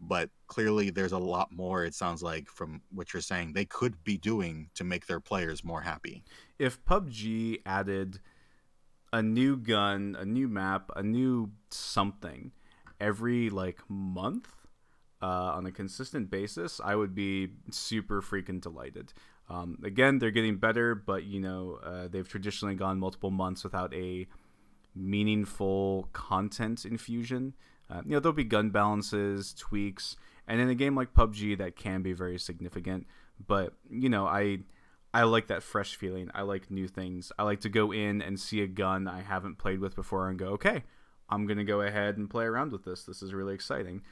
[0.00, 3.52] but clearly there's a lot more it sounds like from what you're saying.
[3.52, 6.22] They could be doing to make their players more happy.
[6.58, 8.20] If pubg added
[9.12, 12.52] a new gun a new map a new something
[13.00, 14.48] every like month
[15.22, 19.12] uh, on a consistent basis i would be super freaking delighted.
[19.48, 23.94] Um, again they're getting better but you know uh, they've traditionally gone multiple months without
[23.94, 24.26] a
[24.94, 27.54] meaningful content infusion
[27.90, 30.16] uh, you know, there'll be gun balances, tweaks,
[30.48, 33.06] and in a game like PUBG, that can be very significant.
[33.44, 34.60] But you know, I
[35.12, 36.30] I like that fresh feeling.
[36.34, 37.32] I like new things.
[37.38, 40.38] I like to go in and see a gun I haven't played with before and
[40.38, 40.84] go, okay,
[41.28, 43.04] I'm gonna go ahead and play around with this.
[43.04, 44.02] This is really exciting.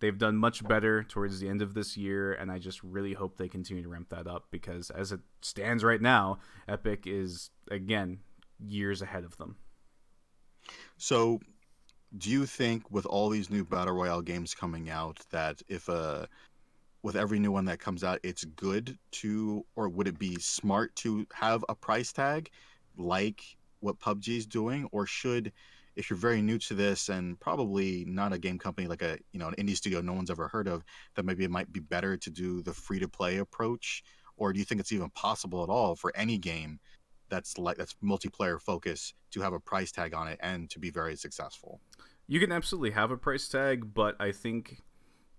[0.00, 3.36] They've done much better towards the end of this year, and I just really hope
[3.36, 6.38] they continue to ramp that up because as it stands right now,
[6.68, 8.20] Epic is again
[8.64, 9.56] years ahead of them.
[10.96, 11.40] So
[12.16, 16.28] do you think with all these new battle royale games coming out that if a
[17.02, 20.94] with every new one that comes out, it's good to, or would it be smart
[20.96, 22.50] to have a price tag
[22.96, 23.40] like
[23.80, 25.52] what PUBG is doing, or should,
[25.94, 29.38] if you're very new to this and probably not a game company like a you
[29.38, 30.82] know an indie studio no one's ever heard of,
[31.14, 34.02] that maybe it might be better to do the free to play approach,
[34.36, 36.80] or do you think it's even possible at all for any game
[37.28, 40.90] that's like that's multiplayer focus to have a price tag on it and to be
[40.90, 41.80] very successful?
[42.26, 44.82] You can absolutely have a price tag, but I think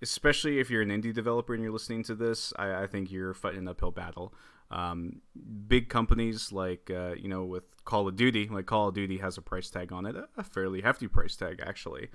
[0.01, 3.33] especially if you're an indie developer and you're listening to this, I, I think you're
[3.33, 4.33] fighting an uphill battle.
[4.71, 5.21] Um,
[5.67, 9.37] big companies like uh, you know with Call of Duty, like Call of Duty has
[9.37, 12.09] a price tag on it, a fairly hefty price tag actually,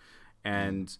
[0.44, 0.98] and mm.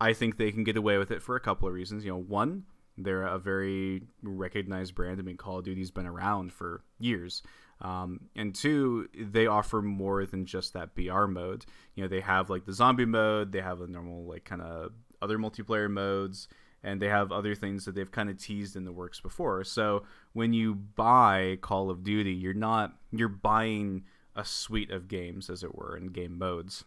[0.00, 2.04] I think they can get away with it for a couple of reasons.
[2.04, 2.64] You know, one,
[2.98, 5.20] they're a very recognized brand.
[5.20, 7.42] I mean, Call of Duty's been around for years.
[7.80, 11.66] Um, and two, they offer more than just that BR mode.
[11.94, 14.92] You know, they have like the zombie mode, they have a normal like kind of
[15.20, 16.48] other multiplayer modes,
[16.82, 19.62] and they have other things that they've kind of teased in the works before.
[19.64, 24.04] So when you buy Call of Duty, you're not you're buying
[24.34, 26.84] a suite of games, as it were, in game modes.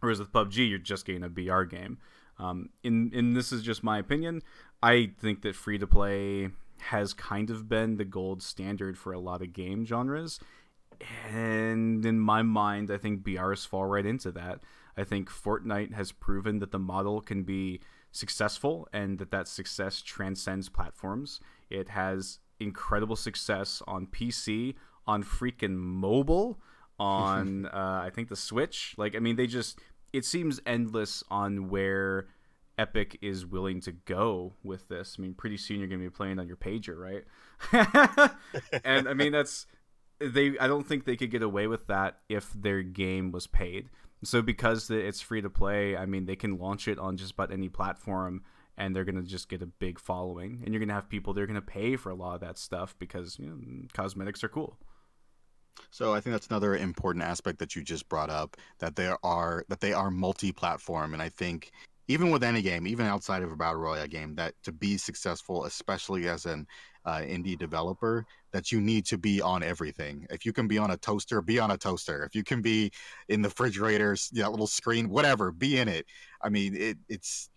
[0.00, 1.98] Whereas with PUBG, you're just getting a BR game.
[2.38, 4.42] Um, and, and this is just my opinion.
[4.84, 9.18] I think that free to play has kind of been the gold standard for a
[9.18, 10.38] lot of game genres.
[11.26, 14.60] And in my mind, I think BRs fall right into that.
[14.94, 17.80] I think Fortnite has proven that the model can be
[18.12, 21.40] successful and that that success transcends platforms.
[21.70, 24.74] It has incredible success on PC,
[25.06, 26.60] on freaking mobile,
[26.98, 28.94] on uh, I think the Switch.
[28.98, 29.80] Like, I mean, they just
[30.12, 32.26] it seems endless on where
[32.76, 35.16] Epic is willing to go with this.
[35.18, 38.30] I mean, pretty soon you're going to be playing on your pager, right?
[38.84, 39.66] and I mean, that's
[40.18, 40.58] they.
[40.58, 43.88] I don't think they could get away with that if their game was paid.
[44.22, 47.52] So because it's free to play, I mean, they can launch it on just about
[47.52, 48.42] any platform
[48.76, 51.32] and they're going to just get a big following and you're going to have people
[51.32, 53.58] they're going to pay for a lot of that stuff because you know,
[53.92, 54.76] cosmetics are cool.
[55.90, 59.64] So I think that's another important aspect that you just brought up that there are
[59.68, 61.72] that they are multi-platform and I think
[62.08, 65.64] even with any game, even outside of a battle royale game, that to be successful,
[65.64, 66.66] especially as an
[67.04, 70.26] uh, indie developer, that you need to be on everything.
[70.30, 72.24] If you can be on a toaster, be on a toaster.
[72.24, 72.90] If you can be
[73.28, 76.06] in the refrigerator, that little screen, whatever, be in it.
[76.42, 77.48] I mean, it, it's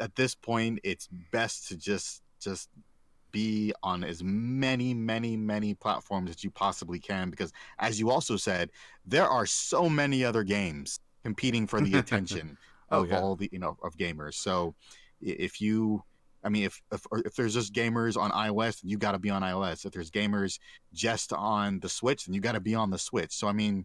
[0.00, 2.68] at this point, it's best to just just
[3.32, 8.36] be on as many, many, many platforms as you possibly can, because as you also
[8.36, 8.70] said,
[9.04, 12.56] there are so many other games competing for the attention
[12.90, 13.20] oh, of yeah.
[13.20, 14.34] all the you know of gamers.
[14.34, 14.74] So
[15.20, 16.02] if you
[16.44, 19.30] I mean, if if, if there's just gamers on iOS, then you got to be
[19.30, 19.84] on iOS.
[19.84, 20.58] If there's gamers
[20.92, 23.32] just on the Switch, then you got to be on the Switch.
[23.32, 23.84] So I mean,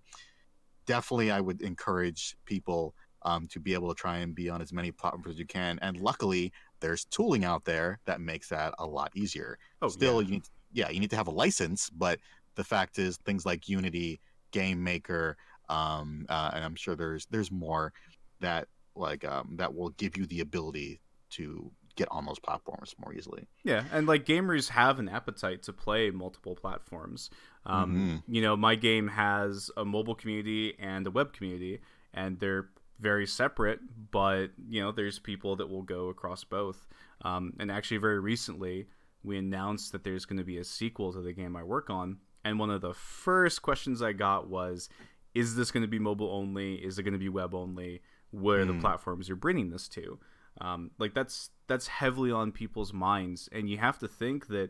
[0.85, 4.73] definitely, I would encourage people um, to be able to try and be on as
[4.73, 5.79] many platforms as you can.
[5.81, 9.57] And luckily, there's tooling out there that makes that a lot easier.
[9.81, 10.27] Oh, Still, yeah.
[10.27, 12.19] you need, yeah, you need to have a license, but
[12.55, 14.19] the fact is, things like Unity,
[14.51, 15.37] Game Maker,
[15.69, 17.93] um, uh, and I'm sure there's there's more
[18.41, 21.01] that like um, that will give you the ability
[21.31, 23.47] to get on those platforms more easily.
[23.63, 27.29] Yeah, and like gamers have an appetite to play multiple platforms.
[27.65, 28.33] Um, mm-hmm.
[28.33, 31.79] You know, my game has a mobile community and a web community,
[32.13, 32.69] and they're
[32.99, 33.79] very separate.
[34.11, 36.87] But you know, there's people that will go across both.
[37.23, 38.87] Um, and actually, very recently,
[39.23, 42.17] we announced that there's going to be a sequel to the game I work on.
[42.43, 44.89] And one of the first questions I got was,
[45.35, 46.75] "Is this going to be mobile only?
[46.75, 48.01] Is it going to be web only?"
[48.31, 48.67] Where mm.
[48.67, 50.19] the platforms you're bringing this to.
[50.59, 54.69] Um, like that's that's heavily on people's minds, and you have to think that.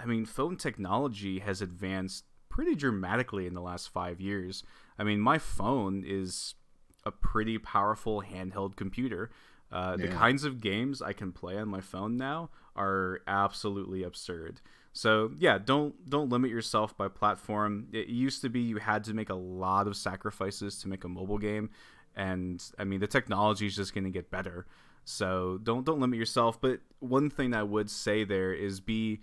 [0.00, 4.62] I mean, phone technology has advanced pretty dramatically in the last five years.
[4.96, 6.54] I mean, my phone is
[7.04, 9.30] a pretty powerful handheld computer.
[9.70, 10.06] Uh, yeah.
[10.06, 14.60] The kinds of games I can play on my phone now are absolutely absurd.
[14.92, 17.88] So yeah, don't don't limit yourself by platform.
[17.92, 21.08] It used to be you had to make a lot of sacrifices to make a
[21.08, 21.70] mobile game
[22.18, 24.66] and I mean the technology is just going to get better.
[25.04, 26.60] So don't don't limit yourself.
[26.60, 29.20] But one thing I would say there is be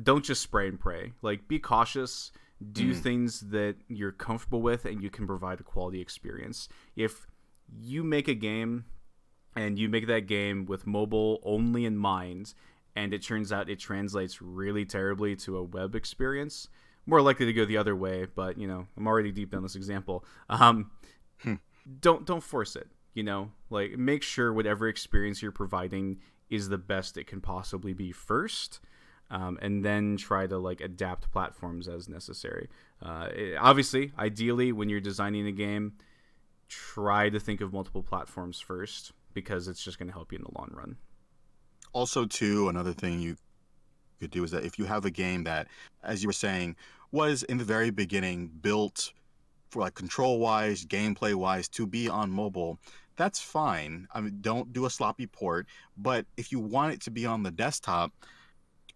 [0.00, 1.12] don't just spray and pray.
[1.20, 2.32] Like be cautious.
[2.72, 2.96] Do mm.
[2.96, 6.68] things that you're comfortable with and you can provide a quality experience.
[6.94, 7.26] If
[7.78, 8.84] you make a game
[9.56, 12.54] and you make that game with mobile only in mind
[12.94, 16.68] and it turns out it translates really terribly to a web experience
[17.06, 19.76] more likely to go the other way but you know i'm already deep down this
[19.76, 20.90] example um,
[21.38, 21.54] hmm
[22.00, 23.50] don't don't force it you know?
[23.70, 26.18] Like make sure whatever experience you're providing
[26.48, 28.80] is the best it can possibly be first
[29.30, 32.68] um, and then try to like adapt platforms as necessary.
[33.02, 35.92] Uh, it, obviously ideally when you're designing a game
[36.68, 40.44] try to think of multiple platforms first because it's just going to help you in
[40.44, 40.96] the long run.
[41.92, 43.36] Also, too, another thing you
[44.20, 45.66] could do is that if you have a game that,
[46.04, 46.76] as you were saying,
[47.10, 49.12] was in the very beginning built
[49.70, 52.78] for like control wise, gameplay wise to be on mobile,
[53.16, 54.06] that's fine.
[54.12, 55.66] I mean, don't do a sloppy port.
[55.96, 58.12] But if you want it to be on the desktop,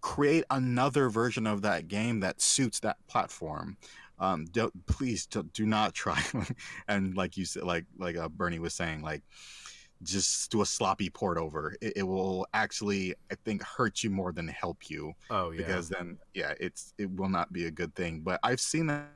[0.01, 3.77] create another version of that game that suits that platform.
[4.19, 6.23] Um, don't, please do, do not try.
[6.89, 9.23] and like you said, like like uh, Bernie was saying, like
[10.03, 11.77] just do a sloppy port over.
[11.81, 15.13] It, it, will actually, I think, hurt you more than help you.
[15.31, 15.59] Oh yeah.
[15.59, 18.21] Because then, yeah, it's it will not be a good thing.
[18.21, 19.09] But I've seen that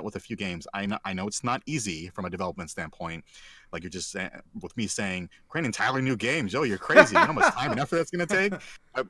[0.00, 0.66] with a few games.
[0.72, 3.24] I know I know it's not easy from a development standpoint.
[3.72, 4.14] Like you're just
[4.60, 6.54] with me saying, create entirely new games.
[6.54, 7.14] Oh, you're crazy.
[7.14, 8.52] You know how much time and effort that's going to take.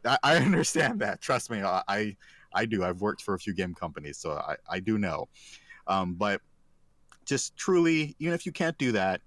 [0.05, 1.21] I, I, understand that.
[1.21, 2.17] Trust me, I
[2.55, 2.85] I do.
[2.85, 5.29] I've worked for a few game companies, so I I do know.
[5.87, 6.41] Um, but
[7.25, 9.21] just truly, even if you can't do that,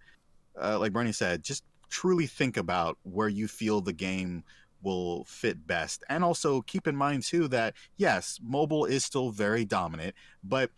[0.62, 4.44] uh, like Bernie said, just truly think about where you feel the game
[4.82, 6.04] will fit best.
[6.10, 10.70] And also keep in mind too that yes, mobile is still very dominant, but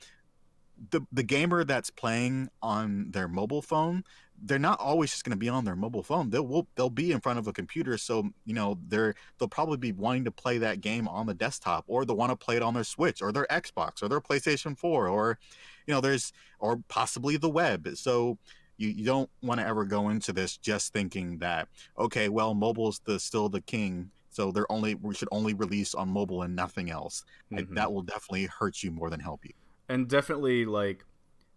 [0.92, 4.04] the the gamer that's playing on their mobile phone,
[4.44, 6.30] they're not always just going to be on their mobile phone.
[6.30, 9.78] They'll will, they'll be in front of a computer, so you know they're they'll probably
[9.78, 12.62] be wanting to play that game on the desktop, or they'll want to play it
[12.62, 15.40] on their Switch, or their Xbox, or their PlayStation Four, or
[15.86, 17.88] you know there's or possibly the web.
[17.96, 18.38] So
[18.78, 21.68] you, you don't want to ever go into this just thinking that
[21.98, 26.10] okay, well, mobile's the still the king, so they're only we should only release on
[26.10, 27.26] mobile and nothing else.
[27.52, 27.74] Mm-hmm.
[27.74, 29.54] that will definitely hurt you more than help you.
[29.90, 31.06] And definitely like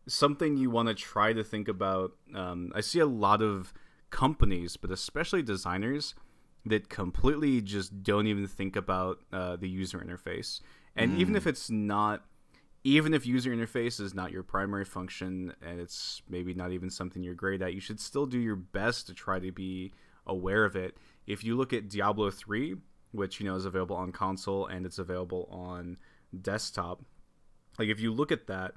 [0.07, 2.13] something you want to try to think about.
[2.35, 3.73] Um, I see a lot of
[4.11, 6.15] companies, but especially designers,
[6.67, 10.61] that completely just don't even think about uh, the user interface.
[10.95, 11.19] And mm.
[11.19, 12.25] even if it's not
[12.83, 17.23] even if user interface is not your primary function and it's maybe not even something
[17.23, 19.93] you're great at, you should still do your best to try to be
[20.27, 20.97] aware of it.
[21.27, 22.77] If you look at Diablo 3,
[23.13, 25.99] which you know is available on console and it's available on
[26.41, 27.03] desktop,
[27.81, 28.75] like if you look at that,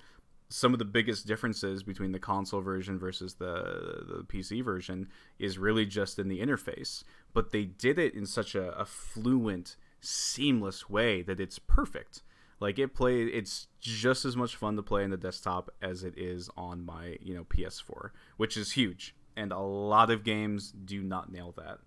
[0.50, 5.60] some of the biggest differences between the console version versus the the PC version is
[5.60, 7.04] really just in the interface.
[7.34, 12.24] But they did it in such a, a fluent, seamless way that it's perfect
[12.64, 16.18] like it play it's just as much fun to play on the desktop as it
[16.18, 19.14] is on my, you know, PS4, which is huge.
[19.36, 21.80] And a lot of games do not nail that.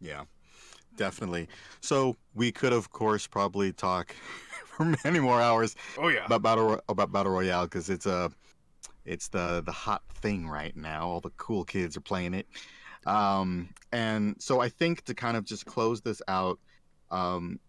[0.00, 0.24] Yeah.
[0.96, 1.48] Definitely.
[1.80, 4.14] So we could of course probably talk
[4.66, 6.24] for many more hours oh yeah.
[6.26, 8.30] about battle about battle royale because it's a
[9.04, 11.08] it's the the hot thing right now.
[11.08, 12.46] All the cool kids are playing it.
[13.06, 16.58] Um, and so i think to kind of just close this out
[17.10, 17.60] um,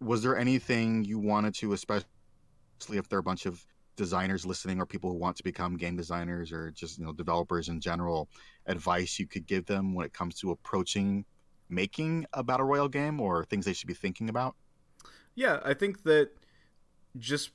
[0.00, 2.06] was there anything you wanted to, especially
[2.90, 3.64] if there are a bunch of
[3.96, 7.68] designers listening or people who want to become game designers or just you know developers
[7.68, 8.28] in general,
[8.66, 11.24] advice you could give them when it comes to approaching
[11.70, 14.54] making a battle royale game or things they should be thinking about?
[15.34, 16.30] Yeah, I think that
[17.16, 17.50] just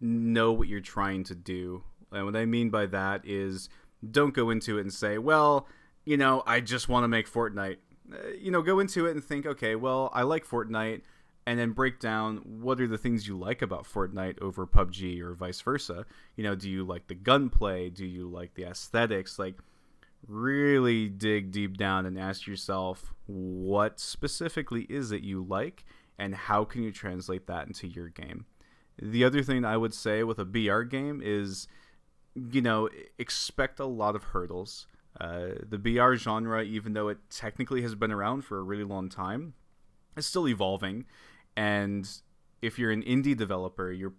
[0.00, 1.84] know what you're trying to do.
[2.12, 3.68] And what I mean by that is
[4.08, 5.66] don't go into it and say, well,
[6.04, 7.76] you know, I just want to make Fortnite.
[8.12, 11.02] Uh, you know, go into it and think, okay, well, I like Fortnite
[11.46, 15.34] and then break down what are the things you like about Fortnite over PUBG or
[15.34, 16.04] vice versa.
[16.36, 17.90] You know, do you like the gunplay?
[17.90, 19.38] Do you like the aesthetics?
[19.38, 19.56] Like,
[20.26, 25.84] really dig deep down and ask yourself what specifically is it you like
[26.18, 28.44] and how can you translate that into your game.
[29.00, 31.66] The other thing I would say with a BR game is,
[32.34, 32.88] you know,
[33.18, 34.86] expect a lot of hurdles.
[35.18, 39.08] Uh, the BR genre, even though it technically has been around for a really long
[39.08, 39.54] time,
[40.16, 41.06] is still evolving
[41.56, 42.08] and
[42.62, 44.14] if you're an indie developer, you're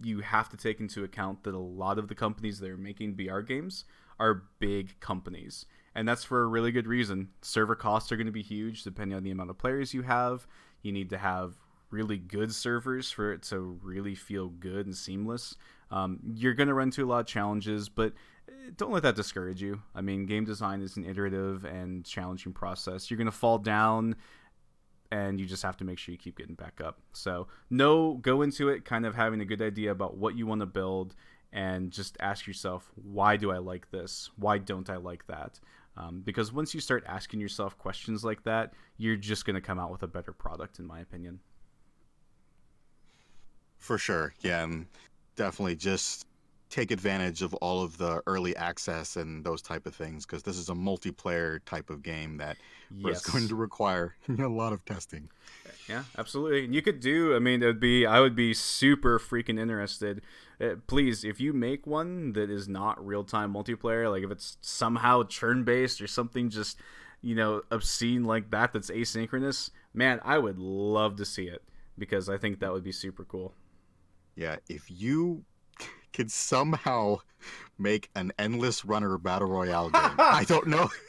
[0.00, 3.14] you have to take into account that a lot of the companies that are making
[3.14, 3.84] BR games
[4.18, 5.66] are big companies.
[5.94, 7.30] And that's for a really good reason.
[7.42, 10.46] Server costs are going to be huge depending on the amount of players you have.
[10.82, 11.54] You need to have
[11.90, 15.56] really good servers for it to really feel good and seamless.
[15.90, 18.12] Um, you're going to run into a lot of challenges, but
[18.48, 19.82] eh, don't let that discourage you.
[19.94, 23.10] I mean, game design is an iterative and challenging process.
[23.10, 24.16] You're going to fall down
[25.10, 26.98] and you just have to make sure you keep getting back up.
[27.12, 30.60] So, no, go into it kind of having a good idea about what you want
[30.60, 31.14] to build
[31.52, 34.30] and just ask yourself, why do I like this?
[34.36, 35.60] Why don't I like that?
[35.96, 39.78] Um, because once you start asking yourself questions like that, you're just going to come
[39.78, 41.40] out with a better product, in my opinion.
[43.78, 44.34] For sure.
[44.40, 44.62] Yeah.
[44.62, 44.86] And
[45.36, 46.26] definitely just
[46.70, 50.56] take advantage of all of the early access and those type of things because this
[50.56, 52.56] is a multiplayer type of game that
[52.94, 53.24] yes.
[53.24, 55.28] is going to require a lot of testing.
[55.88, 56.66] Yeah, absolutely.
[56.66, 57.34] And you could do.
[57.34, 58.04] I mean, it'd be.
[58.04, 60.20] I would be super freaking interested.
[60.60, 64.58] Uh, please, if you make one that is not real time multiplayer, like if it's
[64.60, 66.78] somehow turn based or something, just
[67.20, 71.62] you know, obscene like that that's asynchronous, man, I would love to see it
[71.96, 73.54] because I think that would be super cool.
[74.36, 75.44] Yeah, if you
[76.12, 77.18] could somehow
[77.78, 80.88] make an endless runner battle royale game, I don't know.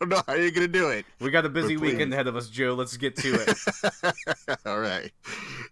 [0.00, 1.06] I don't know how you're gonna do it.
[1.20, 2.74] We got a busy weekend ahead of us, Joe.
[2.74, 4.56] Let's get to it.
[4.66, 5.10] All right.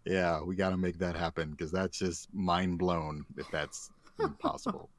[0.04, 3.90] Yeah, we got to make that happen because that's just mind blown if that's
[4.20, 4.90] impossible.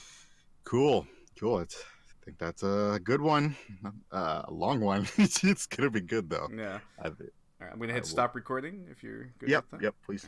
[0.64, 1.06] cool.
[1.38, 1.60] Cool.
[1.60, 3.56] It's, I think that's a good one.
[4.12, 5.06] Uh, a long one.
[5.18, 6.48] it's going to be good, though.
[6.54, 6.80] yeah.
[7.00, 7.14] I, All
[7.60, 9.64] right, I'm gonna I hit will- stop recording if you're good yep.
[9.70, 9.84] with that.
[9.86, 9.94] Yep.
[10.04, 10.26] Please do.